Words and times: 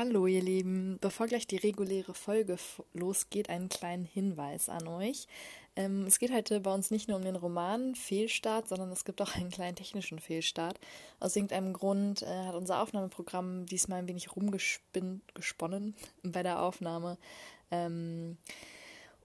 Hallo 0.00 0.26
ihr 0.26 0.40
Lieben, 0.40 0.96
bevor 1.02 1.26
gleich 1.26 1.46
die 1.46 1.58
reguläre 1.58 2.14
Folge 2.14 2.56
losgeht, 2.94 3.50
einen 3.50 3.68
kleinen 3.68 4.06
Hinweis 4.06 4.70
an 4.70 4.88
euch. 4.88 5.28
Ähm, 5.76 6.06
es 6.06 6.18
geht 6.18 6.32
heute 6.32 6.60
bei 6.60 6.72
uns 6.72 6.90
nicht 6.90 7.06
nur 7.06 7.18
um 7.18 7.22
den 7.22 7.36
Roman 7.36 7.94
Fehlstart, 7.94 8.66
sondern 8.66 8.90
es 8.92 9.04
gibt 9.04 9.20
auch 9.20 9.36
einen 9.36 9.50
kleinen 9.50 9.76
technischen 9.76 10.18
Fehlstart. 10.18 10.80
Aus 11.18 11.36
irgendeinem 11.36 11.74
Grund 11.74 12.22
äh, 12.22 12.46
hat 12.46 12.54
unser 12.54 12.80
Aufnahmeprogramm 12.80 13.66
diesmal 13.66 13.98
ein 13.98 14.08
wenig 14.08 14.34
rumgesponnen 14.34 15.94
bei 16.22 16.42
der 16.42 16.62
Aufnahme. 16.62 17.18
Ähm, 17.70 18.38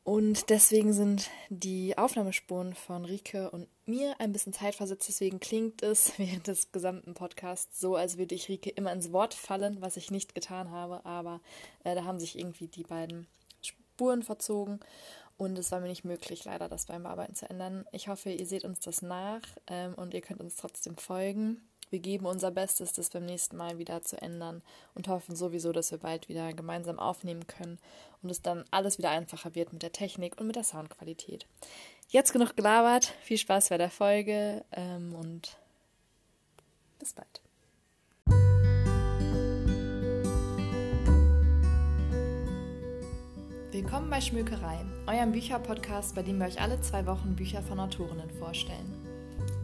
und 0.05 0.51
deswegen 0.51 0.93
sind 0.93 1.31
die 1.49 1.97
Aufnahmespuren 1.97 2.75
von 2.75 3.05
Rike 3.05 3.49
und 3.49 3.67
mir 3.87 4.13
ein 4.19 4.31
bisschen 4.31 4.53
zeitversetzt. 4.53 5.09
Deswegen 5.09 5.39
klingt 5.39 5.81
es 5.81 6.13
während 6.19 6.45
des 6.45 6.71
gesamten 6.71 7.15
Podcasts 7.15 7.79
so, 7.79 7.95
als 7.95 8.19
würde 8.19 8.35
ich 8.35 8.47
Rike 8.47 8.69
immer 8.69 8.93
ins 8.93 9.11
Wort 9.11 9.33
fallen, 9.33 9.81
was 9.81 9.97
ich 9.97 10.11
nicht 10.11 10.35
getan 10.35 10.69
habe. 10.69 11.03
Aber 11.07 11.41
äh, 11.83 11.95
da 11.95 12.03
haben 12.03 12.19
sich 12.19 12.37
irgendwie 12.37 12.67
die 12.67 12.83
beiden 12.83 13.25
Spuren 13.63 14.21
verzogen. 14.21 14.79
Und 15.37 15.57
es 15.57 15.71
war 15.71 15.79
mir 15.79 15.87
nicht 15.87 16.05
möglich, 16.05 16.45
leider 16.45 16.69
das 16.69 16.85
beim 16.85 17.01
Bearbeiten 17.01 17.33
zu 17.33 17.49
ändern. 17.49 17.85
Ich 17.91 18.07
hoffe, 18.07 18.29
ihr 18.29 18.45
seht 18.45 18.63
uns 18.63 18.81
das 18.81 19.01
nach 19.01 19.41
ähm, 19.65 19.95
und 19.95 20.13
ihr 20.13 20.21
könnt 20.21 20.39
uns 20.39 20.55
trotzdem 20.55 20.97
folgen. 20.97 21.67
Wir 21.91 21.99
geben 21.99 22.25
unser 22.25 22.51
Bestes, 22.51 22.93
das 22.93 23.09
beim 23.09 23.25
nächsten 23.25 23.57
Mal 23.57 23.77
wieder 23.77 24.01
zu 24.01 24.19
ändern 24.21 24.63
und 24.95 25.07
hoffen 25.07 25.35
sowieso, 25.35 25.71
dass 25.71 25.91
wir 25.91 25.99
bald 25.99 26.29
wieder 26.29 26.51
gemeinsam 26.53 26.99
aufnehmen 26.99 27.45
können 27.45 27.77
und 28.23 28.29
es 28.29 28.41
dann 28.41 28.65
alles 28.71 28.97
wieder 28.97 29.11
einfacher 29.11 29.53
wird 29.53 29.71
mit 29.71 29.83
der 29.83 29.91
Technik 29.91 30.39
und 30.39 30.47
mit 30.47 30.55
der 30.55 30.63
Soundqualität. 30.63 31.45
Jetzt 32.09 32.33
genug 32.33 32.55
gelabert, 32.55 33.05
viel 33.21 33.37
Spaß 33.37 33.69
bei 33.69 33.77
der 33.77 33.91
Folge 33.91 34.65
ähm, 34.71 35.13
und 35.13 35.57
bis 36.97 37.13
bald. 37.13 37.41
Willkommen 43.71 44.09
bei 44.09 44.21
Schmökerei, 44.21 44.85
eurem 45.05 45.33
Bücherpodcast, 45.33 46.15
bei 46.15 46.23
dem 46.23 46.39
wir 46.39 46.47
euch 46.47 46.59
alle 46.59 46.79
zwei 46.81 47.05
Wochen 47.05 47.35
Bücher 47.35 47.61
von 47.61 47.79
Autorinnen 47.79 48.29
vorstellen. 48.39 48.93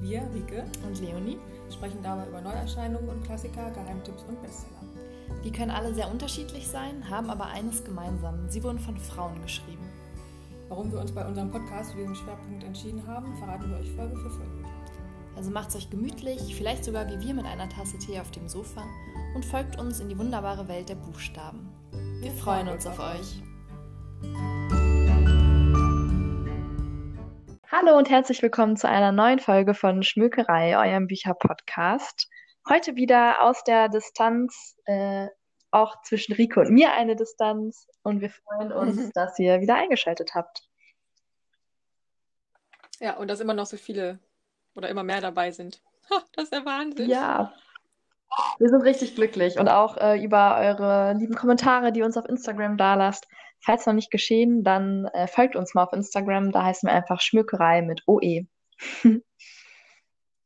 Wir, 0.01 0.21
Rike 0.33 0.65
und 0.85 0.99
Leonie, 0.99 1.37
sprechen 1.71 2.03
dabei 2.03 2.27
über 2.27 2.41
Neuerscheinungen 2.41 3.09
und 3.09 3.23
Klassiker, 3.23 3.71
Geheimtipps 3.71 4.23
und 4.27 4.41
Bestseller. 4.41 4.81
Die 5.43 5.51
können 5.51 5.71
alle 5.71 5.93
sehr 5.93 6.09
unterschiedlich 6.11 6.67
sein, 6.67 7.09
haben 7.09 7.29
aber 7.29 7.45
eines 7.45 7.83
gemeinsam. 7.83 8.49
Sie 8.49 8.63
wurden 8.63 8.79
von 8.79 8.97
Frauen 8.97 9.41
geschrieben. 9.41 9.89
Warum 10.69 10.91
wir 10.91 10.99
uns 10.99 11.11
bei 11.11 11.25
unserem 11.25 11.51
Podcast 11.51 11.91
für 11.91 11.97
diesen 11.97 12.15
Schwerpunkt 12.15 12.63
entschieden 12.63 13.05
haben, 13.05 13.35
verraten 13.37 13.69
wir 13.69 13.77
euch 13.77 13.91
Folge 13.91 14.15
für 14.15 14.29
Folge. 14.29 14.65
Also 15.35 15.49
macht's 15.49 15.75
euch 15.75 15.89
gemütlich, 15.89 16.55
vielleicht 16.55 16.85
sogar 16.85 17.07
wie 17.07 17.19
wir 17.19 17.33
mit 17.33 17.45
einer 17.45 17.67
Tasse 17.67 17.97
Tee 17.97 18.19
auf 18.19 18.31
dem 18.31 18.47
Sofa 18.47 18.83
und 19.33 19.45
folgt 19.45 19.79
uns 19.79 19.99
in 19.99 20.09
die 20.09 20.17
wunderbare 20.17 20.67
Welt 20.67 20.89
der 20.89 20.95
Buchstaben. 20.95 21.69
Wir, 21.91 22.23
wir 22.23 22.31
freuen 22.31 22.67
uns 22.69 22.85
auf 22.85 22.99
euch. 22.99 23.41
Hallo 27.73 27.97
und 27.97 28.09
herzlich 28.09 28.41
willkommen 28.41 28.75
zu 28.75 28.89
einer 28.89 29.13
neuen 29.13 29.39
Folge 29.39 29.73
von 29.73 30.03
Schmökerei, 30.03 30.77
eurem 30.77 31.07
Bücherpodcast. 31.07 32.27
Heute 32.67 32.97
wieder 32.97 33.41
aus 33.43 33.63
der 33.63 33.87
Distanz, 33.87 34.75
äh, 34.83 35.27
auch 35.71 36.01
zwischen 36.01 36.33
Rico 36.33 36.59
und 36.59 36.71
mir 36.71 36.91
eine 36.91 37.15
Distanz. 37.15 37.87
Und 38.03 38.19
wir 38.19 38.29
freuen 38.29 38.73
uns, 38.73 39.11
dass 39.13 39.39
ihr 39.39 39.61
wieder 39.61 39.75
eingeschaltet 39.75 40.35
habt. 40.35 40.67
Ja, 42.99 43.15
und 43.15 43.29
dass 43.29 43.39
immer 43.39 43.53
noch 43.53 43.67
so 43.67 43.77
viele 43.77 44.19
oder 44.75 44.89
immer 44.89 45.03
mehr 45.03 45.21
dabei 45.21 45.51
sind. 45.51 45.81
Ha, 46.09 46.21
das 46.33 46.43
ist 46.43 46.53
der 46.53 46.65
Wahnsinn. 46.65 47.09
Ja, 47.09 47.53
wir 48.59 48.67
sind 48.67 48.81
richtig 48.81 49.15
glücklich 49.15 49.57
und 49.57 49.69
auch 49.69 49.95
äh, 49.95 50.21
über 50.21 50.57
eure 50.57 51.13
lieben 51.13 51.35
Kommentare, 51.35 51.93
die 51.93 52.01
uns 52.01 52.17
auf 52.17 52.27
Instagram 52.27 52.75
da 52.75 52.95
lasst. 52.95 53.29
Falls 53.63 53.85
noch 53.85 53.93
nicht 53.93 54.11
geschehen, 54.11 54.63
dann 54.63 55.05
äh, 55.05 55.27
folgt 55.27 55.55
uns 55.55 55.73
mal 55.73 55.83
auf 55.83 55.93
Instagram. 55.93 56.51
Da 56.51 56.63
heißen 56.63 56.87
wir 56.87 56.93
einfach 56.93 57.21
Schmückerei 57.21 57.81
mit 57.83 58.03
OE. 58.07 58.47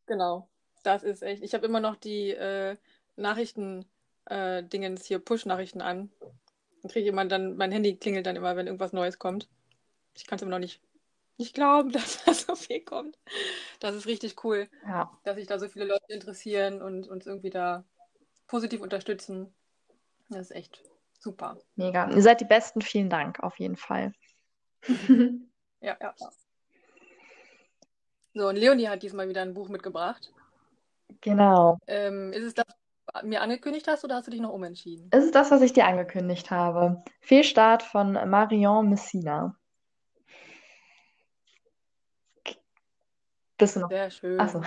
genau, 0.05 0.49
das 0.83 1.03
ist 1.03 1.23
echt. 1.23 1.41
Ich 1.41 1.53
habe 1.53 1.65
immer 1.65 1.79
noch 1.79 1.95
die 1.95 2.31
äh, 2.31 2.75
Nachrichten-Dingens 3.15 5.01
äh, 5.01 5.05
hier, 5.05 5.19
Push-Nachrichten 5.19 5.81
an. 5.81 6.11
Dann 6.81 6.91
kriege 6.91 7.05
ich 7.05 7.11
immer 7.11 7.25
dann, 7.25 7.55
mein 7.55 7.71
Handy 7.71 7.95
klingelt 7.95 8.25
dann 8.25 8.35
immer, 8.35 8.55
wenn 8.55 8.67
irgendwas 8.67 8.93
Neues 8.93 9.17
kommt. 9.17 9.47
Ich 10.15 10.27
kann 10.27 10.35
es 10.35 10.41
immer 10.41 10.51
noch 10.51 10.59
nicht, 10.59 10.81
nicht 11.37 11.55
glauben, 11.55 11.91
dass 11.93 12.23
da 12.25 12.33
so 12.33 12.55
viel 12.55 12.81
kommt. 12.81 13.17
Das 13.79 13.95
ist 13.95 14.07
richtig 14.07 14.43
cool, 14.43 14.67
ja. 14.85 15.17
dass 15.23 15.37
sich 15.37 15.47
da 15.47 15.57
so 15.57 15.69
viele 15.69 15.85
Leute 15.85 16.13
interessieren 16.13 16.81
und 16.81 17.07
uns 17.07 17.25
irgendwie 17.25 17.49
da 17.49 17.85
positiv 18.47 18.81
unterstützen. 18.81 19.53
Das 20.29 20.49
ist 20.49 20.55
echt 20.55 20.83
Super. 21.25 21.57
Mega. 21.75 22.07
Ihr 22.11 22.21
seid 22.21 22.39
die 22.39 22.45
Besten. 22.45 22.81
Vielen 22.81 23.09
Dank 23.09 23.39
auf 23.39 23.57
jeden 23.57 23.77
Fall. 23.77 24.13
ja, 25.81 25.97
ja. 25.99 26.13
So, 28.35 28.47
und 28.47 28.57
Leonie 28.57 28.87
hat 28.87 29.01
diesmal 29.01 29.27
wieder 29.27 29.41
ein 29.41 29.55
Buch 29.55 29.67
mitgebracht. 29.67 30.31
Genau. 31.21 31.79
Ähm, 31.87 32.31
ist 32.31 32.43
es 32.43 32.53
das, 32.53 32.65
was 33.07 33.23
du 33.23 33.27
mir 33.27 33.41
angekündigt 33.41 33.87
hast 33.87 34.03
oder 34.03 34.17
hast 34.17 34.27
du 34.27 34.31
dich 34.31 34.39
noch 34.39 34.53
umentschieden? 34.53 35.07
Es 35.09 35.23
ist 35.25 35.33
das, 35.33 35.49
was 35.49 35.63
ich 35.63 35.73
dir 35.73 35.87
angekündigt 35.87 36.51
habe. 36.51 37.03
Fehlstart 37.21 37.81
von 37.81 38.11
Marion 38.29 38.87
Messina. 38.87 39.57
Bist 43.57 43.77
du 43.77 43.79
noch? 43.79 43.89
Sehr 43.89 44.11
schön. 44.11 44.39
Achso. 44.39 44.61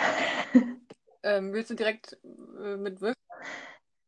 ähm, 1.22 1.52
willst 1.52 1.70
du 1.70 1.76
direkt 1.76 2.18
äh, 2.24 2.76
mit 2.76 3.00
Würfeln 3.00 3.14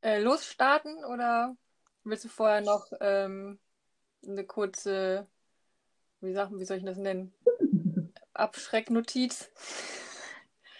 äh, 0.00 0.19
losstarten 0.21 1.05
oder? 1.05 1.55
Willst 2.10 2.25
du 2.25 2.28
vorher 2.28 2.60
noch 2.60 2.87
ähm, 3.00 3.60
eine 4.26 4.43
kurze, 4.43 5.28
wie, 6.21 6.32
sagen, 6.32 6.59
wie 6.59 6.65
soll 6.65 6.78
ich 6.78 6.84
das 6.84 6.97
nennen? 6.97 7.32
Abschrecknotiz? 8.34 9.48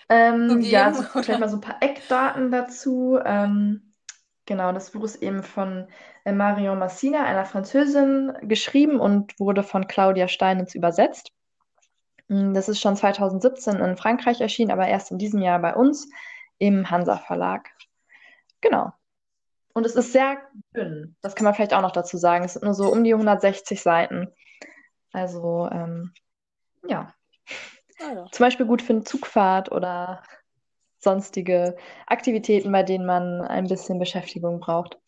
Ähm, 0.09 0.61
ja, 0.61 0.87
also 0.87 1.05
vielleicht 1.05 1.39
mal 1.39 1.49
so 1.49 1.59
ein 1.59 1.61
paar 1.61 1.81
Eckdaten 1.81 2.51
dazu. 2.51 3.17
Ähm, 3.25 3.93
genau, 4.45 4.73
das 4.73 4.91
Buch 4.91 5.05
ist 5.05 5.23
eben 5.23 5.45
von 5.45 5.87
äh, 6.25 6.33
Marion 6.33 6.81
Massina, 6.81 7.23
einer 7.23 7.45
Französin, 7.45 8.33
geschrieben 8.43 8.99
und 8.99 9.39
wurde 9.39 9.63
von 9.63 9.87
Claudia 9.87 10.27
Steinitz 10.27 10.75
übersetzt. 10.75 11.31
Mm, 12.27 12.55
das 12.55 12.69
ist 12.69 12.81
schon 12.81 12.97
2017 12.97 13.77
in 13.77 13.97
Frankreich 13.97 14.41
erschienen, 14.41 14.73
aber 14.73 14.89
erst 14.89 15.13
in 15.13 15.19
diesem 15.19 15.43
Jahr 15.43 15.61
bei 15.61 15.77
uns 15.77 16.11
im 16.59 16.91
Hansa 16.91 17.19
Verlag. 17.19 17.71
Genau. 18.61 18.93
Und 19.73 19.87
es 19.87 19.95
ist 19.95 20.13
sehr 20.13 20.39
dünn. 20.75 21.17
Das 21.21 21.35
kann 21.35 21.45
man 21.45 21.55
vielleicht 21.55 21.75
auch 21.75 21.83
noch 21.83 21.93
dazu 21.93 22.17
sagen. 22.17 22.45
Es 22.45 22.55
sind 22.55 22.65
nur 22.65 22.75
so 22.75 22.91
um 22.93 23.05
die 23.05 23.15
160 23.15 23.81
Seiten. 23.81 24.29
Also, 25.13 25.69
ähm, 25.71 26.13
ja. 26.87 27.15
Ja. 28.01 28.27
Zum 28.33 28.45
Beispiel 28.45 28.67
gut 28.67 28.83
für 28.83 28.95
eine 28.95 29.05
Zugfahrt 29.05 29.71
oder 29.71 30.23
sonstige 30.99 31.77
Aktivitäten, 32.07 32.73
bei 32.73 32.83
denen 32.83 33.07
man 33.07 33.43
ein 33.43 33.69
bisschen 33.69 33.99
Beschäftigung 33.99 34.61
braucht. 34.61 34.99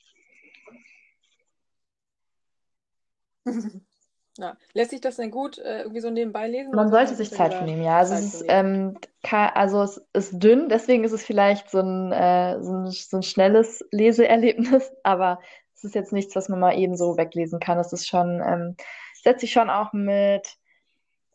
Ja. 4.39 4.57
Lässt 4.73 4.91
sich 4.91 5.01
das 5.01 5.17
denn 5.17 5.31
gut 5.31 5.59
äh, 5.59 5.83
irgendwie 5.83 6.01
so 6.01 6.11
nebenbei 6.11 6.49
lesen? 6.49 6.75
Man 6.75 6.91
sollte 6.91 7.15
sich 7.15 7.31
Zeit 7.31 7.53
für 7.53 7.65
nehmen, 7.65 7.83
ja. 7.83 7.99
Also, 7.99 8.15
es 8.15 8.35
ist, 8.35 8.45
ähm, 8.49 8.97
also 9.23 9.83
es 9.83 10.01
ist 10.15 10.43
dünn, 10.43 10.69
deswegen 10.71 11.05
ist 11.05 11.13
es 11.13 11.25
vielleicht 11.25 11.71
so 11.71 11.81
ein, 11.81 12.13
äh, 12.13 12.63
so 12.63 12.73
ein, 12.73 12.91
so 12.91 13.19
ein 13.19 13.23
schnelles 13.23 13.85
Leseerlebnis, 13.91 14.91
aber 15.03 15.41
es 15.75 15.85
ist 15.85 15.95
jetzt 15.95 16.13
nichts, 16.13 16.35
was 16.35 16.49
man 16.49 16.61
mal 16.61 16.79
eben 16.79 16.97
so 16.97 17.19
weglesen 17.19 17.61
kann. 17.61 17.79
Es 17.79 17.93
ist 17.93 18.09
schon, 18.09 18.41
ähm, 18.45 18.77
setzt 19.23 19.43
sich 19.43 19.53
schon 19.53 19.69
auch 19.69 19.93
mit, 19.93 20.57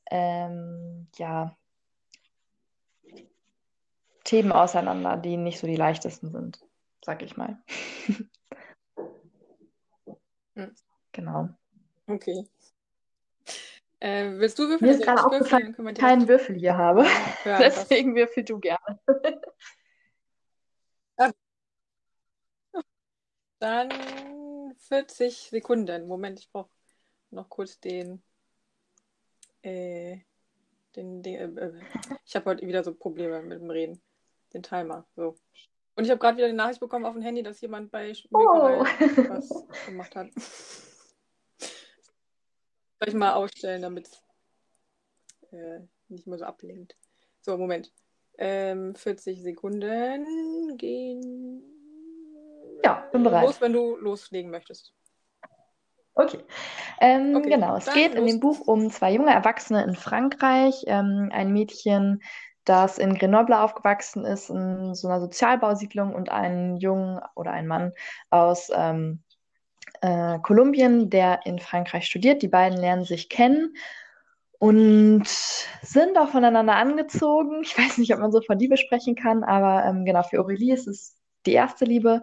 ähm, 0.10 1.08
ja, 1.18 1.56
Themen 4.24 4.52
auseinander, 4.52 5.18
die 5.18 5.38
nicht 5.38 5.60
so 5.60 5.68
die 5.68 5.76
leichtesten 5.76 6.32
sind, 6.32 6.60
sag 7.06 7.22
ich 7.22 7.38
mal. 7.38 7.60
hm. 10.56 10.76
Genau. 11.14 11.50
Okay. 12.08 12.46
Äh, 14.00 14.34
willst 14.38 14.60
du 14.60 14.70
würfeln? 14.70 14.92
Mir 14.92 14.98
ist 14.98 15.04
gerade 15.04 15.26
aufgefallen, 15.26 15.76
dass 15.76 15.86
ich 15.86 15.96
keinen 15.96 16.28
Würfel 16.28 16.56
hier 16.56 16.78
habe. 16.78 17.06
Ja, 17.46 17.58
Deswegen 17.60 18.16
würfel 18.16 18.44
du 18.44 18.60
gerne. 18.60 19.00
Dann 23.60 23.90
40 24.78 25.50
Sekunden. 25.50 26.08
Moment, 26.08 26.40
ich 26.40 26.52
brauche 26.52 26.70
noch 27.32 27.50
kurz 27.50 27.80
den. 27.80 28.22
Äh, 29.64 30.20
den, 30.96 31.24
den 31.24 31.58
äh, 31.58 31.72
ich 32.24 32.36
habe 32.36 32.52
heute 32.52 32.68
wieder 32.68 32.84
so 32.84 32.94
Probleme 32.94 33.42
mit 33.42 33.60
dem 33.60 33.72
Reden. 33.72 34.00
Den 34.54 34.62
Timer. 34.62 35.08
So. 35.16 35.36
Und 35.96 36.04
ich 36.04 36.12
habe 36.12 36.20
gerade 36.20 36.38
wieder 36.38 36.46
eine 36.46 36.56
Nachricht 36.56 36.80
bekommen 36.80 37.06
auf 37.06 37.14
dem 37.14 37.24
Handy, 37.24 37.42
dass 37.42 37.60
jemand 37.62 37.90
bei 37.92 38.14
oh. 38.32 38.40
was 38.40 39.66
gemacht 39.88 40.16
hat. 40.16 40.30
Soll 43.00 43.10
ich 43.10 43.14
mal 43.16 43.34
ausstellen, 43.34 43.82
damit 43.82 44.08
es 44.08 44.24
äh, 45.52 45.80
nicht 46.10 46.28
mehr 46.28 46.38
so 46.38 46.46
ablenkt. 46.46 46.96
So, 47.42 47.58
Moment. 47.58 47.92
Ähm, 48.40 48.96
40 48.96 49.42
Sekunden 49.42 50.78
gehen 50.78 51.64
Ja, 52.84 53.08
bin 53.12 53.24
bereit. 53.24 53.46
Los, 53.46 53.62
wenn 53.62 53.74
du 53.74 53.96
loslegen 53.98 54.52
möchtest. 54.52 54.94
Okay. 56.14 56.40
Ähm, 57.00 57.36
okay. 57.36 57.50
Genau, 57.50 57.78
es 57.78 57.92
geht 57.94 58.14
los. 58.14 58.20
in 58.20 58.28
dem 58.28 58.40
Buch 58.40 58.62
um 58.62 58.90
zwei 58.90 59.12
junge 59.12 59.32
Erwachsene 59.32 59.84
in 59.84 59.96
Frankreich. 59.96 60.84
Ähm, 60.88 61.30
ein 61.32 61.52
Mädchen, 61.52 62.22
das 62.66 62.98
in 62.98 63.16
Grenoble 63.16 63.60
aufgewachsen 63.60 64.26
ist, 64.26 64.50
in 64.50 64.94
so 64.96 65.08
einer 65.08 65.22
Sozialbausiedlung, 65.22 66.14
und 66.14 66.30
einen 66.30 66.78
Jungen 66.78 67.22
oder 67.36 67.52
einen 67.52 67.68
Mann 67.68 67.94
aus 68.30 68.70
ähm, 68.74 69.24
äh, 70.02 70.40
Kolumbien, 70.40 71.10
der 71.10 71.42
in 71.46 71.60
Frankreich 71.60 72.06
studiert. 72.06 72.42
Die 72.42 72.48
beiden 72.48 72.78
lernen 72.78 73.04
sich 73.04 73.30
kennen 73.30 73.76
und 74.60 75.28
sind 75.82 76.18
auch 76.18 76.30
voneinander 76.30 76.76
angezogen. 76.76 77.62
Ich 77.64 77.78
weiß 77.78 77.98
nicht, 77.98 78.14
ob 78.14 78.20
man 78.20 78.32
so 78.32 78.42
von 78.42 78.58
Liebe 78.58 78.78
sprechen 78.78 79.16
kann, 79.16 79.44
aber 79.44 79.86
ähm, 79.86 80.06
genau, 80.06 80.24
für 80.24 80.40
Aurélie 80.40 80.74
ist 80.74 80.88
es 80.88 81.16
die 81.46 81.54
erste 81.54 81.86
Liebe. 81.86 82.22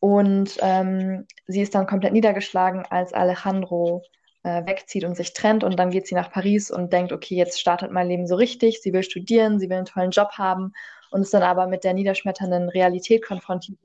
Und 0.00 0.58
ähm, 0.60 1.26
sie 1.46 1.62
ist 1.62 1.74
dann 1.74 1.86
komplett 1.86 2.12
niedergeschlagen, 2.12 2.84
als 2.88 3.12
Alejandro 3.12 4.02
äh, 4.44 4.64
wegzieht 4.66 5.04
und 5.04 5.16
sich 5.16 5.32
trennt. 5.32 5.64
Und 5.64 5.76
dann 5.78 5.90
geht 5.90 6.06
sie 6.06 6.14
nach 6.14 6.30
Paris 6.30 6.70
und 6.70 6.92
denkt, 6.92 7.12
okay, 7.12 7.34
jetzt 7.34 7.60
startet 7.60 7.90
mein 7.90 8.08
Leben 8.08 8.26
so 8.26 8.36
richtig. 8.36 8.80
Sie 8.80 8.92
will 8.92 9.02
studieren, 9.02 9.58
sie 9.58 9.68
will 9.68 9.76
einen 9.76 9.86
tollen 9.86 10.10
Job 10.10 10.32
haben 10.32 10.72
und 11.10 11.22
ist 11.22 11.34
dann 11.34 11.42
aber 11.42 11.66
mit 11.66 11.84
der 11.84 11.94
niederschmetternden 11.94 12.68
Realität 12.68 13.24
konfrontiert. 13.24 13.78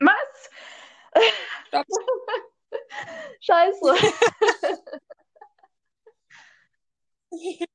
Was? 0.00 0.50
Stopp. 1.68 1.86
Scheiße. 3.44 3.94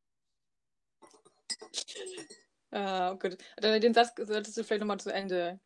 ah, 2.71 3.13
gut. 3.13 3.37
Den 3.61 3.93
Satz 3.93 4.13
solltest 4.17 4.57
du 4.57 4.63
vielleicht 4.63 4.81
nochmal 4.81 4.99
zu 4.99 5.13
Ende 5.13 5.59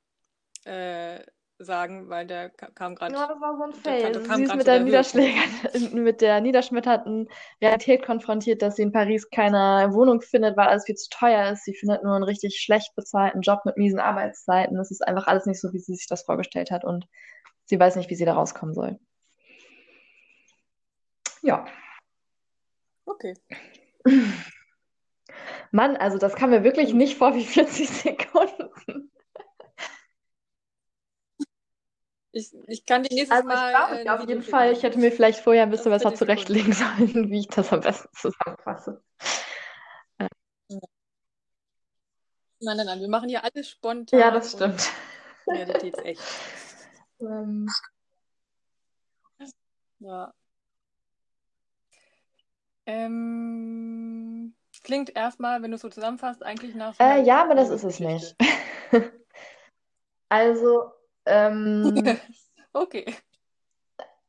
äh, 0.65 1.19
sagen, 1.57 2.09
weil 2.09 2.27
der 2.27 2.49
kam 2.49 2.95
gerade. 2.95 3.13
Ja, 3.13 3.27
das 3.27 3.39
war 3.39 3.55
so 3.55 3.63
ein 3.63 3.71
Fail. 3.71 4.13
Sie 4.13 4.43
ist 4.43 4.55
mit 4.57 4.67
der, 4.67 4.81
mit 5.93 6.19
der 6.19 6.41
niederschmetternden 6.41 7.29
Realität 7.61 8.05
konfrontiert, 8.05 8.61
dass 8.61 8.75
sie 8.75 8.81
in 8.81 8.91
Paris 8.91 9.29
keine 9.29 9.93
Wohnung 9.93 10.19
findet, 10.21 10.57
weil 10.57 10.67
alles 10.67 10.83
viel 10.83 10.95
zu 10.95 11.09
teuer 11.11 11.49
ist. 11.53 11.63
Sie 11.63 11.75
findet 11.75 12.03
nur 12.03 12.13
einen 12.13 12.25
richtig 12.25 12.59
schlecht 12.59 12.93
bezahlten 12.95 13.39
Job 13.39 13.61
mit 13.63 13.77
miesen 13.77 13.99
Arbeitszeiten. 13.99 14.77
Es 14.79 14.91
ist 14.91 15.07
einfach 15.07 15.27
alles 15.27 15.45
nicht 15.45 15.61
so, 15.61 15.71
wie 15.71 15.79
sie 15.79 15.95
sich 15.95 16.07
das 16.07 16.23
vorgestellt 16.23 16.71
hat 16.71 16.83
und 16.83 17.07
sie 17.63 17.79
weiß 17.79 17.95
nicht, 17.95 18.09
wie 18.09 18.15
sie 18.15 18.25
da 18.25 18.33
rauskommen 18.33 18.73
soll. 18.73 18.99
Ja. 21.43 21.65
Okay. 23.05 23.35
Mann, 25.71 25.97
also 25.97 26.17
das 26.17 26.35
kam 26.35 26.49
mir 26.51 26.63
wirklich 26.63 26.93
nicht 26.93 27.17
vor 27.17 27.35
wie 27.35 27.43
40 27.45 27.89
Sekunden. 27.89 29.11
Ich, 32.31 32.51
ich 32.67 32.85
kann 32.85 33.03
die 33.03 33.13
nächste 33.13 33.35
also 33.35 33.47
Mal. 33.47 33.71
Ich 33.71 33.77
glaube, 33.77 34.01
äh, 34.01 34.09
auf 34.09 34.27
jeden 34.27 34.41
Fall, 34.41 34.71
ich 34.71 34.81
hätte 34.81 34.97
mir 34.97 35.11
vielleicht 35.11 35.39
vorher 35.39 35.63
ein 35.63 35.69
bisschen 35.69 35.91
besser 35.91 36.15
zurechtlegen 36.15 36.73
sollen, 36.73 37.29
wie 37.29 37.41
ich 37.41 37.47
das 37.47 37.71
am 37.71 37.81
besten 37.81 38.09
zusammenfasse. 38.15 39.03
Nein, 42.59 42.77
nein, 42.77 42.85
nein, 42.85 42.99
wir 43.01 43.09
machen 43.09 43.29
hier 43.29 43.43
alles 43.43 43.69
spontan. 43.69 44.19
Ja, 44.19 44.31
das 44.31 44.53
stimmt. 44.53 44.91
Realität 45.47 45.97
echt. 45.99 46.21
Ähm. 47.19 47.69
Ja. 49.99 50.33
Ähm, 52.85 54.53
klingt 54.83 55.15
erstmal, 55.15 55.61
wenn 55.61 55.71
du 55.71 55.75
es 55.75 55.81
so 55.81 55.89
zusammenfasst, 55.89 56.43
eigentlich 56.43 56.75
nach. 56.75 56.99
Äh, 56.99 57.23
ja, 57.23 57.41
aber 57.43 57.55
das 57.55 57.69
ist 57.69 57.83
es 57.83 57.99
nicht. 57.99 58.35
also, 60.29 60.91
ähm, 61.25 62.17
okay. 62.73 63.15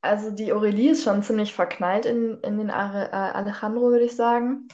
Also 0.00 0.30
die 0.30 0.52
Aurelie 0.52 0.90
ist 0.90 1.04
schon 1.04 1.22
ziemlich 1.22 1.54
verknallt 1.54 2.04
in, 2.04 2.38
in 2.40 2.58
den 2.58 2.70
Are, 2.70 3.08
äh, 3.10 3.36
Alejandro, 3.36 3.90
würde 3.90 4.04
ich 4.04 4.14
sagen. 4.14 4.68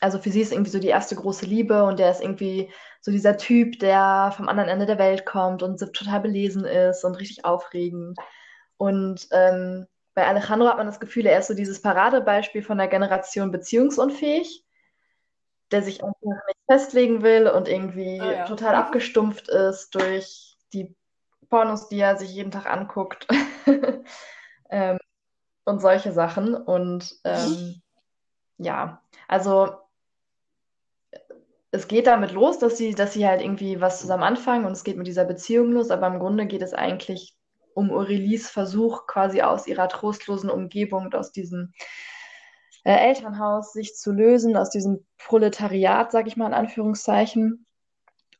Also 0.00 0.18
für 0.18 0.30
sie 0.30 0.40
ist 0.40 0.52
irgendwie 0.52 0.70
so 0.70 0.80
die 0.80 0.88
erste 0.88 1.14
große 1.14 1.46
Liebe 1.46 1.84
und 1.84 1.98
der 1.98 2.10
ist 2.10 2.22
irgendwie 2.22 2.72
so 3.02 3.10
dieser 3.12 3.36
Typ, 3.36 3.78
der 3.78 4.32
vom 4.34 4.48
anderen 4.48 4.70
Ende 4.70 4.86
der 4.86 4.98
Welt 4.98 5.26
kommt 5.26 5.62
und 5.62 5.78
total 5.78 6.20
belesen 6.20 6.64
ist 6.64 7.04
und 7.04 7.14
richtig 7.16 7.44
aufregend. 7.44 8.18
Und 8.78 9.28
ähm, 9.30 9.86
bei 10.14 10.26
Alejandro 10.26 10.68
hat 10.68 10.76
man 10.76 10.86
das 10.86 11.00
Gefühl, 11.00 11.26
er 11.26 11.38
ist 11.38 11.48
so 11.48 11.54
dieses 11.54 11.80
Paradebeispiel 11.80 12.62
von 12.62 12.78
der 12.78 12.88
Generation 12.88 13.50
beziehungsunfähig, 13.50 14.64
der 15.70 15.82
sich 15.82 16.04
einfach 16.04 16.20
nicht 16.20 16.58
festlegen 16.70 17.22
will 17.22 17.48
und 17.48 17.68
irgendwie 17.68 18.20
ah, 18.20 18.32
ja. 18.32 18.44
total 18.44 18.74
abgestumpft 18.74 19.48
ist 19.48 19.94
durch 19.94 20.56
die 20.72 20.94
Pornos, 21.48 21.88
die 21.88 22.00
er 22.00 22.16
sich 22.16 22.30
jeden 22.30 22.50
Tag 22.50 22.66
anguckt 22.66 23.26
ähm, 24.70 24.98
und 25.64 25.80
solche 25.80 26.12
Sachen. 26.12 26.54
Und 26.54 27.14
ähm, 27.24 27.82
ja, 28.58 29.02
also 29.28 29.76
es 31.70 31.88
geht 31.88 32.06
damit 32.06 32.32
los, 32.32 32.58
dass 32.58 32.76
sie, 32.76 32.94
dass 32.94 33.14
sie 33.14 33.26
halt 33.26 33.40
irgendwie 33.40 33.80
was 33.80 34.00
zusammen 34.00 34.22
anfangen 34.22 34.66
und 34.66 34.72
es 34.72 34.84
geht 34.84 34.98
mit 34.98 35.06
dieser 35.06 35.24
Beziehung 35.24 35.72
los, 35.72 35.90
aber 35.90 36.06
im 36.06 36.18
Grunde 36.18 36.46
geht 36.46 36.60
es 36.60 36.74
eigentlich 36.74 37.34
um 37.74 37.90
Aurelies 37.90 38.50
Versuch, 38.50 39.06
quasi 39.06 39.42
aus 39.42 39.66
ihrer 39.66 39.88
trostlosen 39.88 40.50
Umgebung 40.50 41.06
und 41.06 41.14
aus 41.14 41.32
diesem 41.32 41.72
äh, 42.84 43.08
Elternhaus 43.08 43.72
sich 43.72 43.94
zu 43.94 44.12
lösen, 44.12 44.56
aus 44.56 44.70
diesem 44.70 45.06
Proletariat, 45.18 46.12
sag 46.12 46.26
ich 46.26 46.36
mal 46.36 46.46
in 46.46 46.54
Anführungszeichen. 46.54 47.66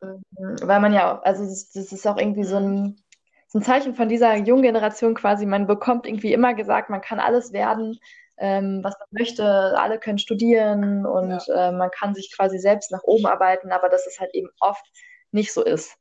Ähm, 0.03 0.23
weil 0.63 0.81
man 0.81 0.93
ja, 0.93 1.21
also 1.21 1.45
das, 1.45 1.71
das 1.71 1.93
ist 1.93 2.07
auch 2.07 2.19
irgendwie 2.19 2.45
so 2.45 2.57
ein, 2.57 3.03
so 3.49 3.59
ein 3.59 3.63
Zeichen 3.63 3.95
von 3.95 4.09
dieser 4.09 4.35
jungen 4.37 4.63
Generation 4.63 5.15
quasi, 5.15 5.47
man 5.47 5.67
bekommt 5.67 6.07
irgendwie 6.07 6.33
immer 6.33 6.55
gesagt, 6.55 6.91
man 6.91 7.03
kann 7.03 7.21
alles 7.21 7.53
werden, 7.53 7.99
ähm, 8.39 8.81
was 8.83 8.95
man 8.99 9.09
möchte, 9.13 9.45
alle 9.79 9.99
können 9.99 10.19
studieren 10.19 11.07
und 11.07 11.47
ja. 11.47 11.69
äh, 11.69 11.73
man 11.73 11.91
kann 11.91 12.15
sich 12.15 12.35
quasi 12.35 12.59
selbst 12.59 12.91
nach 12.91 13.03
oben 13.05 13.27
arbeiten, 13.27 13.71
aber 13.71 13.89
dass 13.89 14.07
es 14.07 14.19
halt 14.19 14.35
eben 14.35 14.49
oft 14.59 14.85
nicht 15.31 15.53
so 15.53 15.63
ist. 15.63 15.97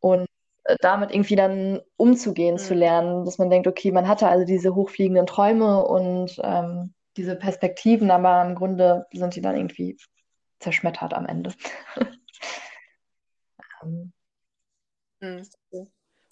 Und 0.00 0.26
damit 0.80 1.12
irgendwie 1.12 1.36
dann 1.36 1.80
umzugehen 1.96 2.54
mhm. 2.54 2.58
zu 2.58 2.74
lernen, 2.74 3.24
dass 3.24 3.38
man 3.38 3.50
denkt, 3.50 3.66
okay, 3.66 3.92
man 3.92 4.08
hatte 4.08 4.28
also 4.28 4.44
diese 4.44 4.74
hochfliegenden 4.74 5.26
Träume 5.26 5.84
und 5.84 6.40
ähm, 6.42 6.94
diese 7.16 7.36
Perspektiven, 7.36 8.10
aber 8.10 8.42
im 8.44 8.54
Grunde 8.54 9.06
sind 9.12 9.34
die 9.34 9.40
dann 9.40 9.56
irgendwie 9.56 9.96
zerschmettert 10.60 11.14
am 11.14 11.26
Ende. 11.26 11.52
ähm. 13.82 14.12
Mhm. 15.20 15.42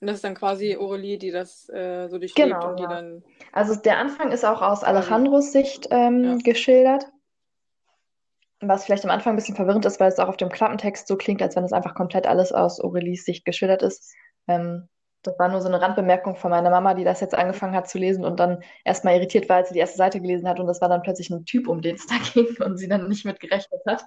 Und 0.00 0.06
das 0.06 0.16
ist 0.16 0.24
dann 0.24 0.36
quasi 0.36 0.76
Aurelie, 0.76 1.18
die 1.18 1.32
das 1.32 1.68
äh, 1.70 2.08
so 2.08 2.18
durchlebt 2.18 2.50
genau, 2.50 2.70
und 2.70 2.78
die 2.78 2.84
ja. 2.84 2.88
dann. 2.88 3.24
Also 3.52 3.74
der 3.74 3.98
Anfang 3.98 4.30
ist 4.30 4.44
auch 4.44 4.62
aus 4.62 4.84
Alejandros 4.84 5.50
Sicht 5.50 5.88
ähm, 5.90 6.24
ja. 6.24 6.36
geschildert. 6.36 7.06
Was 8.60 8.84
vielleicht 8.84 9.04
am 9.04 9.10
Anfang 9.10 9.34
ein 9.34 9.36
bisschen 9.36 9.54
verwirrend 9.54 9.84
ist, 9.86 10.00
weil 10.00 10.08
es 10.08 10.18
auch 10.18 10.28
auf 10.28 10.36
dem 10.36 10.48
Klappentext 10.48 11.06
so 11.06 11.16
klingt, 11.16 11.42
als 11.42 11.54
wenn 11.54 11.64
es 11.64 11.72
einfach 11.72 11.94
komplett 11.94 12.26
alles 12.26 12.52
aus 12.52 12.80
Aurelies 12.80 13.24
Sicht 13.24 13.44
geschildert 13.44 13.82
ist. 13.82 14.12
Ähm, 14.48 14.88
das 15.22 15.38
war 15.38 15.48
nur 15.48 15.60
so 15.60 15.68
eine 15.68 15.80
Randbemerkung 15.80 16.36
von 16.36 16.50
meiner 16.50 16.70
Mama, 16.70 16.94
die 16.94 17.04
das 17.04 17.20
jetzt 17.20 17.34
angefangen 17.34 17.74
hat 17.74 17.88
zu 17.88 17.98
lesen 17.98 18.24
und 18.24 18.38
dann 18.40 18.62
erstmal 18.84 19.16
irritiert 19.16 19.48
war, 19.48 19.56
als 19.56 19.68
sie 19.68 19.74
die 19.74 19.80
erste 19.80 19.96
Seite 19.96 20.20
gelesen 20.20 20.48
hat 20.48 20.60
und 20.60 20.66
das 20.66 20.80
war 20.80 20.88
dann 20.88 21.02
plötzlich 21.02 21.30
ein 21.30 21.44
Typ, 21.44 21.68
um 21.68 21.82
den 21.82 21.96
es 21.96 22.06
da 22.06 22.16
ging 22.32 22.56
und 22.62 22.76
sie 22.78 22.88
dann 22.88 23.08
nicht 23.08 23.24
mit 23.24 23.40
gerechnet 23.40 23.80
hat. 23.86 24.04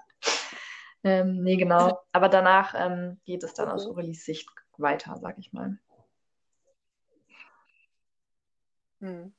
Ähm, 1.04 1.42
nee, 1.44 1.58
genau. 1.58 2.00
Aber 2.12 2.30
danach 2.30 2.74
ähm, 2.78 3.20
geht 3.26 3.44
es 3.44 3.54
dann 3.54 3.70
aus 3.70 3.88
Aurelies 3.88 4.24
Sicht 4.26 4.48
weiter, 4.78 5.18
sag 5.20 5.38
ich 5.38 5.52
mal. 5.52 5.78
Hm. 9.00 9.34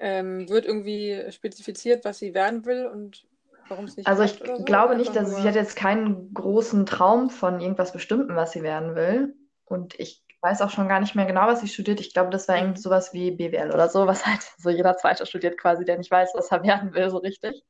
Ähm, 0.00 0.48
wird 0.48 0.66
irgendwie 0.66 1.30
spezifiziert, 1.30 2.04
was 2.04 2.18
sie 2.18 2.34
werden 2.34 2.64
will 2.64 2.86
und 2.86 3.26
warum 3.68 3.86
es 3.86 3.96
nicht 3.96 4.06
Also 4.06 4.22
ich 4.22 4.42
so, 4.44 4.64
glaube 4.64 4.96
nicht, 4.96 5.14
dass 5.14 5.36
sie 5.36 5.42
hat 5.48 5.54
jetzt 5.54 5.76
keinen 5.76 6.32
großen 6.34 6.86
Traum 6.86 7.30
von 7.30 7.60
irgendwas 7.60 7.92
Bestimmten, 7.92 8.36
was 8.36 8.52
sie 8.52 8.62
werden 8.62 8.94
will. 8.94 9.34
Und 9.64 9.98
ich 9.98 10.24
weiß 10.40 10.60
auch 10.60 10.70
schon 10.70 10.88
gar 10.88 11.00
nicht 11.00 11.14
mehr 11.14 11.24
genau, 11.24 11.46
was 11.46 11.60
sie 11.60 11.68
studiert. 11.68 12.00
Ich 12.00 12.12
glaube, 12.12 12.30
das 12.30 12.48
war 12.48 12.58
irgendwie 12.58 12.80
sowas 12.80 13.14
wie 13.14 13.30
BWL 13.30 13.72
oder 13.72 13.88
so, 13.88 14.06
was 14.06 14.26
halt 14.26 14.42
so 14.58 14.68
jeder 14.68 14.96
Zweite 14.96 15.24
studiert 15.24 15.58
quasi, 15.58 15.84
der 15.84 15.96
nicht 15.96 16.10
weiß, 16.10 16.32
was 16.34 16.50
er 16.50 16.62
werden 16.62 16.92
will, 16.92 17.08
so 17.08 17.18
richtig. 17.18 17.64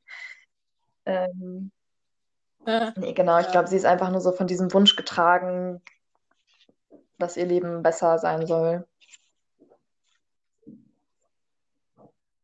Ähm, 1.05 1.71
ja. 2.67 2.93
Nee, 2.97 3.13
genau. 3.13 3.39
Ich 3.39 3.49
glaube, 3.51 3.67
sie 3.67 3.77
ist 3.77 3.85
einfach 3.85 4.11
nur 4.11 4.21
so 4.21 4.31
von 4.31 4.47
diesem 4.47 4.73
Wunsch 4.73 4.95
getragen, 4.95 5.81
dass 7.17 7.37
ihr 7.37 7.45
Leben 7.45 7.81
besser 7.83 8.17
sein 8.17 8.45
soll. 8.45 8.85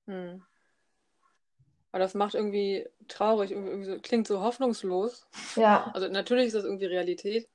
Hm. 0.07 0.43
Aber 1.91 1.99
das 1.99 2.13
macht 2.13 2.35
irgendwie 2.35 2.87
traurig, 3.11 3.51
irgendwie 3.51 3.85
so, 3.85 3.99
klingt 3.99 4.27
so 4.27 4.41
hoffnungslos. 4.41 5.27
Ja. 5.55 5.91
Also 5.93 6.07
natürlich 6.07 6.47
ist 6.47 6.55
das 6.55 6.65
irgendwie 6.65 6.85
Realität. 6.85 7.47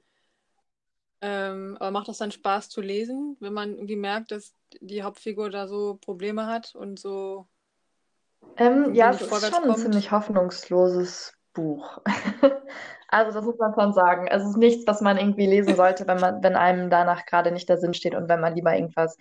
Ähm, 1.22 1.76
aber 1.80 1.90
macht 1.90 2.08
das 2.08 2.18
dann 2.18 2.30
Spaß 2.30 2.68
zu 2.68 2.80
lesen, 2.80 3.36
wenn 3.40 3.54
man 3.54 3.75
irgendwie 3.75 3.96
merkt, 3.96 4.30
dass 4.30 4.54
die 4.80 5.02
Hauptfigur 5.02 5.48
da 5.50 5.66
so 5.66 5.98
Probleme 6.00 6.46
hat 6.46 6.75
und 6.75 6.98
so 6.98 7.48
ähm, 8.58 8.94
ja, 8.94 9.10
es 9.10 9.20
ist 9.20 9.54
schon 9.54 9.70
ein 9.70 9.76
ziemlich 9.76 10.10
hoffnungsloses 10.10 11.34
Buch. 11.52 12.00
Also 13.08 13.32
das 13.32 13.44
muss 13.44 13.56
man 13.56 13.72
schon 13.72 13.92
sagen. 13.92 14.26
Es 14.26 14.42
ist 14.42 14.56
nichts, 14.56 14.84
was 14.88 15.00
man 15.00 15.16
irgendwie 15.16 15.46
lesen 15.46 15.76
sollte, 15.76 16.08
wenn 16.08 16.18
man, 16.18 16.42
wenn 16.42 16.56
einem 16.56 16.90
danach 16.90 17.25
gerade 17.25 17.52
nicht 17.52 17.68
der 17.68 17.78
Sinn 17.78 17.94
steht 17.94 18.16
und 18.16 18.28
wenn 18.28 18.40
man 18.40 18.56
lieber 18.56 18.75
irgendwas, 18.75 19.16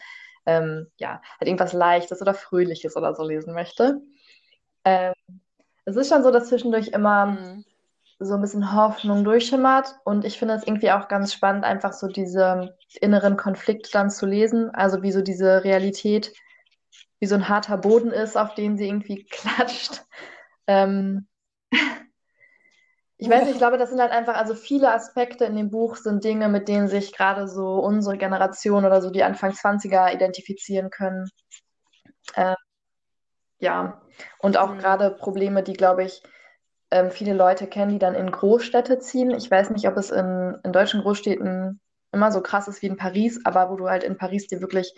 ähm, 0.48 0.88
ja, 0.98 1.22
halt 1.40 1.48
irgendwas 1.48 1.72
Leichtes 1.72 2.20
oder 2.20 2.34
Fröhliches 2.34 2.98
oder 2.98 3.14
so 3.14 3.24
lesen 3.24 3.54
möchte. 3.54 4.02
Ähm, 4.84 5.14
es 5.86 5.96
ist 5.96 6.10
schon 6.10 6.24
so, 6.24 6.32
dass 6.32 6.50
zwischendurch 6.50 6.90
immer 6.90 7.28
mhm. 7.28 7.66
so 8.20 8.34
ein 8.34 8.42
bisschen 8.42 8.76
Hoffnung 8.76 9.24
durchschimmert 9.24 9.96
und 10.04 10.26
ich 10.26 10.38
finde 10.38 10.56
es 10.56 10.66
irgendwie 10.66 10.92
auch 10.92 11.08
ganz 11.08 11.34
spannend, 11.34 11.64
einfach 11.64 11.94
so 11.94 12.08
diese 12.08 12.76
inneren 13.00 13.38
Konflikte 13.38 13.90
dann 13.92 14.10
zu 14.10 14.26
lesen, 14.26 14.72
also 14.72 15.04
wie 15.04 15.12
so 15.12 15.22
diese 15.22 15.64
Realität, 15.64 16.34
wie 17.20 17.28
so 17.28 17.36
ein 17.36 17.48
harter 17.48 17.78
Boden 17.78 18.12
ist, 18.12 18.36
auf 18.36 18.56
den 18.56 18.78
sie 18.78 18.88
irgendwie 18.88 19.24
klatscht. 19.30 20.04
Ähm, 20.68 21.28
ich 23.18 23.30
weiß 23.30 23.44
nicht, 23.44 23.54
ich 23.54 23.58
glaube, 23.58 23.78
das 23.78 23.90
sind 23.90 24.02
halt 24.02 24.12
einfach, 24.12 24.36
also 24.36 24.56
viele 24.56 24.92
Aspekte 24.92 25.46
in 25.46 25.56
dem 25.56 25.70
Buch 25.70 25.96
sind 25.96 26.24
Dinge, 26.24 26.50
mit 26.50 26.68
denen 26.68 26.90
sich 26.90 27.14
gerade 27.14 27.48
so 27.48 27.76
unsere 27.76 28.18
Generation 28.18 28.84
oder 28.84 29.02
so 29.02 29.10
die 29.10 29.24
Anfang 29.24 29.52
20er 29.52 30.14
identifizieren 30.14 30.90
können. 30.90 31.30
Ähm, 32.36 32.56
ja, 33.60 34.02
und 34.40 34.58
auch 34.58 34.74
mhm. 34.74 34.80
gerade 34.80 35.12
Probleme, 35.12 35.64
die, 35.64 35.74
glaube 35.74 36.04
ich, 36.04 36.22
ähm, 36.92 37.12
viele 37.12 37.34
Leute 37.34 37.68
kennen, 37.68 37.92
die 37.92 38.00
dann 38.00 38.16
in 38.16 38.32
Großstädte 38.32 39.00
ziehen. 39.00 39.32
Ich 39.32 39.50
weiß 39.50 39.72
nicht, 39.72 39.88
ob 39.88 39.98
es 39.98 40.12
in, 40.12 40.58
in 40.64 40.72
deutschen 40.72 41.02
Großstädten 41.02 41.80
immer 42.12 42.32
so 42.32 42.42
krass 42.42 42.68
ist 42.68 42.82
wie 42.82 42.88
in 42.88 42.98
Paris, 42.98 43.42
aber 43.44 43.70
wo 43.70 43.76
du 43.76 43.90
halt 43.90 44.04
in 44.04 44.18
Paris 44.18 44.48
dir 44.48 44.62
wirklich 44.62 44.94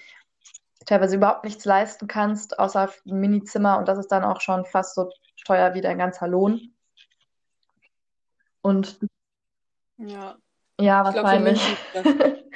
teilweise 0.85 1.15
überhaupt 1.15 1.43
nichts 1.43 1.65
leisten 1.65 2.07
kannst, 2.07 2.59
außer 2.59 2.89
ein 3.05 3.19
Minizimmer 3.19 3.77
und 3.77 3.87
das 3.87 3.97
ist 3.97 4.11
dann 4.11 4.23
auch 4.23 4.41
schon 4.41 4.65
fast 4.65 4.95
so 4.95 5.09
teuer 5.45 5.73
wie 5.73 5.81
dein 5.81 5.97
ganzer 5.97 6.27
Lohn. 6.27 6.73
Und 8.61 8.99
ja, 9.97 10.35
ja 10.79 11.03
wahrscheinlich. 11.03 11.61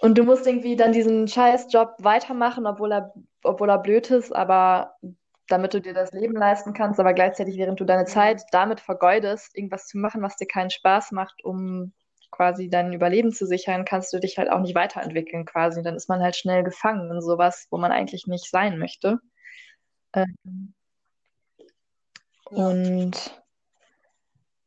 und 0.00 0.16
du 0.16 0.24
musst 0.24 0.46
irgendwie 0.46 0.76
dann 0.76 0.92
diesen 0.92 1.28
Scheißjob 1.28 1.96
weitermachen, 1.98 2.66
obwohl 2.66 2.92
er, 2.92 3.14
obwohl 3.42 3.70
er 3.70 3.78
blöd 3.78 4.10
ist, 4.10 4.34
aber 4.34 4.96
damit 5.48 5.74
du 5.74 5.80
dir 5.80 5.94
das 5.94 6.12
Leben 6.12 6.34
leisten 6.34 6.72
kannst, 6.72 7.00
aber 7.00 7.12
gleichzeitig, 7.12 7.58
während 7.58 7.80
du 7.80 7.84
deine 7.84 8.04
Zeit 8.04 8.42
damit 8.52 8.80
vergeudest, 8.80 9.56
irgendwas 9.56 9.86
zu 9.86 9.98
machen, 9.98 10.22
was 10.22 10.36
dir 10.36 10.46
keinen 10.46 10.70
Spaß 10.70 11.12
macht, 11.12 11.44
um 11.44 11.92
quasi 12.30 12.70
dein 12.70 12.92
Überleben 12.92 13.32
zu 13.32 13.46
sichern, 13.46 13.84
kannst 13.84 14.12
du 14.12 14.20
dich 14.20 14.38
halt 14.38 14.50
auch 14.50 14.60
nicht 14.60 14.74
weiterentwickeln 14.74 15.44
quasi. 15.44 15.82
Dann 15.82 15.96
ist 15.96 16.08
man 16.08 16.22
halt 16.22 16.36
schnell 16.36 16.62
gefangen 16.62 17.10
in 17.10 17.20
sowas, 17.20 17.66
wo 17.70 17.78
man 17.78 17.92
eigentlich 17.92 18.26
nicht 18.26 18.48
sein 18.48 18.78
möchte. 18.78 19.18
Ähm. 20.14 20.74
Und 22.44 23.42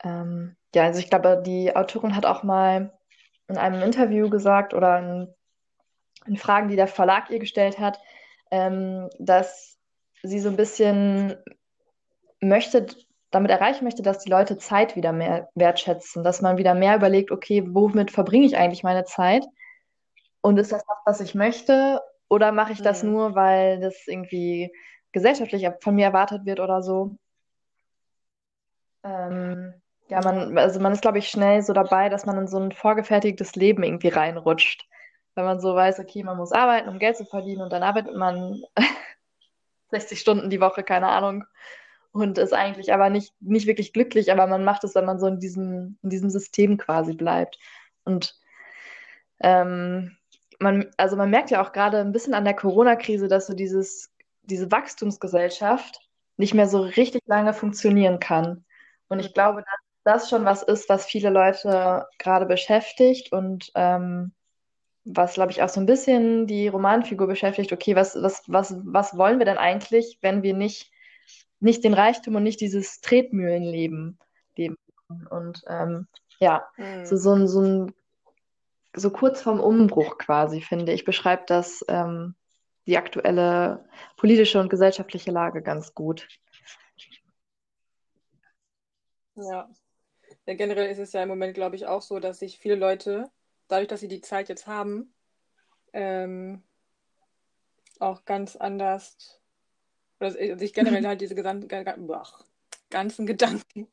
ähm, 0.03 0.55
ja, 0.75 0.83
also 0.83 0.99
ich 0.99 1.09
glaube, 1.09 1.41
die 1.45 1.75
Autorin 1.75 2.15
hat 2.15 2.25
auch 2.25 2.43
mal 2.43 2.93
in 3.47 3.57
einem 3.57 3.81
Interview 3.81 4.29
gesagt 4.29 4.73
oder 4.73 4.99
in, 4.99 5.33
in 6.25 6.37
Fragen, 6.37 6.69
die 6.69 6.75
der 6.75 6.87
Verlag 6.87 7.29
ihr 7.29 7.39
gestellt 7.39 7.79
hat, 7.79 7.99
ähm, 8.51 9.09
dass 9.19 9.77
sie 10.21 10.39
so 10.39 10.49
ein 10.49 10.57
bisschen 10.57 11.35
möchte, 12.39 12.87
damit 13.31 13.51
erreichen 13.51 13.83
möchte, 13.83 14.03
dass 14.03 14.19
die 14.19 14.29
Leute 14.29 14.57
Zeit 14.57 14.95
wieder 14.95 15.11
mehr 15.11 15.49
wertschätzen, 15.55 16.23
dass 16.23 16.41
man 16.41 16.57
wieder 16.57 16.75
mehr 16.75 16.95
überlegt, 16.95 17.31
okay, 17.31 17.63
womit 17.67 18.11
verbringe 18.11 18.45
ich 18.45 18.57
eigentlich 18.57 18.83
meine 18.83 19.05
Zeit? 19.05 19.45
Und 20.41 20.57
ist 20.57 20.71
das 20.71 20.83
das, 20.85 20.97
was 21.05 21.21
ich 21.21 21.35
möchte? 21.35 22.01
Oder 22.29 22.51
mache 22.51 22.73
ich 22.73 22.81
das 22.81 23.03
mhm. 23.03 23.11
nur, 23.11 23.35
weil 23.35 23.79
das 23.79 24.07
irgendwie 24.07 24.71
gesellschaftlich 25.11 25.67
von 25.81 25.95
mir 25.95 26.05
erwartet 26.05 26.45
wird 26.45 26.59
oder 26.59 26.81
so? 26.81 27.15
Ähm, 29.03 29.73
ja, 30.09 30.21
man, 30.21 30.57
also 30.57 30.79
man 30.79 30.93
ist, 30.93 31.01
glaube 31.01 31.19
ich, 31.19 31.29
schnell 31.29 31.61
so 31.61 31.73
dabei, 31.73 32.09
dass 32.09 32.25
man 32.25 32.37
in 32.37 32.47
so 32.47 32.59
ein 32.59 32.71
vorgefertigtes 32.71 33.55
Leben 33.55 33.83
irgendwie 33.83 34.09
reinrutscht. 34.09 34.87
Wenn 35.35 35.45
man 35.45 35.59
so 35.59 35.75
weiß, 35.75 35.99
okay, 35.99 36.23
man 36.23 36.37
muss 36.37 36.51
arbeiten, 36.51 36.89
um 36.89 36.99
Geld 36.99 37.17
zu 37.17 37.25
verdienen 37.25 37.61
und 37.61 37.71
dann 37.73 37.83
arbeitet 37.83 38.15
man 38.15 38.61
60 39.91 40.19
Stunden 40.19 40.49
die 40.49 40.61
Woche, 40.61 40.83
keine 40.83 41.07
Ahnung. 41.07 41.45
Und 42.11 42.37
ist 42.37 42.53
eigentlich 42.53 42.93
aber 42.93 43.09
nicht, 43.09 43.33
nicht 43.39 43.65
wirklich 43.65 43.91
glücklich, 43.93 44.31
aber 44.31 44.45
man 44.45 44.63
macht 44.63 44.83
es, 44.83 44.93
wenn 44.93 45.05
man 45.05 45.19
so 45.19 45.25
in 45.25 45.39
diesem, 45.39 45.97
in 46.03 46.09
diesem 46.11 46.29
System 46.29 46.77
quasi 46.77 47.13
bleibt. 47.13 47.57
Und 48.03 48.35
ähm, 49.41 50.15
man, 50.59 50.91
also 50.97 51.15
man 51.15 51.31
merkt 51.31 51.49
ja 51.49 51.61
auch 51.61 51.71
gerade 51.71 51.99
ein 51.99 52.11
bisschen 52.11 52.35
an 52.35 52.45
der 52.45 52.55
Corona-Krise, 52.55 53.27
dass 53.27 53.47
so 53.47 53.53
dieses, 53.53 54.11
diese 54.43 54.71
Wachstumsgesellschaft 54.71 55.99
nicht 56.37 56.53
mehr 56.53 56.67
so 56.67 56.81
richtig 56.81 57.21
lange 57.25 57.53
funktionieren 57.53 58.19
kann. 58.19 58.65
Und 59.07 59.19
ich 59.19 59.33
glaube, 59.33 59.61
dass 59.61 59.82
das 60.03 60.29
schon 60.29 60.45
was 60.45 60.63
ist, 60.63 60.89
was 60.89 61.05
viele 61.05 61.29
Leute 61.29 62.07
gerade 62.17 62.45
beschäftigt 62.45 63.31
und 63.31 63.71
ähm, 63.75 64.33
was, 65.05 65.33
glaube 65.33 65.51
ich, 65.51 65.61
auch 65.61 65.69
so 65.69 65.79
ein 65.79 65.85
bisschen 65.85 66.47
die 66.47 66.67
Romanfigur 66.67 67.27
beschäftigt. 67.27 67.73
Okay, 67.73 67.95
was, 67.95 68.15
was, 68.15 68.43
was, 68.47 68.75
was 68.83 69.17
wollen 69.17 69.39
wir 69.39 69.45
denn 69.45 69.57
eigentlich, 69.57 70.17
wenn 70.21 70.43
wir 70.43 70.53
nicht, 70.53 70.91
nicht 71.59 71.83
den 71.83 71.93
Reichtum 71.93 72.35
und 72.35 72.43
nicht 72.43 72.61
dieses 72.61 73.01
Tretmühlenleben 73.01 74.17
leben? 74.55 74.77
Und 75.29 75.61
ähm, 75.67 76.07
ja, 76.39 76.67
mhm. 76.77 77.05
so, 77.05 77.17
so, 77.17 77.33
ein, 77.33 77.47
so, 77.47 77.61
ein, 77.61 77.93
so 78.95 79.09
kurz 79.09 79.41
vorm 79.41 79.59
Umbruch 79.59 80.17
quasi, 80.17 80.61
finde 80.61 80.93
ich, 80.93 81.05
beschreibt 81.05 81.49
das 81.49 81.83
ähm, 81.89 82.35
die 82.87 82.97
aktuelle 82.97 83.85
politische 84.17 84.59
und 84.59 84.69
gesellschaftliche 84.69 85.31
Lage 85.31 85.61
ganz 85.61 85.93
gut. 85.93 86.27
Ja. 89.35 89.69
Ja. 90.45 90.53
Generell 90.55 90.89
ist 90.89 90.99
es 90.99 91.13
ja 91.13 91.23
im 91.23 91.29
Moment, 91.29 91.53
glaube 91.53 91.75
ich, 91.75 91.85
auch 91.85 92.01
so, 92.01 92.19
dass 92.19 92.39
sich 92.39 92.59
viele 92.59 92.75
Leute, 92.75 93.29
dadurch, 93.67 93.87
dass 93.87 93.99
sie 93.99 94.07
die 94.07 94.21
Zeit 94.21 94.49
jetzt 94.49 94.67
haben, 94.67 95.13
ähm, 95.93 96.63
auch 97.99 98.25
ganz 98.25 98.55
anders, 98.55 99.39
oder 100.19 100.31
sich 100.31 100.73
generell 100.73 101.05
halt 101.07 101.21
diese 101.21 101.35
gesamten, 101.35 101.67
ganzen 102.89 103.25
Gedanken 103.25 103.87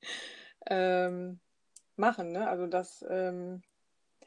ähm, 0.66 1.40
machen. 1.96 2.32
Ne? 2.32 2.48
Also, 2.48 2.66
dass 2.66 3.04
ähm, 3.08 3.62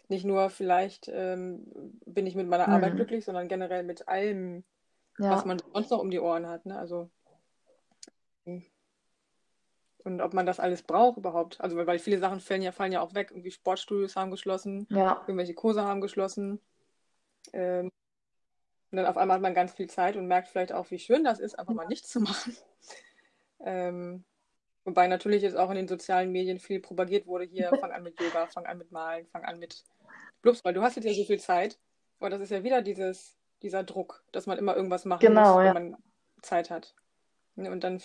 nicht 0.08 0.26
nur 0.26 0.50
vielleicht 0.50 1.10
ähm, 1.14 1.66
bin 2.06 2.28
ich 2.28 2.36
mit 2.36 2.48
meiner 2.48 2.68
Arbeit 2.68 2.94
mhm. 2.94 2.98
glücklich, 2.98 3.26
sondern 3.26 3.48
generell 3.48 3.84
mit 3.84 4.08
allem, 4.08 4.64
ja. 5.18 5.32
was 5.32 5.46
man 5.46 5.60
sonst 5.74 5.92
noch 5.92 6.00
um 6.00 6.12
die 6.12 6.20
Ohren 6.20 6.48
hat. 6.48 6.66
Ne? 6.66 6.78
Also 6.78 7.10
und 10.04 10.22
ob 10.22 10.34
man 10.34 10.46
das 10.46 10.60
alles 10.60 10.82
braucht 10.82 11.18
überhaupt. 11.18 11.62
Also 11.62 11.78
weil 11.78 12.00
viele 12.00 12.20
Sachen 12.20 12.40
fallen 12.40 12.62
ja, 12.62 12.72
fallen 12.72 12.92
ja 12.92 13.02
auch 13.02 13.14
weg. 13.14 13.30
Irgendwie 13.32 13.52
Sportstudios 13.52 14.16
haben 14.16 14.32
geschlossen, 14.32 14.88
ja. 14.90 15.22
irgendwelche 15.28 15.54
Kurse 15.54 15.84
haben 15.84 16.02
geschlossen. 16.02 16.60
Ähm, 17.54 17.90
und 18.92 18.98
dann 18.98 19.06
auf 19.06 19.18
einmal 19.18 19.36
hat 19.36 19.42
man 19.42 19.54
ganz 19.54 19.74
viel 19.74 19.90
Zeit 19.90 20.16
und 20.16 20.28
merkt 20.28 20.50
vielleicht 20.50 20.72
auch, 20.72 20.92
wie 20.92 21.00
schön 21.00 21.24
das 21.24 21.40
ist, 21.40 21.58
einfach 21.58 21.74
mal 21.74 21.88
nichts 21.88 22.10
zu 22.10 22.20
machen. 22.20 22.56
Ähm, 23.66 24.26
wobei 24.84 25.08
natürlich 25.08 25.42
jetzt 25.42 25.56
auch 25.56 25.70
in 25.70 25.78
den 25.78 25.88
sozialen 25.88 26.34
Medien 26.34 26.60
viel 26.60 26.82
propagiert 26.82 27.28
wurde, 27.28 27.46
hier 27.46 27.70
fang 27.80 27.94
an 27.94 28.04
mit 28.04 28.20
Yoga, 28.20 28.46
fang 28.48 28.66
an 28.66 28.78
mit 28.78 28.92
Malen, 28.92 29.26
fang 29.28 29.46
an 29.46 29.58
mit 29.58 29.86
Blubs, 30.42 30.66
weil 30.66 30.74
du 30.74 30.82
hast 30.82 30.98
jetzt 30.98 31.06
ja 31.06 31.14
so 31.14 31.24
viel 31.24 31.40
Zeit. 31.40 31.80
Aber 32.20 32.30
das 32.30 32.42
ist 32.42 32.50
ja 32.50 32.66
wieder 32.66 32.82
dieses, 32.82 33.38
dieser 33.62 33.86
Druck, 33.86 34.22
dass 34.34 34.48
man 34.48 34.58
immer 34.58 34.76
irgendwas 34.76 35.06
machen 35.06 35.22
genau, 35.22 35.56
muss, 35.56 35.64
wenn 35.64 35.74
man 35.92 35.98
Zeit 36.42 36.70
hat. 36.70 36.94
Und 37.56 37.82
dann 37.82 38.02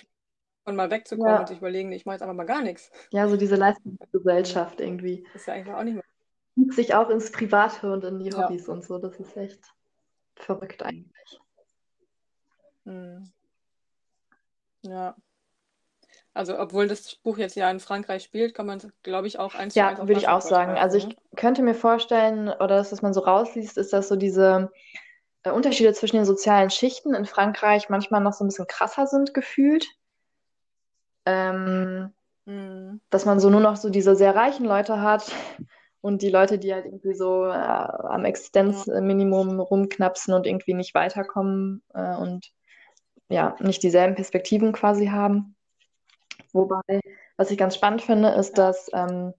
und 0.68 0.76
mal 0.76 0.90
wegzukommen 0.90 1.32
ja. 1.32 1.40
und 1.40 1.48
sich 1.48 1.58
überlegen, 1.58 1.92
ich 1.92 2.06
mache 2.06 2.14
jetzt 2.14 2.22
einfach 2.22 2.34
mal 2.34 2.44
gar 2.44 2.62
nichts. 2.62 2.90
Ja, 3.10 3.28
so 3.28 3.36
diese 3.36 3.56
Leistungsgesellschaft 3.56 4.80
irgendwie. 4.80 5.24
Das 5.32 5.42
ist 5.42 5.46
ja 5.46 5.54
eigentlich 5.54 5.74
auch 5.74 5.82
nicht 5.82 5.94
mehr. 5.94 6.04
Zieht 6.54 6.74
sich 6.74 6.94
auch 6.94 7.10
ins 7.10 7.32
Private 7.32 7.92
und 7.92 8.04
in 8.04 8.18
die 8.18 8.30
ja. 8.30 8.44
Hobbys 8.44 8.68
und 8.68 8.84
so. 8.84 8.98
Das 8.98 9.18
ist 9.18 9.36
echt 9.36 9.60
verrückt 10.36 10.82
eigentlich. 10.82 11.40
Hm. 12.84 13.30
Ja. 14.82 15.16
Also, 16.34 16.58
obwohl 16.58 16.86
das 16.86 17.16
Buch 17.16 17.38
jetzt 17.38 17.56
ja 17.56 17.68
in 17.70 17.80
Frankreich 17.80 18.22
spielt, 18.22 18.54
kann 18.54 18.66
man, 18.66 18.80
glaube 19.02 19.26
ich, 19.26 19.38
auch 19.40 19.54
eins 19.54 19.74
Ja, 19.74 19.98
würde 19.98 20.20
ich 20.20 20.28
auch 20.28 20.40
sagen. 20.40 20.78
Also, 20.78 20.96
ich 20.96 21.16
könnte 21.34 21.62
mir 21.62 21.74
vorstellen, 21.74 22.48
oder 22.48 22.76
das, 22.76 22.92
was 22.92 23.02
man 23.02 23.12
so 23.12 23.20
rausliest, 23.20 23.76
ist, 23.76 23.92
dass 23.92 24.08
so 24.08 24.14
diese 24.14 24.70
äh, 25.42 25.50
Unterschiede 25.50 25.92
zwischen 25.94 26.16
den 26.16 26.24
sozialen 26.24 26.70
Schichten 26.70 27.14
in 27.14 27.26
Frankreich 27.26 27.88
manchmal 27.88 28.20
noch 28.20 28.32
so 28.32 28.44
ein 28.44 28.48
bisschen 28.48 28.66
krasser 28.66 29.06
sind 29.06 29.34
gefühlt. 29.34 29.86
Ähm, 31.28 32.10
mhm. 32.46 33.00
Dass 33.10 33.26
man 33.26 33.38
so 33.38 33.50
nur 33.50 33.60
noch 33.60 33.76
so 33.76 33.90
diese 33.90 34.16
sehr 34.16 34.34
reichen 34.34 34.64
Leute 34.64 35.02
hat 35.02 35.30
und 36.00 36.22
die 36.22 36.30
Leute, 36.30 36.58
die 36.58 36.72
halt 36.72 36.86
irgendwie 36.86 37.14
so 37.14 37.44
äh, 37.44 37.50
am 37.50 38.24
Existenzminimum 38.24 39.60
rumknapsen 39.60 40.32
und 40.32 40.46
irgendwie 40.46 40.72
nicht 40.72 40.94
weiterkommen 40.94 41.82
äh, 41.92 42.16
und 42.16 42.50
ja, 43.28 43.56
nicht 43.60 43.82
dieselben 43.82 44.14
Perspektiven 44.14 44.72
quasi 44.72 45.08
haben. 45.08 45.54
Wobei, 46.54 47.00
was 47.36 47.50
ich 47.50 47.58
ganz 47.58 47.74
spannend 47.74 48.00
finde, 48.00 48.30
ist, 48.30 48.56
dass 48.56 48.90
ähm, 48.94 49.34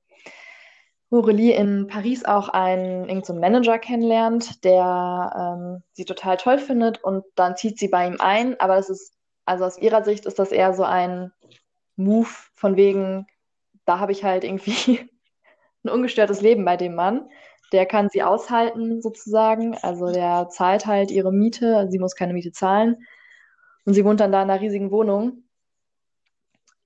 Aurelie 1.09 1.55
in 1.55 1.87
Paris 1.87 2.23
auch 2.23 2.49
einen 2.49 3.09
irgendeinen 3.09 3.39
Manager 3.39 3.79
kennenlernt, 3.79 4.63
der 4.63 5.33
ähm, 5.35 5.83
sie 5.93 6.05
total 6.05 6.37
toll 6.37 6.59
findet 6.59 7.03
und 7.03 7.25
dann 7.33 7.57
zieht 7.57 7.79
sie 7.79 7.87
bei 7.87 8.05
ihm 8.05 8.17
ein, 8.19 8.59
aber 8.59 8.77
es 8.77 8.89
ist, 8.89 9.15
also 9.45 9.65
aus 9.65 9.79
ihrer 9.79 10.03
Sicht 10.03 10.27
ist 10.27 10.37
das 10.37 10.51
eher 10.51 10.73
so 10.75 10.83
ein 10.83 11.31
Move 11.99 12.29
von 12.55 12.77
wegen, 12.77 13.27
da 13.85 13.99
habe 13.99 14.11
ich 14.11 14.23
halt 14.23 14.43
irgendwie 14.43 14.99
ein 15.83 15.89
ungestörtes 15.89 16.41
Leben 16.41 16.65
bei 16.65 16.77
dem 16.77 16.95
Mann. 16.95 17.29
Der 17.71 17.85
kann 17.85 18.09
sie 18.09 18.23
aushalten, 18.23 19.01
sozusagen. 19.01 19.77
Also 19.77 20.11
der 20.11 20.49
zahlt 20.49 20.85
halt 20.85 21.11
ihre 21.11 21.31
Miete, 21.31 21.87
sie 21.89 21.99
muss 21.99 22.15
keine 22.15 22.33
Miete 22.33 22.51
zahlen. 22.51 22.97
Und 23.85 23.93
sie 23.93 24.05
wohnt 24.05 24.19
dann 24.19 24.31
da 24.31 24.41
in 24.41 24.49
einer 24.49 24.61
riesigen 24.61 24.91
Wohnung. 24.91 25.43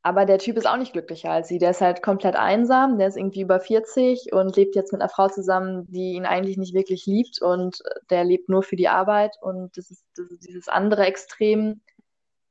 Aber 0.01 0.25
der 0.25 0.37
Typ 0.37 0.57
ist 0.57 0.67
auch 0.67 0.75
nicht 0.75 0.91
glücklicher 0.91 1.31
als 1.31 1.47
sie. 1.47 1.59
Der 1.59 1.69
ist 1.69 1.79
halt 1.79 2.03
komplett 2.03 2.35
einsam, 2.35 2.97
der 2.97 3.07
ist 3.07 3.15
irgendwie 3.15 3.41
über 3.41 3.61
40 3.61 4.33
und 4.33 4.57
lebt 4.57 4.75
jetzt 4.75 4.91
mit 4.91 5.01
einer 5.01 5.09
Frau 5.09 5.29
zusammen, 5.29 5.85
die 5.89 6.13
ihn 6.13 6.25
eigentlich 6.25 6.57
nicht 6.57 6.73
wirklich 6.73 7.05
liebt 7.05 7.41
und 7.41 7.81
der 8.09 8.25
lebt 8.25 8.49
nur 8.49 8.63
für 8.63 8.75
die 8.75 8.89
Arbeit. 8.89 9.37
Und 9.41 9.77
das 9.77 9.91
ist, 9.91 10.03
das 10.17 10.29
ist 10.29 10.45
dieses 10.45 10.67
andere 10.67 11.05
Extrem 11.05 11.81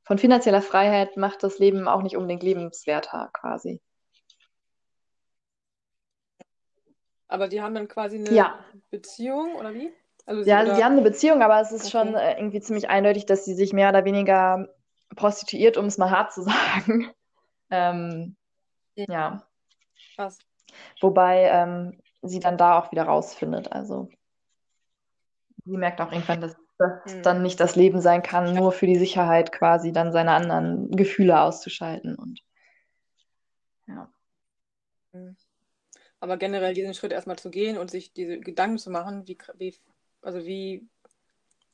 von 0.03 0.17
finanzieller 0.17 0.61
Freiheit 0.61 1.17
macht 1.17 1.43
das 1.43 1.59
Leben 1.59 1.87
auch 1.87 2.01
nicht 2.01 2.17
unbedingt 2.17 2.43
lebenswerter 2.43 3.29
quasi. 3.33 3.81
Aber 7.27 7.47
die 7.47 7.61
haben 7.61 7.73
dann 7.73 7.87
quasi 7.87 8.17
eine 8.17 8.35
Ja. 8.35 8.59
Beziehung 8.91 9.55
oder 9.55 9.73
wie? 9.73 9.91
Also 10.25 10.43
sie, 10.43 10.49
Ja, 10.49 10.59
also 10.59 10.75
die 10.75 10.83
haben 10.83 10.93
eine 10.93 11.01
Beziehung, 11.01 11.41
aber 11.41 11.59
es 11.61 11.71
ist 11.71 11.87
Okay. 11.87 11.91
schon 11.91 12.15
äh, 12.15 12.37
irgendwie 12.37 12.61
ziemlich 12.61 12.89
eindeutig, 12.89 13.25
dass 13.25 13.45
sie 13.45 13.55
sich 13.55 13.73
mehr 13.73 13.89
oder 13.89 14.05
weniger 14.05 14.67
prostituiert, 15.15 15.77
um 15.77 15.85
es 15.85 15.97
mal 15.97 16.11
hart 16.11 16.33
zu 16.33 16.41
sagen. 16.43 17.11
Ähm, 17.69 18.35
Ja. 18.95 19.05
ja. 19.09 19.47
Krass. 20.15 20.37
Wobei 21.01 21.43
ähm, 21.49 21.99
sie 22.21 22.39
dann 22.39 22.57
da 22.57 22.79
auch 22.79 22.91
wieder 22.91 23.03
rausfindet. 23.03 23.71
Also 23.71 24.09
sie 25.65 25.77
merkt 25.77 26.01
auch 26.01 26.11
irgendwann, 26.11 26.41
dass 26.41 26.55
das 26.77 26.91
Hm. 27.05 27.21
dann 27.21 27.41
nicht 27.43 27.59
das 27.59 27.75
Leben 27.75 28.01
sein 28.01 28.23
kann, 28.23 28.53
nur 28.55 28.71
für 28.71 28.87
die 28.87 28.97
Sicherheit 28.97 29.51
quasi 29.51 29.91
dann 29.91 30.11
seine 30.11 30.31
anderen 30.33 30.91
Gefühle 30.91 31.41
auszuschalten. 31.41 32.15
Und 32.15 32.41
ja. 33.87 34.09
Hm. 35.13 35.35
Aber 36.19 36.37
generell 36.37 36.73
diesen 36.73 36.93
Schritt 36.93 37.11
erstmal 37.11 37.37
zu 37.39 37.51
gehen 37.51 37.77
und 37.77 37.91
sich 37.91 38.13
diese 38.13 38.39
Gedanken 38.39 38.77
zu 38.77 38.89
machen, 38.91 39.27
wie, 39.27 39.37
wie, 39.57 39.75
also 40.21 40.45
wie 40.45 40.87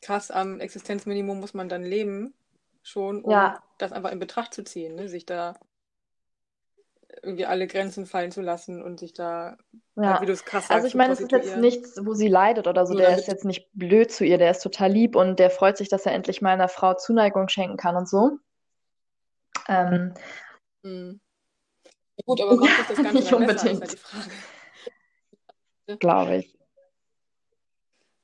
krass 0.02 0.32
am 0.32 0.60
Existenzminimum 0.60 1.40
muss 1.40 1.54
man 1.54 1.70
dann 1.70 1.84
leben, 1.84 2.34
schon, 2.84 3.24
um 3.24 3.54
Ja, 3.54 3.62
das 3.78 3.92
einfach 3.94 4.12
in 4.12 4.20
Betracht 4.20 4.54
zu 4.54 4.64
ziehen, 4.64 4.96
ne? 4.96 5.10
Sich 5.10 5.26
da 5.26 5.56
irgendwie 7.22 7.46
alle 7.46 7.68
Grenzen 7.68 8.06
fallen 8.06 8.32
zu 8.32 8.42
lassen 8.42 8.82
und 8.82 9.00
sich 9.00 9.14
da, 9.14 9.58
halt, 9.98 10.22
wie 10.22 10.24
ja. 10.24 10.26
du 10.26 10.32
es 10.32 10.46
krass 10.46 10.70
Also 10.70 10.88
ich 10.88 10.96
meine, 10.96 11.14
es 11.14 11.20
ist 11.20 11.32
jetzt 11.32 11.58
nichts, 11.58 12.00
wo 12.04 12.14
sie 12.14 12.28
leidet 12.28 12.68
oder 12.68 12.86
so. 12.86 12.94
Nur 12.94 13.02
Der 13.02 13.12
ist 13.12 13.28
damit, 13.28 13.28
jetzt 13.28 13.46
nicht 13.46 13.70
blöd 13.74 14.12
zu 14.12 14.26
ihr, 14.26 14.38
der 14.38 14.52
ist 14.52 14.62
total 14.62 14.92
lieb 14.92 15.16
und 15.16 15.40
der 15.40 15.50
freut 15.50 15.78
sich, 15.78 15.90
dass 15.90 16.06
er 16.06 16.14
endlich 16.14 16.42
mal 16.42 16.52
einer 16.52 16.70
Frau 16.70 16.94
Zuneigung 16.94 17.50
schenken 17.50 17.78
kann 17.78 17.96
und 17.96 18.08
so. 18.08 18.40
Ähm, 19.68 20.14
hm. 20.84 21.20
Ja, 22.18 22.24
Gut, 22.26 22.42
aber 22.42 22.56
macht 22.58 22.80
es 22.80 22.88
das 22.88 23.04
Ganze 23.04 23.16
nicht 23.16 23.30
besser, 23.30 23.54
ist 23.54 23.64
halt 23.64 23.72
unbedingt, 23.72 23.94
die 23.94 23.98
Frage. 23.98 24.32
glaube 26.00 26.38
ich. 26.38 26.58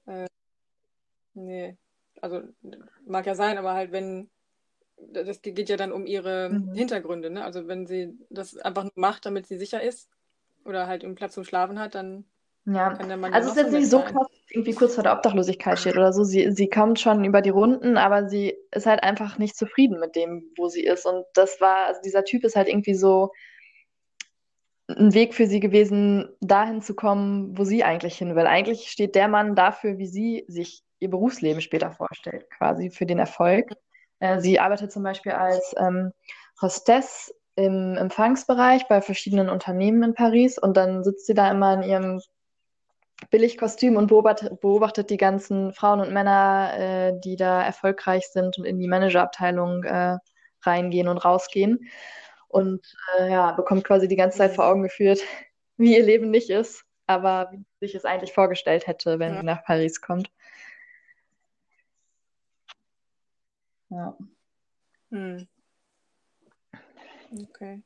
Äh, 0.07 0.27
nee, 1.33 1.77
also 2.21 2.41
mag 3.05 3.25
ja 3.25 3.35
sein, 3.35 3.57
aber 3.57 3.73
halt 3.73 3.91
wenn, 3.91 4.29
das 4.97 5.41
geht 5.41 5.69
ja 5.69 5.77
dann 5.77 5.91
um 5.91 6.05
ihre 6.05 6.49
Mhm. 6.51 6.75
Hintergründe, 6.75 7.29
ne? 7.29 7.43
Also 7.45 7.67
wenn 7.67 7.85
sie 7.87 8.17
das 8.29 8.57
einfach 8.57 8.83
nur 8.83 8.93
macht, 8.95 9.25
damit 9.25 9.47
sie 9.47 9.57
sicher 9.57 9.81
ist 9.81 10.09
oder 10.65 10.87
halt 10.87 11.03
einen 11.03 11.15
Platz 11.15 11.33
zum 11.33 11.43
Schlafen 11.43 11.79
hat, 11.79 11.95
dann 11.95 12.25
Ja, 12.65 12.97
kann 12.97 13.07
der 13.09 13.17
Mann 13.17 13.33
also 13.33 13.49
es 13.51 13.55
ist 13.57 13.63
jetzt 13.63 13.73
nicht 13.73 13.89
so 13.89 13.99
krass, 13.99 14.27
dass 14.27 14.51
irgendwie 14.51 14.73
kurz 14.73 14.95
vor 14.95 15.03
der 15.03 15.13
Obdachlosigkeit 15.13 15.77
steht 15.79 15.95
oder 15.97 16.11
so. 16.13 16.23
Sie, 16.23 16.51
sie 16.51 16.67
kommt 16.67 16.99
schon 16.99 17.23
über 17.23 17.41
die 17.41 17.51
Runden, 17.51 17.97
aber 17.97 18.27
sie 18.27 18.55
ist 18.71 18.87
halt 18.87 19.03
einfach 19.03 19.37
nicht 19.37 19.55
zufrieden 19.55 19.99
mit 19.99 20.15
dem, 20.15 20.51
wo 20.57 20.67
sie 20.67 20.83
ist. 20.83 21.05
Und 21.05 21.25
das 21.35 21.61
war, 21.61 21.85
also 21.85 22.01
dieser 22.03 22.23
Typ 22.23 22.43
ist 22.43 22.55
halt 22.55 22.67
irgendwie 22.67 22.95
so 22.95 23.31
ein 24.87 25.13
Weg 25.13 25.33
für 25.33 25.47
sie 25.47 25.59
gewesen, 25.59 26.29
dahin 26.41 26.81
zu 26.81 26.95
kommen, 26.95 27.57
wo 27.57 27.63
sie 27.63 27.83
eigentlich 27.83 28.17
hin 28.17 28.35
will. 28.35 28.45
Eigentlich 28.45 28.89
steht 28.91 29.15
der 29.15 29.27
Mann 29.27 29.55
dafür, 29.55 29.97
wie 29.97 30.07
sie 30.07 30.45
sich 30.47 30.83
ihr 30.99 31.09
Berufsleben 31.09 31.61
später 31.61 31.91
vorstellt, 31.91 32.49
quasi 32.51 32.91
für 32.91 33.05
den 33.05 33.19
Erfolg. 33.19 33.69
Äh, 34.33 34.41
sie 34.41 34.59
arbeitet 34.59 34.91
zum 34.91 35.03
Beispiel 35.03 35.33
als 35.33 35.73
ähm, 35.77 36.11
Hostess 36.61 37.33
im 37.55 37.95
Empfangsbereich 37.97 38.87
bei 38.87 39.01
verschiedenen 39.01 39.49
Unternehmen 39.49 40.03
in 40.03 40.13
Paris 40.13 40.57
und 40.57 40.75
dann 40.77 41.03
sitzt 41.03 41.25
sie 41.25 41.33
da 41.33 41.49
immer 41.51 41.73
in 41.75 41.83
ihrem 41.83 42.21
Billigkostüm 43.31 43.95
und 43.95 44.07
beobachtet, 44.07 44.59
beobachtet 44.59 45.09
die 45.09 45.17
ganzen 45.17 45.73
Frauen 45.73 46.01
und 46.01 46.11
Männer, 46.11 46.73
äh, 46.77 47.13
die 47.23 47.37
da 47.37 47.63
erfolgreich 47.63 48.27
sind 48.27 48.57
und 48.57 48.65
in 48.65 48.77
die 48.79 48.87
Managerabteilung 48.87 49.83
äh, 49.83 50.17
reingehen 50.63 51.07
und 51.07 51.17
rausgehen. 51.19 51.79
Und 52.47 52.85
äh, 53.17 53.31
ja, 53.31 53.51
bekommt 53.53 53.83
quasi 53.83 54.07
die 54.07 54.15
ganze 54.15 54.37
Zeit 54.39 54.53
vor. 54.53 54.67
Augen 54.67 54.83
geführt, 54.83 55.21
wie 55.77 55.95
ihr 55.97 56.03
Leben 56.03 56.29
nicht 56.29 56.49
ist, 56.49 56.83
aber 57.07 57.49
wie 57.51 57.57
sie 57.57 57.87
sich 57.87 57.95
es 57.95 58.05
eigentlich 58.05 58.33
vorgestellt 58.33 58.87
hätte, 58.87 59.19
wenn 59.19 59.33
Ja. 59.33 59.39
sie 59.39 59.45
nach 59.45 59.63
Paris 59.63 60.01
kommt. 60.01 60.29
Ja. 63.95 64.17
Hm. 65.11 65.45
Okay. 67.43 67.81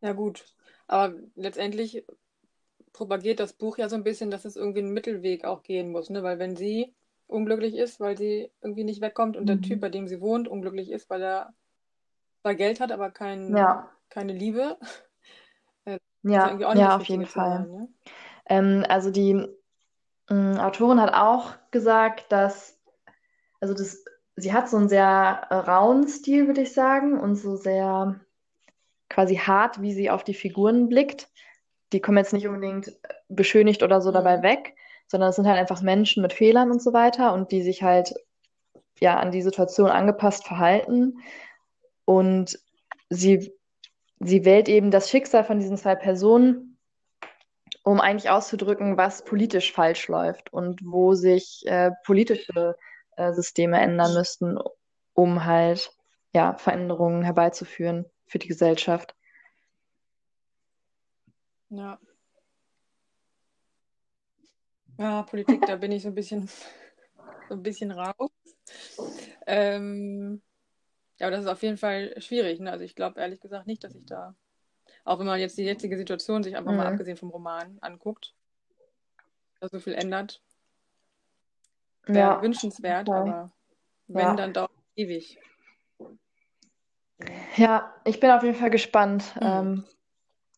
Ja, 0.00 0.12
gut. 0.12 0.44
Aber 0.86 1.14
letztendlich 1.36 2.04
propagiert 2.92 3.40
das 3.40 3.52
Buch 3.54 3.78
ja 3.78 3.88
so 3.88 3.96
ein 3.96 4.04
bisschen, 4.04 4.30
dass 4.30 4.44
es 4.44 4.56
irgendwie 4.56 4.80
einen 4.80 4.92
Mittelweg 4.94 5.44
auch 5.44 5.62
gehen 5.62 5.92
muss, 5.92 6.10
ne? 6.10 6.22
Weil 6.22 6.38
wenn 6.38 6.56
sie 6.56 6.94
unglücklich 7.28 7.76
ist, 7.76 8.00
weil 8.00 8.16
sie 8.18 8.50
irgendwie 8.62 8.84
nicht 8.84 9.00
wegkommt 9.02 9.36
und 9.36 9.46
der 9.46 9.60
Typ, 9.60 9.80
Mhm. 9.80 9.82
bei 9.82 9.90
dem 9.90 10.08
sie 10.08 10.20
wohnt, 10.20 10.48
unglücklich 10.48 10.90
ist, 10.90 11.10
weil 11.10 11.22
er 11.22 11.54
zwar 12.42 12.54
Geld 12.56 12.80
hat, 12.80 12.92
aber 12.92 13.10
kein, 13.10 13.56
Ja, 13.56 13.90
keine 14.10 14.34
Liebe, 14.34 14.78
äh, 15.86 15.98
ja 16.28 16.46
ja, 16.46 16.48
irgendwie 16.48 16.66
auch 16.66 16.74
nicht 16.74 16.86
ja, 16.86 16.96
das 16.96 16.96
auf 16.96 17.06
jeden 17.08 17.26
zu 17.32 17.40
sein, 17.40 17.48
Fall. 17.48 17.70
ne? 17.70 17.88
Ähm, 18.46 18.84
also 18.88 19.10
die 19.10 19.34
mh, 20.30 20.64
Autorin 20.66 21.00
hat 21.00 21.14
auch 21.14 21.54
gesagt, 21.72 22.32
dass, 22.32 22.79
also 23.60 23.74
das, 23.74 24.04
sie 24.36 24.52
hat 24.52 24.68
so 24.68 24.76
einen 24.76 24.88
sehr 24.88 25.46
äh, 25.50 25.54
rauen 25.54 26.08
Stil, 26.08 26.46
würde 26.46 26.62
ich 26.62 26.72
sagen, 26.72 27.18
und 27.18 27.36
so 27.36 27.56
sehr 27.56 28.20
quasi 29.08 29.36
hart, 29.36 29.82
wie 29.82 29.92
sie 29.92 30.10
auf 30.10 30.24
die 30.24 30.34
Figuren 30.34 30.88
blickt. 30.88 31.28
Die 31.92 32.00
kommen 32.00 32.18
jetzt 32.18 32.32
nicht 32.32 32.46
unbedingt 32.46 32.96
beschönigt 33.28 33.82
oder 33.82 34.00
so 34.00 34.12
dabei 34.12 34.38
Mhm. 34.38 34.42
weg, 34.42 34.76
sondern 35.08 35.30
es 35.30 35.36
sind 35.36 35.46
halt 35.46 35.58
einfach 35.58 35.82
Menschen 35.82 36.22
mit 36.22 36.32
Fehlern 36.32 36.70
und 36.70 36.80
so 36.80 36.92
weiter 36.92 37.34
und 37.34 37.52
die 37.52 37.62
sich 37.62 37.82
halt 37.82 38.14
ja 39.00 39.18
an 39.18 39.32
die 39.32 39.42
Situation 39.42 39.90
angepasst 39.90 40.46
verhalten. 40.46 41.18
Und 42.04 42.58
sie, 43.08 43.52
sie 44.20 44.44
wählt 44.44 44.68
eben 44.68 44.90
das 44.90 45.10
Schicksal 45.10 45.44
von 45.44 45.58
diesen 45.58 45.76
zwei 45.76 45.96
Personen, 45.96 46.78
um 47.82 48.00
eigentlich 48.00 48.30
auszudrücken, 48.30 48.96
was 48.96 49.24
politisch 49.24 49.72
falsch 49.72 50.08
läuft 50.08 50.52
und 50.52 50.80
wo 50.84 51.14
sich 51.14 51.64
äh, 51.66 51.90
politische 52.04 52.76
äh, 53.20 53.32
Systeme 53.34 53.78
ändern 53.80 54.14
müssten, 54.14 54.58
um 55.12 55.44
halt 55.44 55.92
ja 56.32 56.54
Veränderungen 56.56 57.22
herbeizuführen 57.22 58.06
für 58.26 58.38
die 58.38 58.48
Gesellschaft. 58.48 59.14
Ja. 61.68 61.98
Ja, 64.98 65.22
Politik, 65.22 65.64
da 65.66 65.76
bin 65.76 65.92
ich 65.92 66.02
so 66.02 66.08
ein 66.08 66.14
bisschen, 66.14 66.48
so 67.48 67.54
ein 67.54 67.62
bisschen 67.62 67.90
raus. 67.90 68.30
Ähm, 69.46 70.42
ja, 71.18 71.26
aber 71.26 71.36
das 71.36 71.44
ist 71.44 71.50
auf 71.50 71.62
jeden 71.62 71.78
Fall 71.78 72.20
schwierig, 72.20 72.60
ne? 72.60 72.70
Also 72.70 72.84
ich 72.84 72.94
glaube 72.94 73.20
ehrlich 73.20 73.40
gesagt 73.40 73.66
nicht, 73.66 73.82
dass 73.84 73.94
ich 73.94 74.04
da, 74.06 74.34
auch 75.04 75.18
wenn 75.18 75.26
man 75.26 75.40
jetzt 75.40 75.58
die 75.58 75.64
jetzige 75.64 75.96
Situation 75.96 76.42
sich 76.42 76.56
einfach 76.56 76.72
mal 76.72 76.86
Mhm. 76.86 76.92
abgesehen 76.92 77.16
vom 77.16 77.30
Roman 77.30 77.78
anguckt, 77.80 78.34
dass 79.60 79.70
so 79.70 79.80
viel 79.80 79.94
ändert, 79.94 80.42
Ja, 82.16 82.42
wünschenswert, 82.42 83.08
Fall. 83.08 83.20
aber 83.20 83.50
wenn, 84.08 84.20
Ja. 84.20 84.34
dann 84.34 84.52
dauert 84.52 84.70
es 84.70 85.02
ewig. 85.04 85.38
Ja, 87.56 87.94
ich 88.04 88.20
bin 88.20 88.30
auf 88.30 88.42
jeden 88.42 88.56
Fall 88.56 88.70
gespannt. 88.70 89.34
Hm. 89.34 89.42
Ähm, 89.42 89.84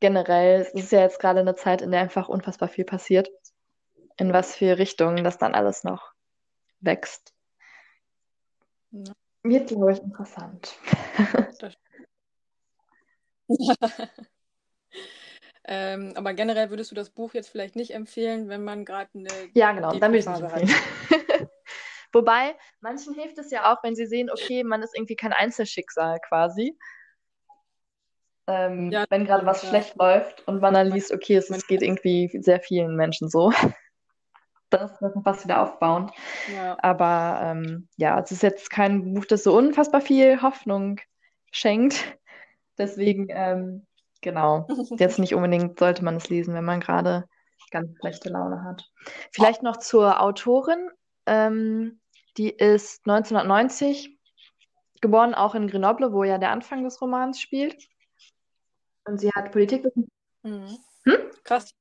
generell, 0.01 0.61
es 0.61 0.75
ist 0.75 0.93
ja 0.93 1.01
jetzt 1.01 1.21
gerade 1.21 1.41
eine 1.41 1.55
Zeit, 1.55 1.83
in 1.83 1.91
der 1.91 2.01
einfach 2.01 2.29
unfassbar 2.29 2.69
viel 2.69 2.85
passiert. 2.85 3.31
In 4.19 4.33
was 4.33 4.55
für 4.55 4.79
Richtungen 4.79 5.25
das 5.25 5.39
dann 5.39 5.55
alles 5.55 5.85
noch 5.85 6.13
wächst. 6.81 7.33
Ja, 8.91 9.13
Wird, 9.43 9.69
glaube 9.69 9.93
ich, 9.93 10.03
interessant. 10.03 10.77
ähm, 15.65 16.13
aber 16.15 16.35
generell 16.35 16.71
würdest 16.71 16.91
du 16.91 16.95
das 16.95 17.11
Buch 17.11 17.35
jetzt 17.35 17.49
vielleicht 17.49 17.77
nicht 17.77 17.95
empfehlen, 17.95 18.49
wenn 18.49 18.65
man 18.65 18.85
gerade 18.85 19.11
eine 19.15 19.29
Ja, 19.55 19.73
genau, 19.73 19.93
dann 19.93 20.13
würde 20.13 20.19
ich 20.19 20.27
es 20.27 20.41
nicht 20.41 20.43
empfehlen. 20.43 20.71
Wobei, 22.13 22.55
manchen 22.81 23.15
hilft 23.15 23.39
es 23.39 23.51
ja 23.51 23.73
auch, 23.73 23.83
wenn 23.83 23.95
sie 23.95 24.07
sehen, 24.07 24.31
okay, 24.31 24.65
man 24.65 24.83
ist 24.83 24.95
irgendwie 24.95 25.17
kein 25.17 25.33
Einzelschicksal 25.33 26.19
quasi. 26.21 26.77
Ähm, 28.47 28.91
Ja, 28.91 29.05
wenn 29.09 29.25
gerade 29.25 29.47
was 29.47 29.63
ja. 29.63 29.69
schlecht 29.69 29.97
läuft 29.97 30.47
und 30.47 30.61
man 30.61 30.75
dann 30.75 30.89
liest, 30.89 31.13
okay, 31.13 31.37
es, 31.37 31.49
es 31.51 31.67
geht 31.67 31.83
irgendwie 31.83 32.31
sehr 32.41 32.61
vielen 32.61 32.97
Menschen 32.97 33.29
so. 33.29 33.53
Das 34.71 34.91
ist 34.93 35.03
noch 35.03 35.13
was 35.17 35.45
wieder 35.45 35.61
aufbauend. 35.61 36.13
Ja, 36.51 36.79
Aber 36.81 37.41
ähm, 37.43 37.89
ja, 37.99 38.19
es 38.19 38.33
ist 38.33 38.43
jetzt 38.43 38.71
kein 38.71 39.13
Buch, 39.13 39.27
das 39.27 39.43
so 39.43 39.55
unfassbar 39.55 40.01
viel 40.01 40.41
Hoffnung 40.41 40.99
schenkt. 41.51 42.17
Deswegen, 42.79 43.27
ähm, 43.29 43.87
genau, 44.23 44.67
jetzt 44.99 45.19
nicht 45.19 45.35
unbedingt 45.35 45.79
sollte 45.79 46.03
man 46.03 46.17
es 46.17 46.31
lesen, 46.31 46.55
wenn 46.55 46.65
man 46.65 46.81
gerade 46.81 47.29
ganz 47.71 47.91
schlechte 47.99 48.31
Laune 48.31 48.65
hat. 48.65 48.89
Vielleicht 49.31 49.63
noch 49.63 49.77
zur 49.79 50.23
Autorin. 50.23 50.89
Ähm, 51.27 52.01
die 52.37 52.51
ist 52.51 53.07
1990 53.07 54.19
geboren, 55.01 55.35
auch 55.35 55.55
in 55.55 55.69
Grenoble, 55.69 56.13
wo 56.13 56.25
ja 56.25 56.39
der 56.39 56.51
Anfang 56.51 56.85
des 56.85 57.01
Romans 57.01 57.41
spielt. 57.41 57.89
Und 59.05 59.19
sie 59.21 59.31
hat 59.35 59.53
Politik. 59.53 59.85
Mhm. 60.43 60.79
Hm? 61.05 61.31
Krass. 61.45 61.75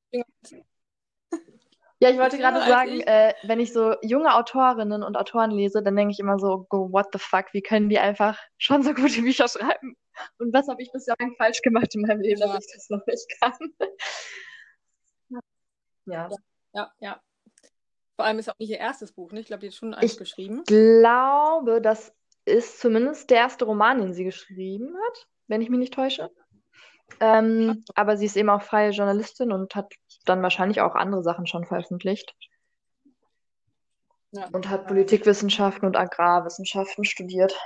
Ja, 1.99 2.09
ich 2.09 2.17
wollte 2.17 2.39
gerade 2.39 2.59
sagen, 2.61 2.99
äh, 3.01 3.35
wenn 3.43 3.59
ich 3.59 3.71
so 3.71 3.93
junge 4.01 4.33
Autorinnen 4.33 5.03
und 5.03 5.15
Autoren 5.15 5.51
lese, 5.51 5.83
dann 5.83 5.95
denke 5.95 6.13
ich 6.13 6.19
immer 6.19 6.39
so, 6.39 6.65
go, 6.67 6.91
what 6.91 7.09
the 7.13 7.19
fuck, 7.19 7.53
wie 7.53 7.61
können 7.61 7.89
die 7.89 7.99
einfach 7.99 8.39
schon 8.57 8.81
so 8.81 8.95
gute 8.95 9.21
Bücher 9.21 9.47
schreiben? 9.47 9.95
Und 10.39 10.51
was 10.51 10.67
habe 10.67 10.81
ich 10.81 10.91
bislang 10.91 11.35
falsch 11.37 11.61
gemacht 11.61 11.93
in 11.93 12.01
meinem 12.01 12.21
Leben, 12.21 12.41
ja. 12.41 12.47
dass 12.47 12.65
ich 12.65 12.73
das 12.73 12.89
noch 12.89 13.05
nicht 13.05 13.27
kann? 13.39 13.53
ja. 16.05 16.29
Ja, 16.73 16.91
ja. 16.99 17.21
Vor 18.21 18.27
allem 18.27 18.38
ist 18.38 18.51
auch 18.51 18.60
nicht 18.60 18.69
ihr 18.69 18.77
erstes 18.77 19.13
Buch, 19.13 19.31
ne? 19.31 19.39
Ich 19.39 19.47
glaube, 19.47 19.62
die 19.62 19.69
hat 19.69 19.73
schon 19.73 19.95
eins 19.95 20.12
ich 20.12 20.19
geschrieben. 20.19 20.60
Ich 20.60 20.65
glaube, 20.67 21.81
das 21.81 22.13
ist 22.45 22.79
zumindest 22.79 23.31
der 23.31 23.38
erste 23.38 23.65
Roman, 23.65 23.99
den 23.99 24.13
sie 24.13 24.23
geschrieben 24.23 24.95
hat, 24.95 25.27
wenn 25.47 25.60
ich 25.63 25.71
mich 25.71 25.79
nicht 25.79 25.95
täusche. 25.95 26.29
Ähm, 27.19 27.84
aber 27.95 28.17
sie 28.17 28.27
ist 28.27 28.38
eben 28.38 28.51
auch 28.51 28.62
freie 28.62 28.91
Journalistin 28.91 29.51
und 29.51 29.73
hat 29.73 29.91
dann 30.25 30.43
wahrscheinlich 30.43 30.81
auch 30.81 30.93
andere 30.93 31.23
Sachen 31.23 31.47
schon 31.47 31.65
veröffentlicht. 31.65 32.36
Ja. 34.34 34.47
Und 34.51 34.69
hat 34.69 34.86
Politikwissenschaften 34.86 35.88
und 35.88 35.97
Agrarwissenschaften 35.97 37.05
studiert. 37.05 37.60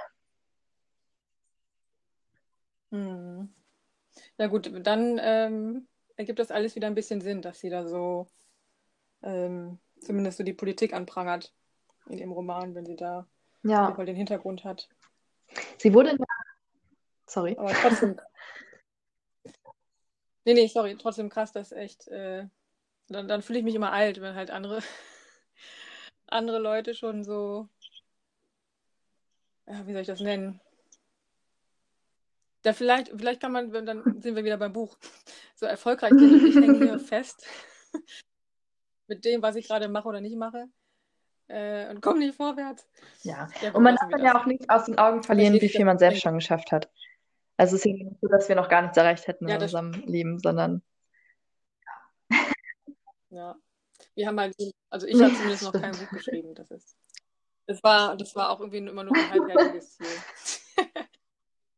Hm. 2.91 3.53
Ja 4.37 4.47
gut, 4.47 4.71
dann 4.87 5.19
ähm, 5.21 5.89
ergibt 6.15 6.39
das 6.39 6.49
alles 6.49 6.77
wieder 6.77 6.87
ein 6.87 6.95
bisschen 6.95 7.19
Sinn, 7.19 7.41
dass 7.41 7.59
sie 7.59 7.69
da 7.69 7.85
so 7.85 8.29
ähm, 9.21 9.79
zumindest 9.99 10.37
so 10.37 10.43
die 10.43 10.53
Politik 10.53 10.93
anprangert 10.93 11.53
in 12.07 12.17
ihrem 12.17 12.31
Roman, 12.31 12.75
wenn 12.75 12.85
sie 12.85 12.95
da 12.95 13.27
ja. 13.63 13.91
den 13.91 14.15
Hintergrund 14.15 14.63
hat. 14.63 14.89
Sie 15.77 15.93
wurde 15.93 16.11
in 16.11 16.17
der... 16.17 16.27
Sorry. 17.27 17.55
Aber 17.57 17.73
trotzdem 17.73 18.19
Nee, 20.45 20.53
nee, 20.53 20.67
sorry, 20.67 20.95
trotzdem 20.95 21.29
krass, 21.29 21.51
das 21.51 21.71
ist 21.71 21.77
echt. 21.77 22.07
Äh, 22.07 22.47
dann 23.07 23.27
dann 23.27 23.41
fühle 23.41 23.59
ich 23.59 23.65
mich 23.65 23.75
immer 23.75 23.91
alt, 23.91 24.21
wenn 24.21 24.35
halt 24.35 24.51
andere, 24.51 24.79
andere 26.27 26.59
Leute 26.59 26.93
schon 26.93 27.23
so. 27.23 27.67
Ja, 29.67 29.87
wie 29.87 29.93
soll 29.93 30.01
ich 30.01 30.07
das 30.07 30.19
nennen? 30.19 30.61
Da 32.61 32.73
vielleicht, 32.73 33.09
vielleicht 33.09 33.41
kann 33.41 33.51
man, 33.51 33.71
dann 33.71 34.21
sind 34.21 34.35
wir 34.35 34.43
wieder 34.43 34.57
beim 34.57 34.73
Buch. 34.73 34.97
So 35.55 35.65
erfolgreich 35.65 36.11
sind 36.15 36.45
ich 36.45 36.55
hänge 36.55 36.77
hier 36.77 36.99
fest 36.99 37.47
mit 39.07 39.25
dem, 39.25 39.41
was 39.41 39.55
ich 39.55 39.67
gerade 39.67 39.87
mache 39.87 40.07
oder 40.07 40.21
nicht 40.21 40.37
mache. 40.37 40.67
Äh, 41.47 41.89
und 41.89 42.01
komme 42.01 42.19
nicht 42.19 42.35
vorwärts. 42.35 42.87
Ja, 43.21 43.47
und 43.73 43.83
man 43.83 43.95
darf 43.95 44.09
dann 44.09 44.23
ja 44.23 44.39
auch 44.39 44.45
nicht 44.45 44.67
aus 44.69 44.85
den 44.85 44.97
Augen 44.97 45.21
verlieren, 45.21 45.53
wie 45.53 45.69
viel 45.69 45.85
man 45.85 45.99
selbst 45.99 46.21
schon 46.21 46.35
geschafft 46.35 46.71
hat. 46.71 46.89
Also 47.57 47.75
es 47.75 47.85
ist 47.85 47.91
nicht 47.91 48.19
so, 48.19 48.27
dass 48.27 48.49
wir 48.49 48.55
noch 48.55 48.67
gar 48.67 48.81
nichts 48.81 48.97
erreicht 48.97 49.27
hätten 49.27 49.47
ja, 49.47 49.55
in 49.55 49.61
unserem 49.61 49.91
Leben, 49.91 50.39
sondern. 50.39 50.81
Ja. 53.29 53.55
Wir 54.15 54.27
haben 54.27 54.39
halt, 54.39 54.55
also 54.89 55.07
ich 55.07 55.15
habe 55.21 55.33
zumindest 55.33 55.63
noch 55.63 55.73
kein 55.73 55.91
Buch 55.91 56.09
geschrieben. 56.09 56.55
Das 56.55 56.71
ist. 56.71 56.97
Das 57.67 57.83
war, 57.83 58.15
das 58.15 58.35
war 58.35 58.49
auch 58.51 58.59
irgendwie 58.59 58.77
immer 58.77 59.03
nur 59.03 59.15
ein 59.15 59.31
halbherziges 59.31 59.97
Ziel. 59.97 60.07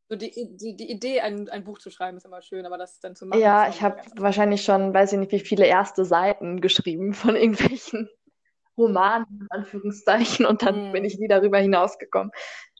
so 0.08 0.16
die, 0.16 0.32
die, 0.56 0.76
die 0.76 0.90
Idee, 0.90 1.20
ein, 1.20 1.48
ein 1.48 1.64
Buch 1.64 1.78
zu 1.78 1.90
schreiben, 1.90 2.16
ist 2.16 2.24
immer 2.24 2.42
schön, 2.42 2.64
aber 2.66 2.78
das 2.78 3.00
dann 3.00 3.14
zu 3.14 3.26
machen. 3.26 3.40
Ja, 3.40 3.68
ich 3.68 3.82
habe 3.82 4.00
wahrscheinlich 4.16 4.64
schon, 4.64 4.94
weiß 4.94 5.12
ich 5.12 5.18
nicht, 5.18 5.32
wie 5.32 5.40
viele 5.40 5.66
erste 5.66 6.04
Seiten 6.04 6.60
geschrieben 6.60 7.12
von 7.12 7.36
irgendwelchen 7.36 8.08
Romanen, 8.78 9.26
in 9.42 9.46
Anführungszeichen, 9.50 10.46
und 10.46 10.62
dann 10.62 10.90
mm. 10.90 10.92
bin 10.92 11.04
ich 11.04 11.18
nie 11.18 11.28
darüber 11.28 11.58
hinausgekommen. 11.58 12.32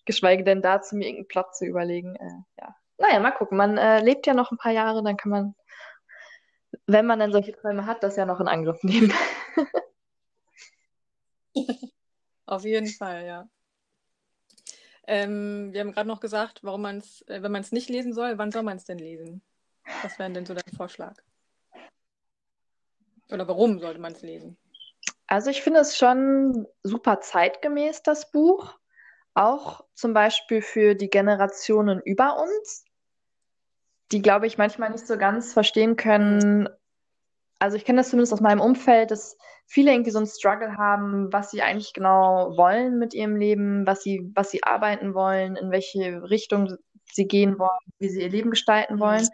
Geschweige 0.06 0.44
denn 0.44 0.62
dazu, 0.62 0.96
mir 0.96 1.04
irgendeinen 1.04 1.28
Plot 1.28 1.54
zu 1.54 1.66
überlegen. 1.66 2.16
Äh, 2.16 2.60
ja 2.60 2.74
naja, 2.98 3.20
mal 3.20 3.30
gucken. 3.30 3.56
Man 3.56 3.78
äh, 3.78 4.00
lebt 4.00 4.26
ja 4.26 4.34
noch 4.34 4.50
ein 4.50 4.58
paar 4.58 4.72
Jahre, 4.72 5.02
dann 5.02 5.16
kann 5.16 5.30
man, 5.30 5.54
wenn 6.86 7.06
man 7.06 7.18
dann 7.18 7.32
solche 7.32 7.52
Träume 7.52 7.86
hat, 7.86 8.02
das 8.02 8.16
ja 8.16 8.26
noch 8.26 8.40
in 8.40 8.48
Angriff 8.48 8.82
nehmen. 8.82 9.12
Auf 12.46 12.64
jeden 12.64 12.88
Fall, 12.88 13.24
ja. 13.24 13.48
Ähm, 15.08 15.72
wir 15.72 15.80
haben 15.80 15.92
gerade 15.92 16.08
noch 16.08 16.20
gesagt, 16.20 16.60
warum 16.62 16.82
man 16.82 16.98
es, 16.98 17.22
äh, 17.22 17.42
wenn 17.42 17.50
man 17.50 17.62
es 17.62 17.72
nicht 17.72 17.88
lesen 17.88 18.12
soll, 18.12 18.38
wann 18.38 18.52
soll 18.52 18.62
man 18.62 18.76
es 18.76 18.84
denn 18.84 18.98
lesen? 18.98 19.42
Was 20.02 20.18
wäre 20.18 20.30
denn 20.30 20.46
so 20.46 20.54
dein 20.54 20.76
Vorschlag? 20.76 21.14
Oder 23.30 23.48
warum 23.48 23.78
sollte 23.78 24.00
man 24.00 24.12
es 24.12 24.22
lesen? 24.22 24.56
Also 25.26 25.50
ich 25.50 25.62
finde 25.62 25.80
es 25.80 25.96
schon 25.96 26.66
super 26.82 27.20
zeitgemäß, 27.20 28.02
das 28.02 28.30
Buch. 28.30 28.78
Auch 29.34 29.84
zum 29.94 30.14
Beispiel 30.14 30.62
für 30.62 30.94
die 30.94 31.10
Generationen 31.10 32.00
über 32.00 32.40
uns 32.40 32.84
die, 34.12 34.22
glaube 34.22 34.46
ich, 34.46 34.58
manchmal 34.58 34.90
nicht 34.90 35.06
so 35.06 35.18
ganz 35.18 35.52
verstehen 35.52 35.96
können. 35.96 36.68
Also 37.58 37.76
ich 37.76 37.84
kenne 37.84 37.98
das 37.98 38.10
zumindest 38.10 38.32
aus 38.32 38.40
meinem 38.40 38.60
Umfeld, 38.60 39.10
dass 39.10 39.36
viele 39.68 39.92
irgendwie 39.92 40.10
so 40.10 40.18
einen 40.18 40.26
Struggle 40.26 40.76
haben, 40.76 41.32
was 41.32 41.50
sie 41.50 41.62
eigentlich 41.62 41.92
genau 41.92 42.56
wollen 42.56 42.98
mit 42.98 43.12
ihrem 43.12 43.36
Leben, 43.36 43.86
was 43.86 44.02
sie, 44.02 44.32
was 44.34 44.50
sie 44.50 44.64
arbeiten 44.64 45.14
wollen, 45.14 45.56
in 45.56 45.70
welche 45.70 46.22
Richtung 46.30 46.76
sie 47.12 47.28
gehen 47.28 47.58
wollen, 47.58 47.78
wie 47.98 48.08
sie 48.08 48.22
ihr 48.22 48.30
Leben 48.30 48.50
gestalten 48.50 48.96
mhm. 48.96 49.00
wollen. 49.00 49.28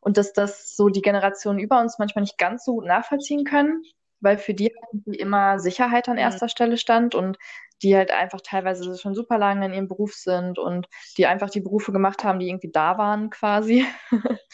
Und 0.00 0.18
dass 0.18 0.32
das 0.32 0.76
so 0.76 0.90
die 0.90 1.02
Generationen 1.02 1.58
über 1.58 1.80
uns 1.80 1.98
manchmal 1.98 2.22
nicht 2.22 2.38
ganz 2.38 2.64
so 2.64 2.74
gut 2.74 2.86
nachvollziehen 2.86 3.44
können, 3.44 3.82
weil 4.20 4.36
für 4.36 4.54
die 4.54 4.70
immer 5.06 5.58
Sicherheit 5.58 6.08
an 6.08 6.14
mhm. 6.14 6.20
erster 6.20 6.48
Stelle 6.48 6.76
stand 6.76 7.14
und 7.14 7.38
die 7.82 7.96
halt 7.96 8.10
einfach 8.10 8.42
teilweise 8.42 8.98
schon 8.98 9.14
super 9.14 9.38
lange 9.38 9.64
in 9.64 9.72
ihrem 9.72 9.88
Beruf 9.88 10.12
sind 10.12 10.58
und 10.58 10.88
die 11.16 11.26
einfach 11.26 11.48
die 11.48 11.62
Berufe 11.62 11.92
gemacht 11.92 12.22
haben, 12.22 12.38
die 12.38 12.48
irgendwie 12.48 12.70
da 12.70 12.98
waren 12.98 13.30
quasi. 13.30 13.86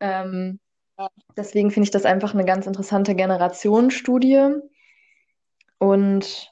ähm. 0.00 0.58
Deswegen 1.36 1.70
finde 1.70 1.84
ich 1.84 1.90
das 1.90 2.04
einfach 2.04 2.34
eine 2.34 2.44
ganz 2.44 2.66
interessante 2.66 3.14
Generationenstudie. 3.14 4.54
Und 5.78 6.50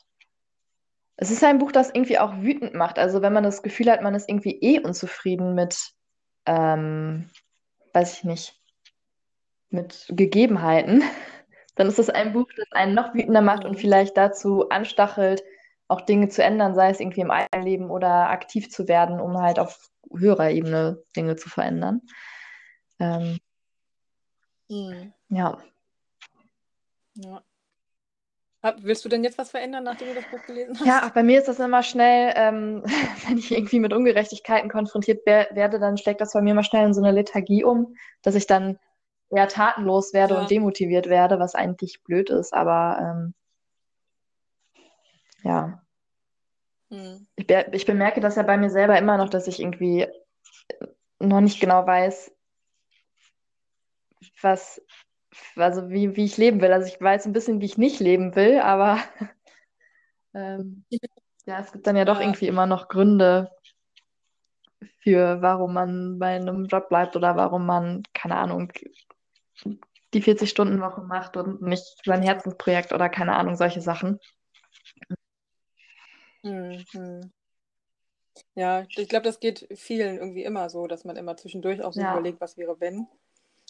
es 1.16 1.30
ist 1.30 1.42
ein 1.42 1.58
Buch, 1.58 1.72
das 1.72 1.90
irgendwie 1.92 2.18
auch 2.18 2.36
wütend 2.38 2.74
macht. 2.74 2.98
Also 2.98 3.22
wenn 3.22 3.32
man 3.32 3.44
das 3.44 3.62
Gefühl 3.62 3.90
hat, 3.90 4.02
man 4.02 4.14
ist 4.14 4.28
irgendwie 4.28 4.58
eh 4.60 4.80
unzufrieden 4.80 5.54
mit, 5.54 5.92
ähm, 6.44 7.28
weiß 7.92 8.18
ich 8.18 8.24
nicht, 8.24 8.60
mit 9.70 10.06
Gegebenheiten, 10.10 11.02
dann 11.74 11.88
ist 11.88 11.98
das 11.98 12.10
ein 12.10 12.32
Buch, 12.32 12.46
das 12.56 12.70
einen 12.72 12.94
noch 12.94 13.14
wütender 13.14 13.42
macht 13.42 13.64
und 13.64 13.76
vielleicht 13.76 14.16
dazu 14.16 14.68
anstachelt, 14.68 15.42
auch 15.88 16.00
Dinge 16.00 16.28
zu 16.28 16.42
ändern, 16.42 16.74
sei 16.74 16.90
es 16.90 17.00
irgendwie 17.00 17.20
im 17.20 17.30
eigenen 17.30 17.64
Leben 17.64 17.90
oder 17.90 18.30
aktiv 18.30 18.70
zu 18.70 18.88
werden, 18.88 19.20
um 19.20 19.38
halt 19.38 19.58
auf 19.58 19.88
höherer 20.12 20.50
Ebene 20.50 21.02
Dinge 21.16 21.36
zu 21.36 21.48
verändern. 21.48 22.02
Ähm, 22.98 23.38
mhm. 24.68 25.12
Ja. 25.28 25.58
Ja. 27.14 27.42
Willst 28.78 29.04
du 29.04 29.08
denn 29.08 29.22
jetzt 29.22 29.38
was 29.38 29.50
verändern, 29.50 29.84
nachdem 29.84 30.08
du 30.08 30.14
das 30.14 30.28
Buch 30.28 30.44
gelesen 30.44 30.78
hast? 30.78 30.86
Ja, 30.86 31.08
bei 31.14 31.22
mir 31.22 31.38
ist 31.38 31.46
das 31.46 31.60
immer 31.60 31.82
schnell, 31.82 32.32
ähm, 32.36 32.82
wenn 33.28 33.38
ich 33.38 33.52
irgendwie 33.52 33.78
mit 33.78 33.92
Ungerechtigkeiten 33.92 34.70
konfrontiert 34.70 35.24
werde, 35.26 35.78
dann 35.78 35.96
steckt 35.96 36.20
das 36.20 36.32
bei 36.32 36.42
mir 36.42 36.50
immer 36.50 36.64
schnell 36.64 36.86
in 36.86 36.94
so 36.94 37.00
eine 37.00 37.12
Lethargie 37.12 37.64
um, 37.64 37.96
dass 38.22 38.34
ich 38.34 38.46
dann 38.46 38.78
eher 39.30 39.48
tatenlos 39.48 40.12
werde 40.12 40.34
ja. 40.34 40.40
und 40.40 40.50
demotiviert 40.50 41.08
werde, 41.08 41.38
was 41.38 41.54
eigentlich 41.54 42.02
blöd 42.04 42.30
ist, 42.30 42.52
aber 42.54 42.98
ähm, 43.00 43.34
ja. 45.42 45.82
Hm. 46.90 47.26
Ich, 47.36 47.46
be 47.46 47.66
ich 47.72 47.86
bemerke 47.86 48.20
das 48.20 48.36
ja 48.36 48.42
bei 48.42 48.56
mir 48.56 48.70
selber 48.70 48.98
immer 48.98 49.16
noch, 49.16 49.28
dass 49.28 49.48
ich 49.48 49.60
irgendwie 49.60 50.06
noch 51.18 51.40
nicht 51.40 51.60
genau 51.60 51.86
weiß, 51.86 52.32
was, 54.42 54.80
also 55.56 55.88
wie, 55.90 56.16
wie 56.16 56.24
ich 56.24 56.36
leben 56.36 56.60
will. 56.60 56.72
Also 56.72 56.86
ich 56.86 57.00
weiß 57.00 57.26
ein 57.26 57.32
bisschen, 57.32 57.60
wie 57.60 57.66
ich 57.66 57.78
nicht 57.78 58.00
leben 58.00 58.34
will, 58.36 58.58
aber 58.60 58.98
ähm, 60.34 60.84
ja, 61.46 61.60
es 61.60 61.72
gibt 61.72 61.86
dann 61.86 61.96
ja 61.96 62.04
doch 62.04 62.20
irgendwie 62.20 62.48
immer 62.48 62.66
noch 62.66 62.88
Gründe 62.88 63.50
für, 65.02 65.40
warum 65.40 65.74
man 65.74 66.18
bei 66.18 66.36
einem 66.36 66.66
Job 66.66 66.88
bleibt 66.88 67.16
oder 67.16 67.36
warum 67.36 67.66
man, 67.66 68.02
keine 68.12 68.36
Ahnung, 68.36 68.72
die 70.12 70.22
40-Stunden-Woche 70.22 71.02
macht 71.02 71.36
und 71.36 71.62
nicht 71.62 71.84
sein 72.04 72.22
Herzensprojekt 72.22 72.92
oder 72.92 73.08
keine 73.08 73.36
Ahnung, 73.36 73.56
solche 73.56 73.80
Sachen. 73.80 74.18
Mhm. 76.42 77.32
Ja, 78.54 78.86
ich 78.96 79.08
glaube, 79.08 79.24
das 79.24 79.40
geht 79.40 79.66
vielen 79.74 80.18
irgendwie 80.18 80.44
immer 80.44 80.70
so, 80.70 80.86
dass 80.86 81.04
man 81.04 81.16
immer 81.16 81.36
zwischendurch 81.36 81.82
auch 81.82 81.92
so 81.92 82.00
Ja. 82.00 82.12
überlegt, 82.12 82.40
was 82.40 82.56
wäre, 82.56 82.80
wenn. 82.80 83.06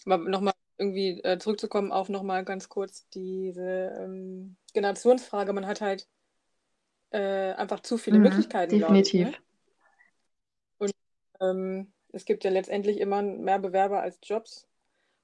Aber 0.05 0.17
nochmal 0.17 0.53
irgendwie 0.77 1.21
äh, 1.23 1.37
zurückzukommen 1.39 1.91
auf 1.91 2.09
nochmal 2.09 2.43
ganz 2.45 2.69
kurz 2.69 3.07
diese 3.09 3.61
ähm, 3.99 4.57
Generationsfrage. 4.73 5.53
Man 5.53 5.65
hat 5.67 5.81
halt 5.81 6.07
äh, 7.11 7.53
einfach 7.53 7.81
zu 7.81 7.97
viele 7.97 8.19
Mhm, 8.19 8.19
Möglichkeiten, 8.19 8.77
glaube 8.77 9.03
ich, 9.03 9.15
ne? 9.15 9.33
definitiv. 9.33 9.41
Und 10.77 10.93
ähm, 11.41 11.93
es 12.13 12.25
gibt 12.25 12.43
ja 12.43 12.51
letztendlich 12.51 12.99
immer 12.99 13.21
mehr 13.21 13.59
Bewerber 13.59 14.01
als 14.01 14.19
Jobs. 14.23 14.67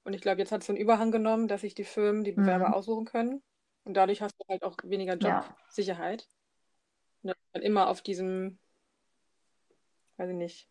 Und 0.04 0.14
ich 0.14 0.22
glaube, 0.22 0.40
jetzt 0.40 0.52
hat 0.52 0.62
es 0.62 0.66
so 0.68 0.72
einen 0.72 0.80
Überhang 0.82 1.12
genommen, 1.12 1.48
dass 1.48 1.62
sich 1.62 1.74
die 1.74 1.84
Firmen 1.84 2.24
die 2.24 2.32
Bewerber 2.32 2.72
Mhm. 2.72 2.74
aussuchen 2.74 3.04
können. 3.06 3.42
Und 3.84 3.94
dadurch 3.96 4.22
hast 4.22 4.36
du 4.40 4.44
halt 4.48 4.64
auch 4.64 4.76
weniger 4.84 5.16
Ja. 5.18 5.56
Jobsicherheit. 5.68 6.28
Und 7.22 7.34
dann 7.52 7.62
immer 7.62 7.88
auf 7.88 8.02
diesem, 8.02 8.58
weiß 10.16 10.30
ich 10.30 10.36
nicht, 10.36 10.68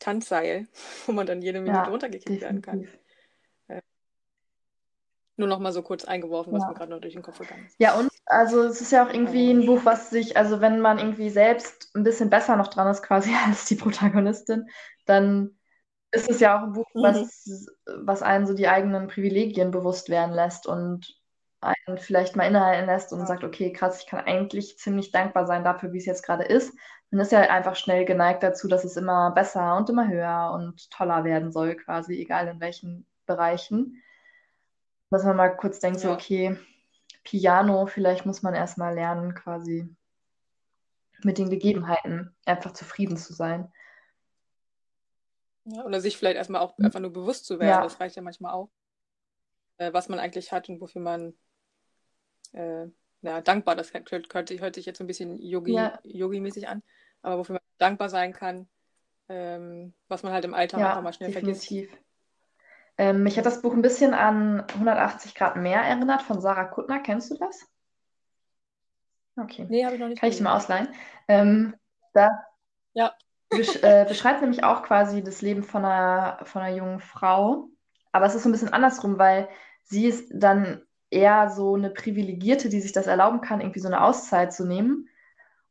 Tanzseil, 0.00 0.68
wo 1.06 1.12
man 1.12 1.26
dann 1.26 1.42
jede 1.42 1.60
Minute 1.62 1.90
Ja, 1.90 1.90
runtergekickt 1.90 2.40
werden 2.40 2.62
kann. 2.62 2.88
Nur 5.38 5.48
noch 5.48 5.58
mal 5.58 5.72
so 5.72 5.82
kurz 5.82 6.04
eingeworfen, 6.04 6.52
was 6.52 6.66
Ja. 6.66 6.68
mir 6.68 6.74
gerade 6.74 6.90
noch 6.90 7.00
durch 7.00 7.14
den 7.14 7.22
Kopf 7.22 7.38
gegangen 7.38 7.64
ist. 7.64 7.78
Ja, 7.78 7.94
und 7.98 8.10
also 8.26 8.62
es 8.64 8.80
ist 8.80 8.92
ja 8.92 9.06
auch 9.06 9.12
irgendwie 9.12 9.50
ein 9.52 9.64
Buch, 9.66 9.84
was 9.84 10.10
sich, 10.10 10.36
also 10.36 10.60
wenn 10.60 10.80
man 10.80 10.98
irgendwie 10.98 11.30
selbst 11.30 11.90
ein 11.94 12.02
bisschen 12.04 12.30
besser 12.30 12.56
noch 12.56 12.68
dran 12.68 12.88
ist, 12.88 13.02
quasi 13.02 13.30
als 13.46 13.66
die 13.66 13.76
Protagonistin, 13.76 14.68
dann 15.06 15.58
ist 16.12 16.30
es 16.30 16.40
ja 16.40 16.58
auch 16.58 16.64
ein 16.64 16.72
Buch, 16.72 16.86
Mhm. 16.94 17.28
was, 17.34 17.56
was 17.86 18.22
einen 18.22 18.46
so 18.46 18.54
die 18.54 18.68
eigenen 18.68 19.08
Privilegien 19.08 19.70
bewusst 19.70 20.08
werden 20.10 20.34
lässt 20.34 20.66
und 20.66 21.16
einen 21.60 21.98
vielleicht 21.98 22.36
mal 22.36 22.44
innehalten 22.46 22.86
lässt 22.86 23.12
und 23.12 23.26
sagt, 23.26 23.44
okay, 23.44 23.72
krass, 23.72 24.00
ich 24.00 24.06
kann 24.08 24.24
eigentlich 24.24 24.78
ziemlich 24.78 25.12
dankbar 25.12 25.46
sein 25.46 25.64
dafür, 25.64 25.92
wie 25.92 25.98
es 25.98 26.06
jetzt 26.06 26.24
gerade 26.24 26.44
ist. 26.44 26.74
Man 27.10 27.20
ist 27.20 27.32
ja 27.32 27.40
einfach 27.40 27.76
schnell 27.76 28.04
geneigt 28.04 28.42
dazu, 28.42 28.68
dass 28.68 28.84
es 28.84 28.96
immer 28.96 29.32
besser 29.32 29.76
und 29.76 29.90
immer 29.90 30.08
höher 30.08 30.52
und 30.54 30.90
toller 30.90 31.24
werden 31.24 31.52
soll, 31.52 31.76
quasi, 31.76 32.14
egal 32.20 32.48
in 32.48 32.60
welchen 32.60 33.06
Bereichen. 33.26 34.02
Dass 35.10 35.24
man 35.24 35.36
mal 35.36 35.56
kurz 35.56 35.80
denkt, 35.80 36.00
so, 36.00 36.08
Ja. 36.08 36.14
okay, 36.14 36.58
Piano, 37.24 37.86
vielleicht 37.86 38.26
muss 38.26 38.42
man 38.42 38.54
erstmal 38.54 38.94
lernen, 38.94 39.34
quasi 39.34 39.88
mit 41.22 41.38
den 41.38 41.50
Gegebenheiten 41.50 42.34
einfach 42.44 42.72
zufrieden 42.72 43.16
zu 43.16 43.32
sein. 43.32 43.72
Ja, 45.64 45.84
oder 45.84 46.00
sich 46.00 46.16
vielleicht 46.16 46.36
erstmal 46.36 46.62
auch 46.62 46.78
einfach 46.78 47.00
nur 47.00 47.12
bewusst 47.12 47.44
zu 47.46 47.58
werden, 47.58 47.68
Ja. 47.68 47.82
das 47.82 48.00
reicht 48.00 48.16
ja 48.16 48.22
manchmal 48.22 48.52
auch, 48.52 48.70
äh, 49.78 49.92
was 49.92 50.08
man 50.08 50.18
eigentlich 50.18 50.52
hat 50.52 50.68
und 50.68 50.80
wofür 50.80 51.02
man 51.02 51.34
äh, 52.52 52.86
ja, 53.22 53.40
dankbar, 53.40 53.76
das 53.76 53.92
hört, 53.92 54.10
hört, 54.32 54.74
sich 54.74 54.86
jetzt 54.86 54.98
so 54.98 55.04
ein 55.04 55.08
bisschen 55.08 55.40
Yogi. 55.42 55.74
Yogi-mäßig 56.04 56.68
an, 56.68 56.82
aber 57.22 57.38
wofür 57.38 57.54
man 57.54 57.62
dankbar 57.78 58.08
sein 58.08 58.32
kann, 58.32 58.68
ähm, 59.28 59.92
was 60.06 60.22
man 60.22 60.32
halt 60.32 60.44
im 60.44 60.54
Alltag 60.54 60.80
einfach 60.80 61.02
mal 61.02 61.12
schnell 61.12 61.32
vergisst. 61.32 61.70
Ähm, 62.98 63.22
mich 63.22 63.38
hat 63.38 63.46
das 63.46 63.62
Buch 63.62 63.72
ein 63.72 63.82
bisschen 63.82 64.12
an 64.12 64.64
180 64.74 65.34
Grad 65.34 65.56
mehr 65.56 65.80
erinnert 65.82 66.22
von 66.22 66.40
Sarah 66.40 66.64
Kuttner. 66.64 66.98
Kennst 67.00 67.30
du 67.30 67.36
das? 67.36 67.66
Okay. 69.36 69.66
Nee, 69.68 69.84
habe 69.84 69.94
ich 69.94 70.00
noch 70.00 70.08
nicht 70.08 70.20
Kann 70.20 70.30
ich 70.30 70.36
dir 70.36 70.42
mal 70.42 70.56
ausleihen? 70.56 70.88
Ähm, 71.28 71.74
da 72.12 72.44
Ja. 72.94 73.14
besch 73.50 73.76
äh, 73.82 74.04
beschreibt 74.08 74.40
nämlich 74.40 74.64
auch 74.64 74.82
quasi 74.82 75.22
das 75.22 75.42
Leben 75.42 75.62
von 75.62 75.84
einer, 75.84 76.40
von 76.44 76.62
einer 76.62 76.76
jungen 76.76 77.00
Frau. 77.00 77.68
Aber 78.12 78.26
es 78.26 78.34
ist 78.34 78.42
so 78.42 78.48
ein 78.48 78.52
bisschen 78.52 78.72
andersrum, 78.72 79.18
weil 79.18 79.48
sie 79.84 80.06
ist 80.06 80.30
dann 80.34 80.82
eher 81.10 81.50
so 81.50 81.74
eine 81.76 81.90
Privilegierte, 81.90 82.68
die 82.68 82.80
sich 82.80 82.92
das 82.92 83.06
erlauben 83.06 83.40
kann, 83.40 83.60
irgendwie 83.60 83.80
so 83.80 83.88
eine 83.88 84.02
Auszeit 84.02 84.52
zu 84.52 84.66
nehmen 84.66 85.08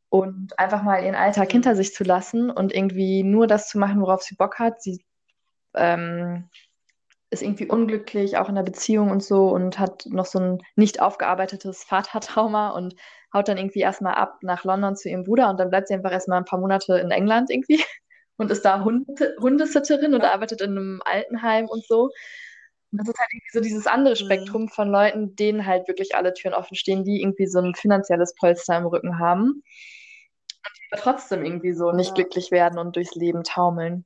und 0.08 0.58
einfach 0.58 0.82
mal 0.82 1.02
ihren 1.04 1.14
Alltag 1.14 1.52
hinter 1.52 1.76
sich 1.76 1.94
zu 1.94 2.04
lassen 2.04 2.50
und 2.50 2.72
irgendwie 2.74 3.22
nur 3.22 3.46
das 3.46 3.68
zu 3.68 3.78
machen, 3.78 4.00
worauf 4.00 4.22
sie 4.22 4.34
Bock 4.36 4.58
hat. 4.58 4.82
Sie 4.82 5.04
ähm, 5.74 6.48
ist 7.30 7.42
irgendwie 7.42 7.66
unglücklich, 7.68 8.38
auch 8.38 8.48
in 8.48 8.54
der 8.54 8.62
Beziehung 8.62 9.10
und 9.10 9.22
so 9.22 9.48
und 9.50 9.78
hat 9.78 10.06
noch 10.06 10.26
so 10.26 10.38
ein 10.38 10.62
nicht 10.76 11.00
aufgearbeitetes 11.00 11.84
Vatertrauma 11.84 12.70
und 12.70 12.94
haut 13.34 13.48
dann 13.48 13.58
irgendwie 13.58 13.80
erstmal 13.80 14.14
ab 14.14 14.38
nach 14.42 14.64
London 14.64 14.96
zu 14.96 15.08
ihrem 15.10 15.24
Bruder 15.24 15.50
und 15.50 15.58
dann 15.60 15.68
bleibt 15.70 15.88
sie 15.88 15.94
einfach 15.94 16.12
erstmal 16.12 16.38
ein 16.38 16.46
paar 16.46 16.58
Monate 16.60 16.98
in 16.98 17.10
England 17.10 17.50
irgendwie 17.50 17.82
und 18.38 18.50
ist 18.50 18.64
da 18.64 18.82
Hunde 18.84 19.36
Hundesitterin 19.40 20.14
und 20.14 20.24
arbeitet 20.24 20.60
in 20.62 20.70
einem 20.70 21.02
Altenheim 21.04 21.66
und 21.68 21.84
so. 21.86 22.10
Und 22.90 23.00
das 23.00 23.08
ist 23.08 23.18
halt 23.18 23.28
irgendwie 23.32 23.50
so 23.52 23.60
dieses 23.60 23.86
andere 23.86 24.14
Mhm. 24.14 24.16
Spektrum 24.16 24.68
von 24.68 24.88
Leuten, 24.90 25.36
denen 25.36 25.66
halt 25.66 25.88
wirklich 25.88 26.14
alle 26.14 26.32
Türen 26.32 26.54
offen 26.54 26.74
stehen, 26.76 27.04
die 27.04 27.20
irgendwie 27.20 27.46
so 27.46 27.60
ein 27.60 27.74
finanzielles 27.74 28.34
Polster 28.36 28.78
im 28.78 28.86
Rücken 28.86 29.18
haben, 29.18 29.62
aber 30.90 31.00
trotzdem 31.02 31.44
irgendwie 31.44 31.72
so 31.72 31.92
nicht 31.92 32.08
Ja. 32.10 32.14
glücklich 32.14 32.50
werden 32.50 32.78
und 32.78 32.96
durchs 32.96 33.14
Leben 33.14 33.42
taumeln. 33.44 34.04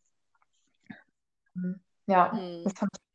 Ja, 2.07 2.33
Mhm. 2.33 2.65
das 2.65 2.73
fand 2.75 2.91
ich 2.95 3.12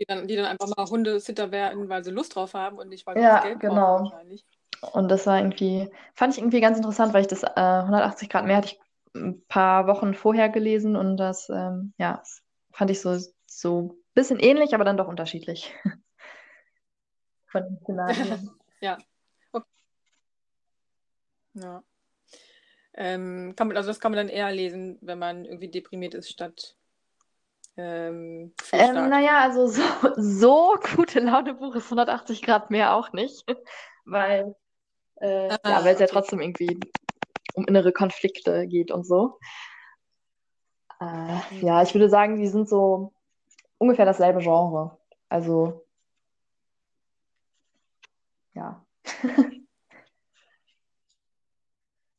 Die 0.00 0.06
dann, 0.06 0.26
die 0.26 0.36
dann 0.36 0.46
einfach 0.46 0.66
mal 0.76 0.86
Hundesitter 0.86 1.52
werden, 1.52 1.88
weil 1.88 2.02
sie 2.02 2.10
Lust 2.10 2.34
drauf 2.34 2.54
haben 2.54 2.78
und 2.78 2.88
nicht, 2.88 3.06
weil 3.06 3.16
sie 3.16 3.22
Ja, 3.22 3.42
Geld 3.42 3.60
brauchen 3.60 3.60
genau. 3.60 4.00
wahrscheinlich. 4.00 4.44
Und 4.92 5.08
das 5.08 5.26
war 5.26 5.38
irgendwie, 5.38 5.88
fand 6.14 6.32
ich 6.34 6.40
irgendwie 6.40 6.60
ganz 6.60 6.76
interessant, 6.76 7.14
weil 7.14 7.22
ich 7.22 7.28
das 7.28 7.42
äh, 7.42 7.48
180 7.54 8.28
Grad 8.28 8.44
mehr 8.44 8.56
hatte 8.56 8.68
ich 8.68 8.80
ein 9.14 9.44
paar 9.46 9.86
Wochen 9.86 10.14
vorher 10.14 10.48
gelesen 10.48 10.96
und 10.96 11.16
das, 11.16 11.48
ähm, 11.48 11.94
ja, 11.98 12.22
fand 12.72 12.90
ich 12.90 13.00
so, 13.00 13.16
so 13.46 13.82
ein 13.82 13.92
bisschen 14.14 14.40
ähnlich, 14.40 14.74
aber 14.74 14.84
dann 14.84 14.96
doch 14.96 15.08
unterschiedlich. 15.08 15.72
Von 17.46 17.62
den 17.62 17.78
Szenarien. 17.82 18.50
Ja. 18.80 18.98
Okay. 19.52 19.64
Ja. 21.54 21.82
Ähm, 22.96 23.54
kann 23.56 23.68
man, 23.68 23.76
also 23.76 23.88
das 23.88 24.00
kann 24.00 24.12
man 24.12 24.18
dann 24.18 24.28
eher 24.28 24.52
lesen, 24.52 24.98
wenn 25.00 25.18
man 25.18 25.44
irgendwie 25.44 25.68
deprimiert 25.68 26.14
ist, 26.14 26.28
statt 26.28 26.76
ähm, 27.76 28.54
Ähm, 28.72 29.08
naja, 29.08 29.40
also 29.40 29.66
so, 29.66 29.82
so 30.16 30.76
gute 30.96 31.20
Laune 31.20 31.54
Buch 31.54 31.74
ist 31.74 31.86
180 31.86 32.42
Grad 32.42 32.70
mehr 32.70 32.94
auch 32.94 33.12
nicht, 33.12 33.44
weil, 34.04 34.54
äh, 35.16 35.50
Ah, 35.50 35.58
ja, 35.64 35.84
weil 35.84 35.94
es 35.94 36.00
ja 36.00 36.06
okay. 36.06 36.14
trotzdem 36.14 36.40
irgendwie 36.40 36.92
um 37.54 37.66
innere 37.66 37.92
Konflikte 37.92 38.66
geht 38.66 38.90
und 38.90 39.04
so. 39.06 39.38
Äh, 41.00 41.04
Mhm. 41.50 41.66
ja, 41.66 41.82
ich 41.82 41.94
würde 41.94 42.08
sagen, 42.08 42.36
die 42.38 42.48
sind 42.48 42.68
so 42.68 43.12
ungefähr 43.78 44.06
dasselbe 44.06 44.40
Genre. 44.40 44.98
Also, 45.28 45.84
ja. 48.54 48.84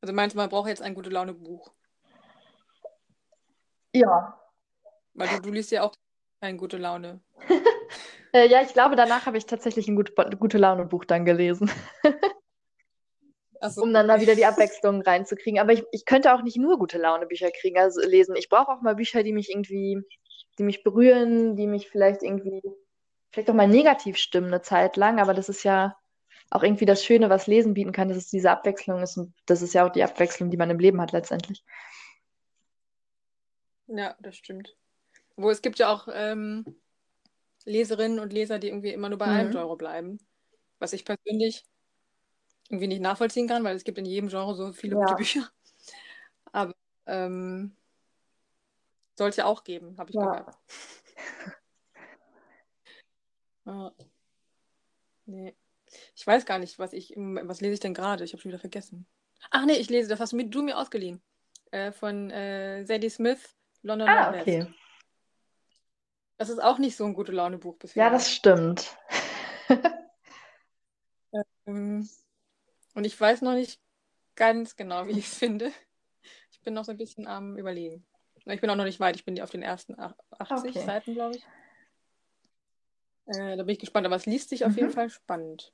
Also 0.02 0.14
meinst 0.14 0.36
du, 0.36 0.38
man 0.38 0.50
braucht 0.50 0.68
jetzt 0.68 0.84
ein 0.84 0.94
gute 0.94 1.10
Laune 1.10 1.34
Buch? 1.34 1.72
Ja. 3.92 4.40
Weil 5.16 5.30
du, 5.30 5.42
du 5.42 5.52
liest 5.52 5.72
ja 5.72 5.84
auch 5.84 5.94
kein 6.42 6.58
gute 6.58 6.78
Laune. 6.78 7.22
Äh, 8.34 8.50
ja, 8.50 8.62
ich 8.62 8.74
glaube, 8.74 8.98
danach 8.98 9.28
habe 9.28 9.38
ich 9.38 9.46
tatsächlich 9.46 9.88
ein 9.88 9.96
gut, 9.96 10.14
gute 10.40 10.58
Laune 10.58 10.84
Buch 10.84 11.06
dann 11.06 11.24
gelesen, 11.24 11.72
Achso, 13.62 13.82
um 13.84 13.94
dann 13.94 14.10
da 14.10 14.20
wieder 14.20 14.36
die 14.36 14.46
Abwechslung 14.46 15.02
reinzukriegen. 15.02 15.58
Aber 15.58 15.72
ich, 15.72 15.86
ich 15.94 16.04
könnte 16.04 16.34
auch 16.34 16.42
nicht 16.42 16.58
nur 16.58 16.78
gute 16.78 16.98
Laune 16.98 17.28
Bücher 17.28 17.50
kriegen, 17.52 17.78
also 17.78 18.02
lesen. 18.02 18.36
Ich 18.36 18.50
brauche 18.50 18.74
auch 18.74 18.82
mal 18.82 18.96
Bücher, 18.96 19.24
die 19.24 19.32
mich 19.32 19.50
irgendwie, 19.50 20.02
die 20.60 20.64
mich 20.64 20.84
berühren, 20.84 21.56
die 21.56 21.66
mich 21.66 21.90
vielleicht 21.90 22.24
irgendwie, 22.24 22.62
vielleicht 23.32 23.50
auch 23.50 23.54
mal 23.54 23.70
negativ 23.70 24.18
stimmen 24.18 24.48
eine 24.48 24.62
Zeit 24.62 24.98
lang. 24.98 25.22
Aber 25.22 25.34
das 25.34 25.48
ist 25.48 25.64
ja 25.64 25.96
auch 26.50 26.62
irgendwie 26.64 26.86
das 26.86 27.06
Schöne, 27.06 27.30
was 27.30 27.48
Lesen 27.48 27.74
bieten 27.74 27.94
kann, 27.94 28.10
dass 28.10 28.18
es 28.18 28.30
diese 28.30 28.52
Abwechslung 28.52 29.02
ist. 29.02 29.16
Und 29.16 29.34
das 29.46 29.62
ist 29.62 29.74
ja 29.74 29.88
auch 29.88 29.92
die 29.94 30.04
Abwechslung, 30.04 30.50
die 30.50 30.58
man 30.58 30.70
im 30.70 30.80
Leben 30.80 31.00
hat 31.00 31.14
letztendlich. 31.14 31.64
Ja, 33.88 34.14
das 34.20 34.36
stimmt. 34.36 34.76
Wo 35.36 35.50
es 35.50 35.62
gibt 35.62 35.80
ja 35.80 35.92
auch 35.94 36.08
ähm, 36.12 36.66
Leserinnen 37.66 38.20
und 38.20 38.32
Leser, 38.32 38.60
die 38.60 38.68
irgendwie 38.68 38.94
immer 38.94 39.10
nur 39.10 39.18
bei 39.18 39.26
einem 39.26 39.50
Mhm. 39.50 39.54
Genre 39.54 39.78
bleiben. 39.78 40.20
Was 40.80 40.94
ich 40.94 41.06
persönlich 41.06 41.66
irgendwie 42.70 42.88
nicht 42.88 43.02
nachvollziehen 43.02 43.48
kann, 43.48 43.64
weil 43.64 43.76
es 43.76 43.84
gibt 43.84 43.98
in 43.98 44.06
jedem 44.06 44.30
Genre 44.30 44.56
so 44.56 44.72
viele 44.74 44.96
gute 44.96 45.12
Ja. 45.12 45.16
Bücher. 45.16 45.50
Aber 46.52 46.74
ähm, 47.06 47.76
soll 49.16 49.30
es 49.30 49.36
ja 49.36 49.46
auch 49.46 49.64
geben, 49.64 49.98
habe 49.98 50.10
ich 50.10 50.16
Ja. 50.16 50.22
gehört. 50.26 50.58
Ja. 53.66 53.92
Nee. 55.26 55.56
Ich 56.16 56.26
weiß 56.26 56.46
gar 56.46 56.60
nicht, 56.60 56.78
was 56.80 56.94
ich, 56.94 57.14
was 57.16 57.62
lese 57.62 57.74
ich 57.74 57.80
denn 57.80 57.94
gerade? 57.94 58.24
Ich 58.24 58.34
habe 58.34 58.42
schon 58.42 58.50
wieder 58.50 58.60
vergessen. 58.60 59.06
Ach 59.52 59.66
nee, 59.66 59.74
ich 59.74 59.90
lese, 59.90 60.10
das 60.10 60.20
hast 60.20 60.34
du 60.34 60.38
mir, 60.38 60.46
du 60.50 60.62
mir 60.62 60.78
ausgeliehen. 60.78 61.22
Äh, 61.72 61.92
von 61.92 62.32
äh, 62.32 62.84
Zadie 62.86 63.10
Smith, 63.10 63.56
London 63.82 64.08
Ah, 64.10 64.30
Red 64.30 64.42
okay. 64.42 64.68
Das 66.38 66.50
ist 66.50 66.60
auch 66.62 66.78
nicht 66.80 66.96
so 66.98 67.06
ein 67.06 67.14
gute 67.14 67.32
Laune 67.32 67.58
Buch 67.58 67.78
bisher. 67.78 68.06
Ja, 68.06 68.10
das 68.10 68.32
stimmt. 68.32 68.96
Ähm, 71.68 72.08
und 72.94 73.04
ich 73.04 73.20
weiß 73.20 73.42
noch 73.42 73.54
nicht 73.56 73.82
ganz 74.36 74.76
genau, 74.76 75.08
wie 75.08 75.12
ich 75.20 75.26
es 75.28 75.38
finde. 75.38 75.72
Ich 76.52 76.62
bin 76.62 76.74
noch 76.74 76.86
so 76.86 76.92
ein 76.92 76.98
bisschen 76.98 77.28
am 77.28 77.58
Überlegen. 77.58 78.06
Ich 78.46 78.62
bin 78.62 78.70
auch 78.70 78.76
noch 78.76 78.84
nicht 78.86 79.00
weit. 79.00 79.16
Ich 79.16 79.26
bin 79.26 79.42
auf 79.42 79.50
den 79.50 79.64
ersten 79.64 80.00
ach- 80.00 80.16
80 80.30 80.70
Okay. 80.70 80.86
Seiten, 80.86 81.14
glaube 81.16 81.36
ich. 81.38 81.44
Äh, 83.26 83.58
da 83.58 83.64
bin 83.64 83.70
ich 83.74 83.80
gespannt. 83.80 84.06
Aber 84.06 84.16
es 84.16 84.26
liest 84.28 84.50
sich 84.50 84.64
auf 84.66 84.76
jeden 84.76 84.90
Mhm. 84.90 84.94
Fall 84.94 85.10
spannend. 85.10 85.74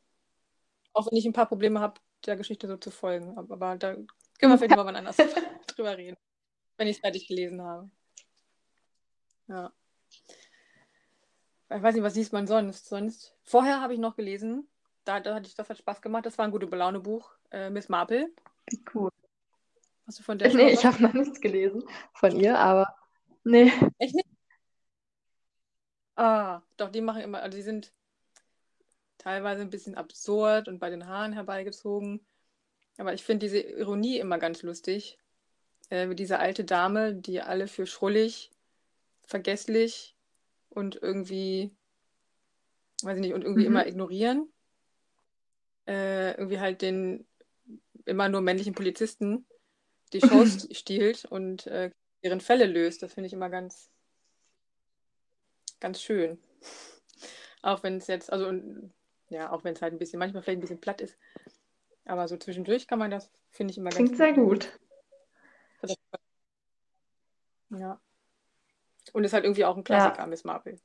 Auch 0.93 1.11
wenn 1.11 1.17
ich 1.17 1.25
ein 1.25 1.33
paar 1.33 1.47
Probleme 1.47 1.79
habe, 1.79 1.99
der 2.25 2.37
Geschichte 2.37 2.67
so 2.67 2.77
zu 2.77 2.89
folgen. 2.89 3.37
Aber, 3.37 3.53
aber 3.53 3.75
da 3.77 3.93
können 3.93 4.07
wir 4.53 4.57
vielleicht 4.57 4.71
mal 4.77 4.85
wann 4.85 4.95
anders 4.95 5.17
drüber 5.67 5.97
reden, 5.97 6.17
wenn 6.77 6.87
ich 6.87 6.95
es 6.95 7.01
fertig 7.01 7.27
gelesen 7.27 7.61
habe. 7.61 7.91
Ja. 9.47 9.71
Ich 11.73 11.81
weiß 11.81 11.95
nicht, 11.95 12.03
was 12.03 12.15
liest 12.15 12.33
man 12.33 12.47
sonst? 12.47 12.87
Sonst. 12.87 13.35
Vorher 13.43 13.81
habe 13.81 13.93
ich 13.93 13.99
noch 13.99 14.15
gelesen. 14.15 14.67
Da, 15.05 15.19
da 15.19 15.35
hatte 15.35 15.47
ich, 15.47 15.55
das 15.55 15.69
hat 15.69 15.77
Spaß 15.77 16.01
gemacht. 16.01 16.25
Das 16.25 16.37
war 16.37 16.45
ein 16.45 16.51
gute 16.51 16.67
Belaune-Buch. 16.67 17.31
Äh, 17.51 17.69
Miss 17.69 17.89
Marple. 17.89 18.29
Cool. 18.93 19.09
Hast 20.05 20.19
du 20.19 20.23
von 20.23 20.37
der 20.37 20.53
Nee, 20.53 20.71
ich 20.71 20.85
habe 20.85 21.01
noch 21.01 21.13
nichts 21.13 21.39
gelesen 21.39 21.83
von 22.13 22.35
ihr, 22.35 22.57
aber 22.59 22.95
Nee. 23.43 23.71
Echt 23.97 24.15
nicht? 24.15 24.27
Ah, 26.15 26.61
doch, 26.77 26.89
die 26.91 27.01
machen 27.01 27.21
immer, 27.21 27.41
also 27.41 27.57
die 27.57 27.63
sind 27.63 27.93
teilweise 29.17 29.61
ein 29.61 29.69
bisschen 29.69 29.95
absurd 29.95 30.67
und 30.67 30.79
bei 30.79 30.89
den 30.89 31.07
Haaren 31.07 31.33
herbeigezogen. 31.33 32.25
Aber 32.97 33.13
ich 33.13 33.23
finde 33.23 33.45
diese 33.45 33.59
Ironie 33.59 34.19
immer 34.19 34.37
ganz 34.37 34.61
lustig. 34.61 35.17
Äh, 35.89 36.13
diese 36.15 36.39
alte 36.39 36.63
Dame, 36.63 37.15
die 37.15 37.41
alle 37.41 37.67
für 37.67 37.87
schrullig, 37.87 38.51
vergesslich 39.23 40.15
und 40.71 40.95
irgendwie, 41.01 41.71
weiß 43.03 43.17
ich 43.17 43.21
nicht, 43.21 43.33
und 43.33 43.43
irgendwie 43.43 43.63
Mhm. 43.63 43.67
immer 43.67 43.87
ignorieren. 43.87 44.51
Äh, 45.87 46.31
irgendwie 46.31 46.59
halt 46.59 46.81
den 46.81 47.25
immer 48.05 48.29
nur 48.29 48.41
männlichen 48.41 48.73
Polizisten 48.73 49.45
die 50.13 50.21
Shows 50.21 50.67
stiehlt 50.71 51.25
und 51.25 51.67
äh, 51.67 51.91
deren 52.23 52.41
Fälle 52.41 52.65
löst. 52.65 53.01
Das 53.03 53.13
finde 53.13 53.27
ich 53.27 53.33
immer 53.33 53.49
ganz, 53.49 53.89
ganz 55.79 56.01
schön. 56.01 56.37
Auch 57.61 57.83
wenn 57.83 57.97
es 57.97 58.07
jetzt, 58.07 58.31
also 58.31 58.47
und, 58.47 58.91
ja, 59.29 59.51
auch 59.51 59.63
wenn 59.63 59.73
es 59.73 59.81
halt 59.81 59.93
ein 59.93 59.99
bisschen, 59.99 60.19
manchmal 60.19 60.43
vielleicht 60.43 60.57
ein 60.57 60.61
bisschen 60.61 60.81
platt 60.81 61.01
ist. 61.01 61.17
Aber 62.05 62.27
so 62.27 62.37
zwischendurch 62.37 62.87
kann 62.87 62.99
man 62.99 63.11
das, 63.11 63.31
finde 63.51 63.71
ich 63.71 63.77
immer 63.77 63.89
ganz 63.91 63.97
Klingt 63.97 64.17
sehr 64.17 64.33
gut. 64.33 64.79
Ja. 67.69 67.99
Und 69.13 69.23
ist 69.23 69.33
halt 69.33 69.43
irgendwie 69.43 69.65
auch 69.65 69.75
ein 69.75 69.83
Klassiker, 69.83 70.25
Miss 70.27 70.43
Marple. 70.43 70.79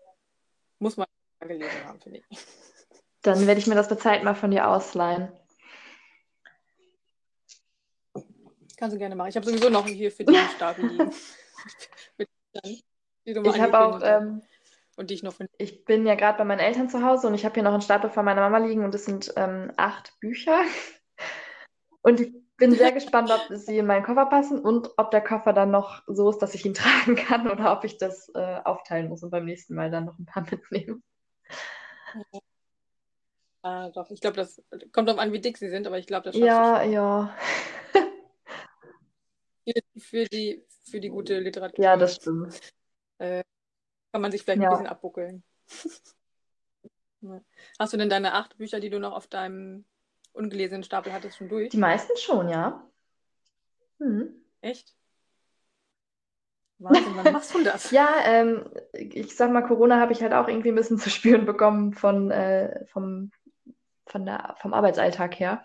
Muss 0.79 0.97
man 0.97 1.07
gelesen 1.41 1.85
haben, 1.87 2.01
finde 2.01 2.21
ich. 2.29 2.39
Dann 3.23 3.47
werde 3.47 3.61
ich 3.61 3.67
mir 3.67 3.75
das 3.75 3.89
bei 3.89 3.97
Zeit 3.97 4.25
mal 4.25 4.35
von 4.35 4.51
dir 4.51 4.69
ausleihen. 4.69 5.33
Kannst 8.77 8.95
du 8.95 8.99
gerne 8.99 9.17
machen. 9.17 9.29
Ich 9.29 9.37
habe 9.37 9.47
sowieso 9.47 9.71
noch 9.71 9.87
hier 9.87 10.13
für 10.13 10.25
die 10.25 10.37
Stapel 10.55 10.87
liegen. 10.87 11.11
Die 12.65 12.83
Ich 13.25 13.61
habe 13.61 13.81
auch, 13.81 14.01
ähm, 14.05 14.43
und 14.97 15.11
die 15.11 15.15
ich 15.15 15.23
noch 15.25 15.35
finde. 15.35 15.53
ich 15.59 15.85
bin 15.85 16.07
ja 16.07 16.15
gerade 16.15 16.39
bei 16.39 16.45
meinen 16.45 16.61
Eltern 16.61 16.89
zu 16.89 17.03
Hause 17.03 17.27
und 17.27 17.35
ich 17.35 17.45
habe 17.45 17.55
hier 17.55 17.65
noch 17.65 17.73
einen 17.73 17.83
Stapel 17.83 18.09
von 18.09 18.25
meiner 18.25 18.41
Mama 18.41 18.59
liegen 18.59 18.85
und 18.85 18.95
es 18.95 19.05
sind 19.05 19.33
ähm, 19.37 19.73
acht 19.77 20.19
Bücher. 20.21 20.61
Und 22.03 22.21
ich 22.21 22.33
bin 22.57 22.77
sehr 22.77 22.93
gespannt, 22.93 23.31
ob 23.31 23.49
sie 23.51 23.79
in 23.79 23.87
meinen 23.87 24.05
Koffer 24.05 24.27
passen 24.27 24.59
und 24.59 24.91
ob 24.97 25.11
der 25.11 25.21
Koffer 25.23 25.53
dann 25.53 25.71
noch 25.71 26.03
so 26.07 26.31
ist, 26.31 26.39
dass 26.39 26.55
ich 26.55 26.65
ihn 26.65 26.75
tragen 26.75 27.17
kann 27.17 27.51
oder 27.51 27.73
ob 27.77 27.85
ich 27.85 27.99
das 27.99 28.29
äh, 28.35 28.61
aufteilen 28.65 29.09
muss 29.09 29.23
und 29.23 29.31
beim 29.31 29.45
nächsten 29.45 29.75
Mal 29.75 29.91
dann 29.91 30.05
noch 30.07 30.19
ein 30.19 30.27
paar 30.27 30.45
mitnehmen. 30.51 31.03
Ah, 33.63 33.91
doch, 33.91 34.11
ich 34.11 34.21
glaube, 34.21 34.37
das 34.37 34.63
kommt 34.93 35.09
drauf 35.09 35.19
an, 35.19 35.33
wie 35.33 35.41
dick 35.41 35.59
sie 35.59 35.69
sind, 35.69 35.87
aber 35.87 35.99
ich 35.99 36.07
glaube, 36.07 36.25
das 36.25 36.37
schaffst 36.37 36.61
Ja, 36.61 36.83
ja. 36.83 37.35
Für, 39.99 40.25
die, 40.27 40.65
für 40.85 41.01
die 41.01 41.09
gute 41.09 41.39
Literatur 41.41 41.85
Ja, 41.85 41.97
das 41.97 42.17
stimmt. 42.17 42.61
äh, 43.19 43.43
kann 44.13 44.23
man 44.23 44.33
sich 44.33 44.43
vielleicht 44.43 44.63
Ja. 44.63 44.69
ein 44.71 44.71
bisschen 44.71 44.87
abbuckeln. 44.89 45.45
Hast 47.79 47.93
du 47.93 47.97
denn 47.97 48.09
deine 48.09 48.35
acht 48.35 48.57
Bücher, 48.59 48.81
die 48.81 48.91
du 48.91 48.99
noch 49.01 49.13
auf 49.13 49.27
deinem 49.27 49.85
ungelesenen 50.37 50.85
Stapel 50.85 51.13
hattest, 51.13 51.39
schon 51.39 51.49
durch? 51.49 51.71
Die 51.71 51.77
meisten 51.79 52.17
schon, 52.17 52.49
ja. 52.49 52.83
Hm. 53.99 54.35
Echt? 54.61 54.95
Wahnsinn, 56.79 57.17
wann 57.17 57.33
machst 57.33 57.55
du 57.55 57.63
das? 57.65 57.91
Ja, 57.93 58.09
ähm, 58.25 58.69
ich 58.93 59.35
sag 59.35 59.51
mal, 59.51 59.63
Corona 59.63 59.99
habe 59.99 60.13
ich 60.13 60.23
halt 60.23 60.35
auch 60.35 60.49
irgendwie 60.49 60.69
ein 60.69 60.75
bisschen 60.75 60.99
zu 61.05 61.11
spüren 61.11 61.47
bekommen 61.47 61.95
von, 61.95 62.31
äh, 62.31 62.85
vom, 62.87 63.31
von 64.07 64.27
der, 64.27 64.57
vom 64.61 64.75
Arbeitsalltag 64.75 65.39
her. 65.41 65.65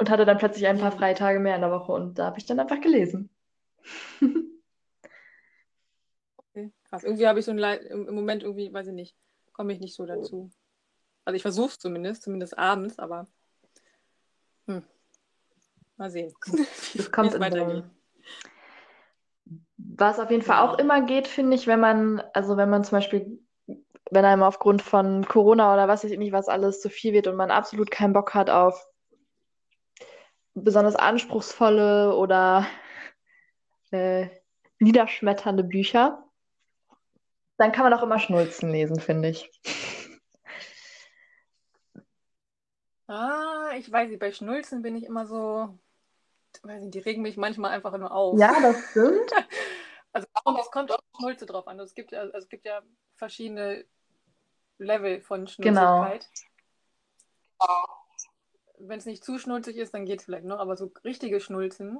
Und 0.00 0.10
hatte 0.10 0.24
dann 0.24 0.38
plötzlich 0.38 0.66
ein 0.66 0.78
paar 0.78 0.92
Mhm. 0.92 0.98
freie 0.98 1.14
Tage 1.14 1.40
mehr 1.40 1.56
in 1.56 1.60
der 1.60 1.70
Woche 1.72 1.92
und 1.92 2.18
da 2.18 2.26
habe 2.26 2.38
ich 2.38 2.46
dann 2.46 2.60
einfach 2.60 2.80
gelesen. 2.80 3.30
Okay, 6.36 6.72
krass. 6.84 7.04
Irgendwie 7.04 7.26
habe 7.26 7.38
ich 7.38 7.44
so 7.44 7.50
ein 7.52 7.58
Leid, 7.58 7.84
im, 7.84 8.08
im 8.08 8.14
Moment 8.14 8.42
irgendwie, 8.42 8.72
weiß 8.72 8.88
ich 8.88 8.94
nicht, 8.94 9.14
komme 9.52 9.72
ich 9.72 9.80
nicht 9.80 9.94
so 9.94 10.06
dazu. 10.06 10.50
Also 11.28 11.36
ich 11.36 11.42
versuche 11.42 11.68
es 11.68 11.78
zumindest, 11.78 12.22
zumindest 12.22 12.56
abends, 12.56 12.98
aber 12.98 13.26
hm. 14.66 14.82
mal 15.98 16.08
sehen, 16.08 16.34
wie 16.46 16.96
Das 16.96 17.12
kommt 17.12 17.28
es 17.28 17.34
in 17.34 17.40
weitergeht. 17.42 17.84
Was 19.76 20.20
auf 20.20 20.30
jeden 20.30 20.42
Fall 20.42 20.66
auch 20.66 20.78
Ja. 20.78 20.82
immer 20.82 21.02
geht, 21.02 21.28
finde 21.28 21.54
ich, 21.54 21.66
wenn 21.66 21.80
man, 21.80 22.22
also 22.32 22.56
wenn 22.56 22.70
man 22.70 22.82
zum 22.82 22.96
Beispiel, 22.96 23.42
wenn 24.10 24.24
einem 24.24 24.42
aufgrund 24.42 24.80
von 24.80 25.28
Corona 25.28 25.74
oder 25.74 25.86
was 25.86 26.02
weiß 26.02 26.12
ich 26.12 26.18
nicht, 26.18 26.32
was 26.32 26.48
alles 26.48 26.80
zu 26.80 26.88
viel 26.88 27.12
wird 27.12 27.26
und 27.26 27.36
man 27.36 27.50
absolut 27.50 27.90
keinen 27.90 28.14
Bock 28.14 28.32
hat 28.32 28.48
auf 28.48 28.88
besonders 30.54 30.96
anspruchsvolle 30.96 32.16
oder 32.16 32.66
äh, 33.90 34.28
niederschmetternde 34.78 35.64
Bücher, 35.64 36.24
dann 37.58 37.72
kann 37.72 37.84
man 37.84 37.92
auch 37.92 38.02
immer 38.02 38.18
Schnulzen 38.18 38.70
lesen, 38.70 38.98
finde 38.98 39.28
ich. 39.28 39.50
Ah, 43.08 43.70
ich 43.76 43.90
weiß 43.90 44.08
nicht, 44.10 44.20
bei 44.20 44.32
Schnulzen 44.32 44.82
bin 44.82 44.94
ich 44.94 45.04
immer 45.04 45.26
so, 45.26 45.78
weiß 46.62 46.82
nicht, 46.82 46.94
die 46.94 46.98
regen 46.98 47.22
mich 47.22 47.36
manchmal 47.36 47.70
einfach 47.70 47.96
nur 47.96 48.12
auf. 48.12 48.38
Ja, 48.38 48.60
das 48.60 48.90
stimmt. 48.90 49.32
Also 50.10 50.26
aber 50.32 50.56
das 50.56 50.70
kommt 50.70 50.90
auf 50.90 51.00
Schnulze 51.16 51.44
drauf 51.44 51.68
an. 51.68 51.78
Es 51.80 51.94
gibt 51.94 52.12
ja, 52.12 52.20
also 52.20 52.38
es 52.38 52.48
gibt 52.48 52.64
ja 52.64 52.80
verschiedene 53.16 53.84
Level 54.78 55.20
von 55.20 55.46
Genau. 55.46 56.00
Schnulzigkeit. 56.00 56.26
Wenn 58.78 58.98
es 58.98 59.04
nicht 59.04 59.22
zu 59.22 59.38
schnulzig 59.38 59.76
ist, 59.76 59.92
dann 59.92 60.06
geht 60.06 60.20
es 60.20 60.24
vielleicht 60.24 60.46
noch, 60.46 60.58
aber 60.60 60.76
so 60.78 60.90
richtige 61.04 61.40
Schnulzen 61.40 61.98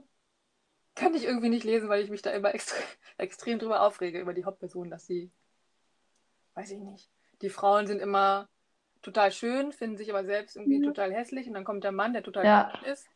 kann 0.94 1.14
ich 1.14 1.24
irgendwie 1.24 1.50
nicht 1.50 1.64
lesen, 1.64 1.88
weil 1.90 2.02
ich 2.02 2.10
mich 2.10 2.22
da 2.22 2.30
immer 2.30 2.54
extrem, 2.54 2.82
extrem 3.18 3.58
drüber 3.58 3.82
aufrege, 3.82 4.20
über 4.20 4.32
die 4.32 4.46
Hauptperson, 4.46 4.90
dass 4.90 5.06
sie, 5.06 5.30
weiß 6.54 6.70
ich 6.70 6.80
nicht, 6.80 7.10
die 7.42 7.50
Frauen 7.50 7.86
sind 7.86 8.00
immer 8.00 8.48
total 9.08 9.32
schön, 9.32 9.72
finden 9.72 9.96
sich 9.96 10.10
aber 10.10 10.24
selbst 10.24 10.56
irgendwie 10.56 10.78
Mhm. 10.78 10.84
total 10.84 11.12
hässlich 11.12 11.48
und 11.48 11.54
dann 11.54 11.64
kommt 11.64 11.84
der 11.84 11.92
Mann, 11.92 12.12
der 12.12 12.22
total 12.22 12.44
Ja. 12.46 12.72
ist, 12.84 13.08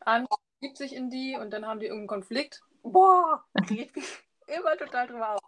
an, 0.00 0.26
gibt 0.60 0.76
sich 0.76 0.94
in 0.94 1.10
die 1.10 1.36
und 1.36 1.50
dann 1.50 1.66
haben 1.66 1.80
die 1.80 1.86
irgendeinen 1.86 2.08
Konflikt. 2.08 2.62
Boah, 2.82 3.44
mich 3.68 3.90
immer 4.46 4.76
total 4.78 5.06
drüber 5.06 5.34
auf. 5.34 5.40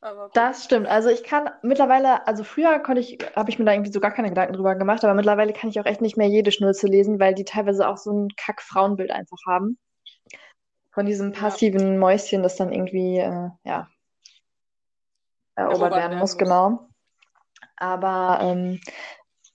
Aber 0.00 0.24
gut. 0.26 0.36
Das 0.36 0.64
stimmt. 0.64 0.86
Also 0.86 1.08
ich 1.08 1.24
kann 1.24 1.50
mittlerweile, 1.62 2.26
also 2.26 2.44
früher 2.44 2.78
konnte 2.78 3.00
ich, 3.00 3.18
habe 3.34 3.50
ich 3.50 3.58
mir 3.58 3.64
da 3.64 3.72
irgendwie 3.72 3.90
so 3.90 3.98
gar 4.00 4.12
keine 4.12 4.28
Gedanken 4.28 4.54
drüber 4.54 4.76
gemacht, 4.76 5.02
aber 5.02 5.14
mittlerweile 5.14 5.52
kann 5.52 5.70
ich 5.70 5.80
auch 5.80 5.86
echt 5.86 6.00
nicht 6.00 6.16
mehr 6.16 6.28
jede 6.28 6.52
Schnulze 6.52 6.86
lesen, 6.86 7.18
weil 7.18 7.34
die 7.34 7.44
teilweise 7.44 7.88
auch 7.88 7.96
so 7.96 8.12
ein 8.12 8.28
Kack-Frauenbild 8.36 9.10
einfach 9.10 9.38
haben. 9.46 9.76
Von 10.92 11.06
diesem 11.06 11.32
Ja. 11.32 11.40
passiven 11.40 11.98
Mäuschen, 11.98 12.42
das 12.44 12.56
dann 12.56 12.72
irgendwie, 12.72 13.18
äh, 13.18 13.50
ja, 13.64 13.88
erobert 15.56 15.96
werden 15.96 16.18
muss, 16.18 16.34
muss. 16.34 16.38
genau. 16.38 16.88
Aber 17.78 18.38
ähm, 18.42 18.80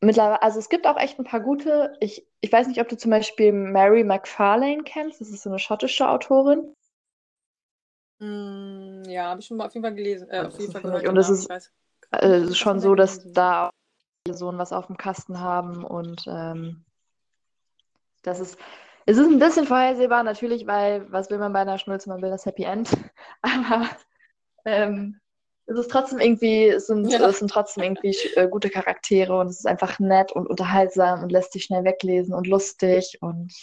mittlerweile, 0.02 0.42
also 0.42 0.60
es 0.60 0.70
gibt 0.70 0.88
auch 0.88 0.98
echt 0.98 1.20
ein 1.20 1.26
paar 1.26 1.42
gute. 1.42 1.96
Ich, 2.00 2.26
ich 2.42 2.52
weiß 2.52 2.68
nicht, 2.68 2.80
ob 2.82 2.90
du 2.90 2.98
zum 2.98 3.12
Beispiel 3.12 3.52
Mary 3.52 4.04
McFarlane 4.04 4.84
kennst. 4.84 5.22
Das 5.22 5.30
ist 5.30 5.44
so 5.44 5.50
eine 5.50 5.60
schottische 5.60 6.10
Autorin. 6.10 6.74
Mm, 8.20 9.04
ja, 9.10 9.30
habe 9.30 9.42
ich 9.42 9.48
schon 9.48 9.58
mal 9.58 9.66
auf 9.66 9.74
jeden 9.74 9.84
Fall 9.84 9.96
gelesen, 9.96 10.30
äh, 10.30 10.46
auf 10.46 10.58
jeden 10.60 10.72
Fall 10.72 10.82
gehört. 10.82 11.08
und 11.08 11.16
das 11.16 11.30
ist, 11.30 11.50
weiß 11.50 11.74
Äh, 12.12 12.28
es 12.28 12.52
ist 12.52 12.58
schon 12.58 12.74
von 12.76 12.80
so, 12.80 12.96
dass 12.96 13.32
da 13.34 13.70
so 14.30 14.58
was 14.58 14.72
auf 14.72 14.88
dem 14.88 14.96
Kasten 14.96 15.42
haben 15.42 15.84
und 15.84 16.24
ähm, 16.28 16.86
das 18.22 18.40
ist, 18.40 18.58
es 19.06 19.18
ist 19.18 19.28
ein 19.28 19.40
bisschen 19.40 19.68
vorhersehbar 19.68 20.24
natürlich, 20.24 20.66
weil 20.66 21.12
was 21.12 21.30
will 21.30 21.38
man 21.38 21.52
bei 21.52 21.60
einer 21.60 21.78
Schnulze? 21.78 22.08
Man 22.08 22.22
will 22.22 22.30
das 22.30 22.46
Happy 22.46 22.64
End, 22.64 22.90
aber 23.42 23.90
ähm, 24.64 25.20
es 25.66 25.78
ist 25.80 25.92
trotzdem 25.92 26.20
irgendwie, 26.20 26.68
es 26.68 26.88
sind, 26.88 27.10
Ja. 27.10 27.28
es 27.28 27.40
sind 27.40 27.50
trotzdem 27.50 27.84
irgendwie 27.84 28.16
äh, 28.36 28.48
gute 28.50 28.70
Charaktere 28.70 29.38
und 29.40 29.48
es 29.48 29.60
ist 29.60 29.66
einfach 29.66 30.00
nett 30.00 30.32
und 30.32 30.48
unterhaltsam 30.48 31.24
und 31.24 31.32
lässt 31.32 31.54
sich 31.54 31.64
schnell 31.64 31.84
weglesen 31.84 32.34
und 32.34 32.48
lustig 32.48 33.18
und 33.22 33.54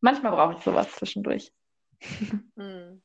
manchmal 0.00 0.32
brauche 0.32 0.58
ich 0.58 0.64
sowas 0.64 0.90
zwischendurch. 0.92 1.52
Hm. 2.56 3.02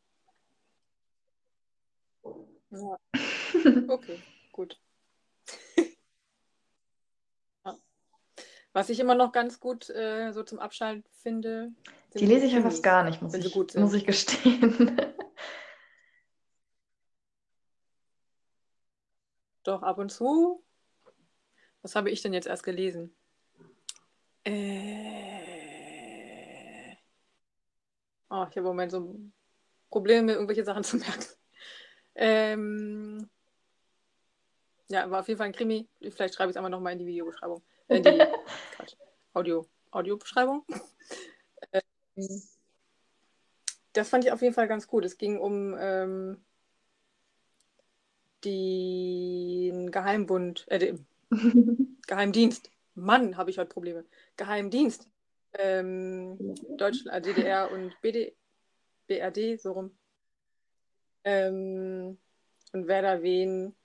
Ja, 2.70 2.98
okay, 3.88 4.20
gut. 4.52 4.80
Ja. 7.66 7.78
Was 8.74 8.90
ich 8.90 9.00
immer 9.00 9.16
noch 9.16 9.32
ganz 9.32 9.60
gut 9.60 9.90
äh, 9.90 10.32
so 10.32 10.44
zum 10.44 10.60
Abschalten 10.60 11.04
finde, 11.22 11.72
Die 12.16 12.26
lese 12.26 12.46
ich 12.46 12.54
ja 12.54 12.62
fast 12.62 12.84
gar 12.84 13.04
nicht, 13.04 13.22
muss 13.22 13.34
ich, 13.36 13.56
muss 13.56 13.94
ich 13.94 14.06
gestehen. 14.06 14.98
Doch 19.64 19.82
ab 19.82 19.98
und 19.98 20.12
zu. 20.12 20.64
Was 21.82 21.96
habe 21.96 22.10
ich 22.10 22.22
denn 22.22 22.34
jetzt 22.34 22.48
erst 22.48 22.64
gelesen? 22.64 23.16
Äh... 24.46 25.44
Oh, 28.30 28.46
ich 28.50 28.56
habe 28.56 28.60
im 28.60 28.64
Moment 28.64 28.92
so 28.92 29.20
Probleme, 29.90 30.24
mir 30.24 30.34
irgendwelche 30.34 30.64
Sachen 30.66 30.84
zu 30.84 30.98
merken. 30.98 31.26
Ähm... 32.16 33.30
Ja, 34.90 35.10
war 35.10 35.22
auf 35.22 35.28
jeden 35.28 35.38
Fall 35.38 35.48
ein 35.48 35.54
Krimi. 35.54 35.88
Vielleicht 36.02 36.36
schreibe 36.36 36.52
ich 36.52 36.54
es 36.54 36.58
einfach 36.58 36.70
nochmal 36.70 36.94
in 36.94 37.00
die 37.00 37.08
Videobeschreibung. 37.08 37.64
Äh, 37.88 38.02
die 38.02 38.12
Quatsch, 38.76 38.96
Audio, 39.34 39.66
Audiobeschreibung. 39.92 40.66
Ähm, 41.72 42.44
das 43.94 44.10
fand 44.10 44.26
ich 44.26 44.32
auf 44.32 44.42
jeden 44.42 44.54
Fall 44.54 44.68
ganz 44.68 44.88
gut. 44.88 45.06
Es 45.06 45.18
ging 45.18 45.40
um 45.40 45.76
ähm, 45.80 46.44
den 48.44 49.92
Geheimbund, 49.92 50.66
äh, 50.70 50.80
den 50.80 51.06
Geheimdienst. 52.08 52.70
Mann, 52.96 53.38
habe 53.38 53.50
ich 53.50 53.58
heute 53.58 53.70
Probleme. 53.70 54.06
Geheimdienst. 54.38 55.08
Ähm, 55.54 56.56
Deutschland, 56.78 57.12
also 57.12 57.32
DDR 57.32 57.72
und 57.72 58.00
BD, 58.02 58.36
BRD, 59.08 59.60
so 59.60 59.74
rum. 59.74 59.92
Ähm, 61.24 62.18
und 62.72 62.88
wer 62.88 63.02
da 63.02 63.22
wen 63.22 63.76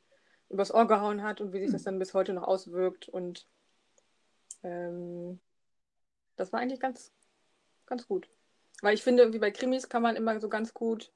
übers 0.49 0.73
Ohr 0.73 0.89
gehauen 0.89 1.23
hat 1.23 1.41
und 1.41 1.53
wie 1.53 1.61
sich 1.61 1.71
das 1.71 1.83
dann 1.83 1.99
bis 1.99 2.15
heute 2.15 2.33
noch 2.33 2.43
auswirkt. 2.43 3.09
Und 3.09 3.47
ähm, 4.63 5.39
das 6.37 6.53
war 6.53 6.61
eigentlich 6.61 6.81
ganz, 6.81 7.13
ganz 7.87 8.07
gut. 8.09 8.29
Weil 8.81 8.95
ich 8.95 9.03
finde, 9.03 9.23
irgendwie 9.23 9.41
bei 9.41 9.51
Krimis 9.51 9.89
kann 9.89 10.03
man 10.03 10.17
immer 10.17 10.41
so 10.41 10.49
ganz 10.49 10.73
gut 10.73 11.13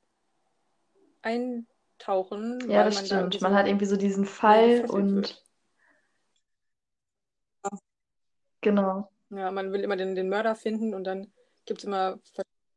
eintauchen. 2.02 2.58
Ja, 2.68 2.84
das 2.84 2.94
man 2.94 3.06
stimmt. 3.06 3.40
Man 3.40 3.54
hat 3.54 3.66
irgendwie 3.66 3.86
so 3.86 3.96
diesen 3.96 4.24
Fall 4.24 4.84
und 4.88 5.14
wird. 5.16 5.42
genau. 8.62 9.10
Ja, 9.30 9.50
man 9.50 9.72
will 9.72 9.80
immer 9.82 9.96
den, 9.96 10.14
den 10.14 10.28
Mörder 10.28 10.54
finden 10.54 10.94
und 10.94 11.04
dann 11.04 11.32
gibt 11.64 11.80
es 11.80 11.84
immer 11.84 12.18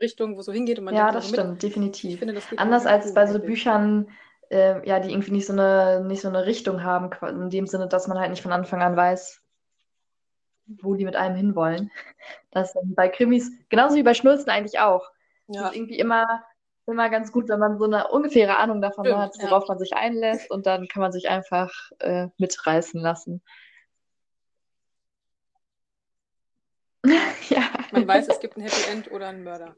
Richtungen, 0.01 0.35
wo 0.35 0.39
es 0.39 0.45
so 0.45 0.53
hingeht. 0.53 0.79
Und 0.79 0.85
man 0.85 0.95
Ja, 0.95 1.11
das 1.11 1.25
immer 1.25 1.31
mit. 1.31 1.41
stimmt, 1.41 1.63
definitiv. 1.63 2.19
Finde, 2.19 2.33
das 2.33 2.45
Anders 2.57 2.85
als 2.85 3.13
bei 3.13 3.25
so. 3.25 3.39
Büchern, 3.39 4.09
äh, 4.49 4.87
ja, 4.87 4.99
die 4.99 5.09
irgendwie 5.11 5.31
nicht 5.31 5.45
so 5.47 5.53
eine, 5.53 6.03
nicht 6.05 6.21
so 6.21 6.29
eine 6.29 6.45
Richtung 6.45 6.83
haben, 6.83 7.09
in 7.27 7.49
dem 7.49 7.67
Sinne, 7.67 7.87
dass 7.87 8.07
man 8.07 8.19
halt 8.19 8.29
nicht 8.29 8.41
von 8.43 8.51
Anfang 8.53 8.81
an 8.81 8.95
weiß, 8.95 9.41
wo 10.67 10.95
die 10.95 11.05
mit 11.05 11.15
einem 11.15 11.35
hinwollen. 11.35 11.91
Das 12.51 12.73
ist 12.73 12.95
bei 12.95 13.09
Krimis, 13.09 13.51
genauso 13.69 13.95
wie 13.95 14.03
bei 14.03 14.13
Schnulzen 14.13 14.49
eigentlich 14.49 14.79
auch. 14.79 15.11
Es 15.51 15.57
Ja, 15.57 15.67
ist 15.69 15.75
irgendwie 15.75 15.99
immer, 15.99 16.25
immer 16.87 17.09
ganz 17.09 17.31
gut, 17.31 17.49
wenn 17.49 17.59
man 17.59 17.77
so 17.77 17.85
eine 17.85 18.07
ungefähre 18.09 18.57
Ahnung 18.57 18.81
davon 18.81 19.05
Stimmt, 19.05 19.19
hat, 19.19 19.37
ja. 19.37 19.43
worauf 19.43 19.67
man 19.67 19.79
sich 19.79 19.93
einlässt 19.93 20.51
und 20.51 20.65
dann 20.65 20.87
kann 20.87 21.01
man 21.01 21.11
sich 21.11 21.29
einfach 21.29 21.71
äh, 21.99 22.27
mitreißen 22.37 22.99
lassen. 22.99 23.41
Ja. 27.49 27.61
man 27.91 28.07
weiß, 28.07 28.27
es 28.27 28.39
gibt 28.39 28.57
ein 28.57 28.61
Happy 28.61 28.91
End 28.91 29.11
oder 29.11 29.27
einen 29.27 29.43
Mörder. 29.43 29.75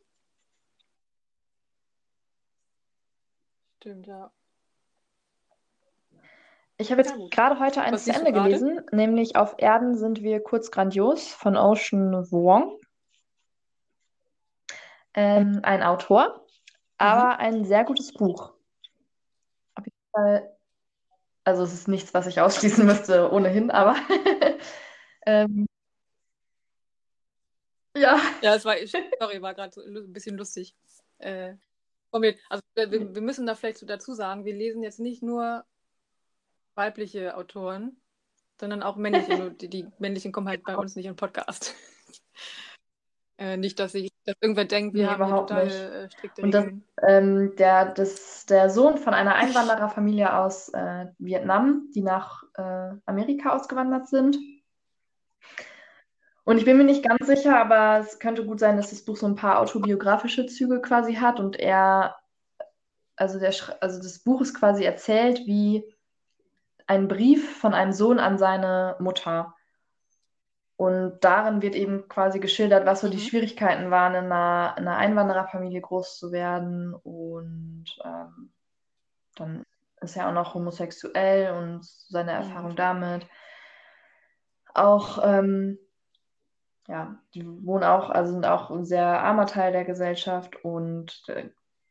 Stimmt, 3.75 4.07
ja. 4.07 4.31
Ich 6.77 6.91
habe 6.91 7.01
jetzt 7.01 7.15
Ja, 7.17 7.27
gerade 7.29 7.59
heute 7.59 7.81
eins 7.81 8.05
zu 8.05 8.13
Ende 8.13 8.31
gelesen, 8.31 8.81
nämlich 8.91 9.35
Auf 9.35 9.55
Erden 9.57 9.97
sind 9.97 10.21
wir 10.21 10.41
kurz 10.41 10.71
grandios 10.71 11.27
von 11.27 11.57
Ocean 11.57 12.31
Vuong. 12.31 12.79
Ähm, 15.13 15.59
ein 15.63 15.83
Autor, 15.83 16.46
aber 16.97 17.39
ein 17.39 17.65
sehr 17.65 17.83
gutes 17.83 18.13
Buch. 18.13 18.53
Auf 19.75 19.85
jeden 19.85 20.11
Fall, 20.11 20.57
also 21.43 21.63
es 21.63 21.73
ist 21.73 21.87
nichts, 21.87 22.13
was 22.13 22.27
ich 22.27 22.41
ausschließen 22.41 22.85
müsste 22.85 23.31
ohnehin, 23.31 23.71
aber 23.71 23.95
ähm, 25.25 25.67
ja, 27.95 28.19
Ja, 28.41 28.55
es 28.55 28.65
war, 28.65 28.75
sorry, 29.19 29.41
war 29.41 29.53
gerade 29.53 29.73
so 29.73 29.81
ein 29.81 30.13
bisschen 30.13 30.37
lustig. 30.37 30.75
Äh, 31.17 31.55
also 32.11 32.63
wir, 32.75 32.91
wir 32.91 33.21
müssen 33.21 33.45
da 33.45 33.55
vielleicht 33.55 33.79
so 33.79 33.85
dazu 33.85 34.13
sagen, 34.13 34.45
wir 34.45 34.53
lesen 34.53 34.81
jetzt 34.81 34.99
nicht 34.99 35.21
nur 35.21 35.65
weibliche 36.75 37.35
Autoren, 37.35 37.97
sondern 38.59 38.81
auch 38.83 38.95
männliche. 38.95 39.51
Die, 39.51 39.69
die 39.69 39.87
männlichen 39.99 40.31
kommen 40.31 40.47
halt 40.47 40.63
bei 40.63 40.77
uns 40.77 40.95
nicht 40.95 41.05
im 41.05 41.15
Podcast. 41.15 41.75
Äh, 43.37 43.57
nicht, 43.57 43.79
dass, 43.79 43.93
ich, 43.95 44.09
dass 44.25 44.35
irgendwer 44.41 44.65
denkt, 44.65 44.95
wir 44.95 45.03
Nee, 45.03 45.09
haben 45.09 45.21
überhaupt 45.23 45.49
total 45.49 45.65
nicht. 45.65 45.75
äh, 45.75 46.09
strikte 46.11 46.41
Und 46.41 46.51
das- 46.51 46.65
ähm, 47.07 47.55
der, 47.57 47.85
das, 47.93 48.45
der 48.47 48.69
Sohn 48.69 48.97
von 48.97 49.13
einer 49.13 49.35
Einwandererfamilie 49.35 50.33
aus 50.35 50.69
äh, 50.69 51.07
Vietnam, 51.19 51.89
die 51.93 52.01
nach 52.01 52.43
äh, 52.55 52.91
Amerika 53.05 53.51
ausgewandert 53.55 54.07
sind. 54.07 54.37
Und 56.43 56.57
ich 56.57 56.65
bin 56.65 56.77
mir 56.77 56.85
nicht 56.85 57.03
ganz 57.03 57.27
sicher, 57.27 57.59
aber 57.59 57.99
es 57.99 58.19
könnte 58.19 58.45
gut 58.45 58.59
sein, 58.59 58.77
dass 58.77 58.89
das 58.89 59.03
Buch 59.03 59.17
so 59.17 59.25
ein 59.27 59.35
paar 59.35 59.59
autobiografische 59.59 60.45
Züge 60.45 60.81
quasi 60.81 61.15
hat 61.15 61.39
und 61.41 61.59
er, 61.59 62.15
also, 63.17 63.37
der, 63.37 63.53
also 63.81 64.01
das 64.01 64.19
Buch 64.19 64.41
ist 64.41 64.53
quasi 64.53 64.85
erzählt 64.85 65.39
wie 65.45 65.83
ein 66.87 67.09
Brief 67.09 67.57
von 67.59 67.73
einem 67.73 67.91
Sohn 67.91 68.17
an 68.17 68.37
seine 68.37 68.95
Mutter. 68.99 69.53
Und 70.77 71.19
darin 71.21 71.63
wird 71.63 71.73
eben 71.75 72.07
quasi 72.07 72.39
geschildert, 72.39 72.85
was 72.85 73.01
so 73.01 73.09
die 73.09 73.17
Mhm. 73.17 73.21
Schwierigkeiten 73.21 73.89
waren, 73.89 74.13
in 74.13 74.31
einer, 74.31 74.75
in 74.77 74.87
einer 74.87 74.97
Einwandererfamilie 74.97 75.81
groß 75.81 76.17
zu 76.19 76.31
werden. 76.31 76.93
Und 76.93 77.85
ähm, 78.05 78.53
dann 79.35 79.63
ist 80.01 80.15
er 80.15 80.29
auch 80.29 80.33
noch 80.33 80.53
homosexuell 80.53 81.51
und 81.53 81.83
seine. 81.83 82.31
Erfahrung 82.31 82.75
damit. 82.75 83.27
Auch, 84.75 85.19
ähm, 85.23 85.79
ja, 86.87 87.17
die 87.33 87.43
wohnen 87.65 87.83
auch, 87.83 88.11
also 88.11 88.33
sind 88.33 88.45
auch 88.45 88.69
ein 88.69 88.85
sehr 88.85 89.05
armer 89.05 89.47
Teil 89.47 89.71
der 89.71 89.83
Gesellschaft 89.83 90.63
und 90.63 91.23
äh, 91.27 91.49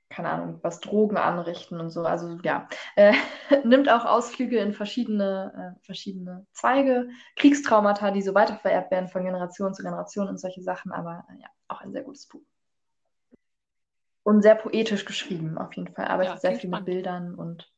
keine 0.09 0.31
Ahnung, 0.31 0.61
was 0.63 0.81
Drogen 0.81 1.17
anrichten 1.17 1.81
und 1.81 1.91
so. 1.91 2.05
Also 2.05 2.39
ja, 2.43 2.69
äh, 2.95 3.13
nimmt 3.65 3.89
auch 3.89 4.05
Ausflüge 4.05 4.59
in 4.59 4.73
verschiedene, 4.73 5.77
äh, 5.77 5.85
verschiedene 5.85 6.47
Zweige, 6.53 7.09
Kriegstraumata, 7.37 8.11
die 8.13 8.23
so 8.23 8.35
weitervererbt 8.35 8.91
werden 8.91 9.09
von 9.09 9.25
Generation 9.25 9.75
zu 9.75 9.83
Generation 9.83 10.29
und 10.29 10.39
solche 10.39 10.63
Sachen, 10.63 10.93
aber 10.93 11.25
äh, 11.31 11.43
ja, 11.43 11.49
auch 11.69 11.81
ein 11.81 11.93
sehr 11.93 12.03
gutes 12.03 12.27
Buch. 12.27 12.43
Und 14.23 14.43
sehr 14.43 14.57
poetisch 14.57 15.05
geschrieben, 15.05 15.59
auf 15.59 15.73
jeden 15.75 15.93
Fall. 15.93 16.07
Arbeitet 16.07 16.35
Ja, 16.35 16.41
sehr 16.41 16.51
viel 16.53 16.71
mit 16.71 16.79
spannend. 16.79 16.87
Bildern 16.87 17.35
und 17.35 17.73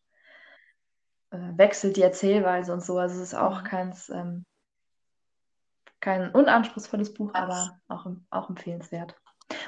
äh, 1.31 1.37
wechselt 1.57 1.97
die 1.97 2.03
Erzählweise 2.03 2.72
und 2.72 2.83
so. 2.83 2.99
Also 2.99 3.16
es 3.16 3.29
ist 3.29 3.35
auch 3.35 3.64
keins, 3.64 4.09
ähm, 4.09 4.47
kein 6.01 6.31
unanspruchsvolles 6.31 7.12
Buch, 7.12 7.35
aber 7.35 7.79
auch, 7.89 8.07
auch 8.31 8.49
empfehlenswert. 8.49 9.14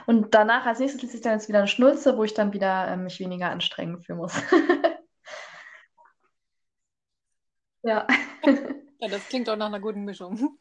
Und 0.07 0.35
danach 0.35 0.67
als 0.67 0.79
nächstes 0.79 1.03
lese 1.03 1.17
ich 1.17 1.23
dann 1.23 1.35
jetzt 1.35 1.49
wieder 1.49 1.59
eine 1.59 1.69
Schnulze, 1.69 2.17
wo 2.17 2.25
ich 2.25 2.35
dann 2.35 2.53
wieder 2.53 2.89
äh, 2.89 2.97
mich 2.97 3.21
weniger 3.21 3.51
anstrengen 3.51 4.01
für 4.01 4.15
muss. 4.15 4.35
ja. 7.83 8.07
Ja, 9.01 9.09
das 9.09 9.29
klingt 9.29 9.49
doch 9.49 9.57
nach 9.57 9.67
einer 9.67 9.81
guten 9.81 10.05
Mischung. 10.05 10.59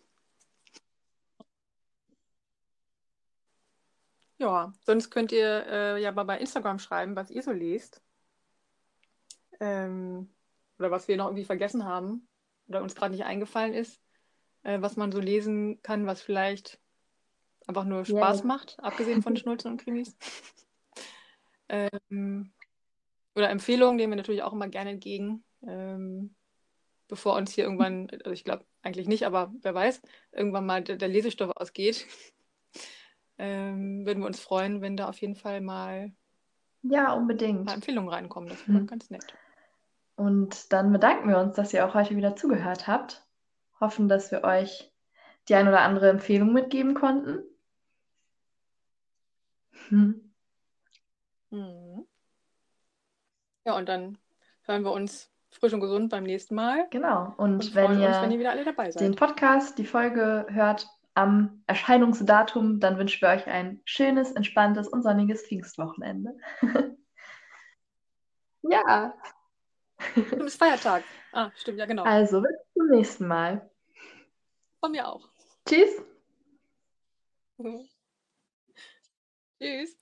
Ja, 4.38 4.72
sonst 4.86 5.09
könnt 5.11 5.34
ihr 5.34 5.65
äh, 5.67 6.01
ja 6.01 6.11
mal 6.13 6.24
bei 6.24 6.39
Instagram 6.39 6.80
schreiben, 6.80 7.15
was 7.15 7.30
ihr 7.30 7.43
so 7.43 7.51
lest. 7.51 8.01
Ähm, 9.59 10.34
oder 10.78 10.91
was 10.91 11.09
wir 11.09 11.17
noch 11.17 11.26
irgendwie 11.28 11.43
vergessen 11.43 11.84
haben 11.86 12.28
oder 12.67 12.82
uns 12.82 12.95
gerade 12.95 13.13
nicht 13.13 13.26
eingefallen 13.26 13.74
ist, 13.74 14.01
äh, 14.63 14.82
was 14.82 14.95
man 14.95 15.11
so 15.11 15.20
lesen 15.20 15.82
kann, 15.82 16.07
was 16.07 16.22
vielleicht 16.22 16.80
einfach 17.70 17.86
nur 17.86 18.03
Spaß 18.03 18.39
Yay. 18.39 18.47
macht, 18.47 18.78
abgesehen 18.82 19.22
von 19.22 19.36
Schnulzen 19.38 19.72
und 19.72 19.82
Krimis. 19.82 20.17
ähm, 21.70 22.51
oder 23.36 23.49
Empfehlungen 23.49 23.95
nehmen 23.95 24.13
wir 24.13 24.17
natürlich 24.17 24.43
auch 24.43 24.53
immer 24.53 24.67
gerne 24.67 24.89
entgegen. 24.89 25.43
Ähm, 25.65 26.36
bevor 27.07 27.36
uns 27.36 27.53
hier 27.53 27.63
irgendwann, 27.65 28.07
also 28.09 28.32
ich 28.32 28.43
glaube 28.43 28.65
eigentlich 28.82 29.07
nicht, 29.07 29.26
aber 29.26 29.53
wer 29.61 29.74
weiß, 29.74 30.01
irgendwann 30.32 30.65
mal 30.65 30.84
der, 30.84 30.97
der 30.97 31.07
Lesestoff 31.07 31.51
ausgeht, 31.55 32.05
ähm, 33.38 34.05
würden 34.05 34.20
wir 34.20 34.28
uns 34.28 34.39
freuen, 34.39 34.82
wenn 34.82 34.97
da 34.97 35.07
auf 35.07 35.22
jeden 35.22 35.36
Fall 35.36 35.61
mal 35.61 36.11
Ja, 36.82 37.13
unbedingt. 37.13 37.65
paar 37.65 37.76
Empfehlungen 37.76 38.09
reinkommen. 38.09 38.49
Das 38.49 38.67
wäre 38.67 38.80
Mhm. 38.80 38.88
ganz 38.88 39.09
nett. 39.09 39.34
Und 40.15 40.74
dann 40.74 40.91
bedanken 40.91 41.30
wir 41.30 41.38
uns, 41.38 41.55
dass 41.55 41.74
ihr 41.74 41.86
auch 41.86 41.93
heute 41.93 42.15
wieder 42.17 42.36
zugehört 42.36 42.88
habt. 42.88 43.26
Hoffen, 43.80 44.09
dass 44.09 44.32
wir 44.32 44.43
euch 44.43 44.91
die 45.47 45.55
ein 45.55 45.67
oder 45.67 45.82
andere 45.82 46.09
Empfehlung 46.09 46.51
mitgeben 46.53 46.93
konnten. 46.93 47.39
Hm. 49.89 50.33
Mhm. 51.49 52.05
Ja, 53.65 53.75
und 53.75 53.89
dann 53.89 54.17
hören 54.63 54.83
wir 54.83 54.91
uns 54.91 55.29
frisch 55.51 55.73
und 55.73 55.81
gesund 55.81 56.09
beim 56.09 56.23
nächsten 56.23 56.55
Mal 56.55 56.87
Genau. 56.91 57.33
Und 57.37 57.53
und 57.53 57.75
wenn 57.75 57.85
freuen 57.85 58.01
uns, 58.01 58.21
wenn 58.21 58.31
ihr 58.31 58.35
ihr 58.35 58.39
wieder 58.39 58.51
alle 58.51 58.63
dabei 58.63 58.85
den 58.85 59.13
seid. 59.13 59.15
Podcast, 59.15 59.77
die 59.77 59.85
Folge 59.85 60.45
hört 60.49 60.87
am 61.15 61.63
Erscheinungsdatum, 61.67 62.79
dann 62.79 62.97
wünschen 62.97 63.21
wir 63.21 63.29
euch 63.29 63.47
ein 63.47 63.81
schönes, 63.83 64.31
entspanntes 64.31 64.87
und 64.87 65.01
sonniges 65.01 65.45
Pfingstwochenende. 65.45 66.37
ja, 68.61 69.13
Stimmt, 69.99 70.43
ist 70.43 70.57
Feiertag. 70.57 71.03
Ah, 71.31 71.51
stimmt, 71.55 71.79
ja, 71.79 71.85
genau. 71.85 72.03
also 72.03 72.41
bis 72.41 72.51
zum 72.73 72.87
nächsten 72.87 73.27
Mal. 73.27 73.69
Von 74.79 74.91
mir 74.91 75.07
auch. 75.07 75.27
Tschüss. 75.67 76.01
Tschüss. 79.62 79.99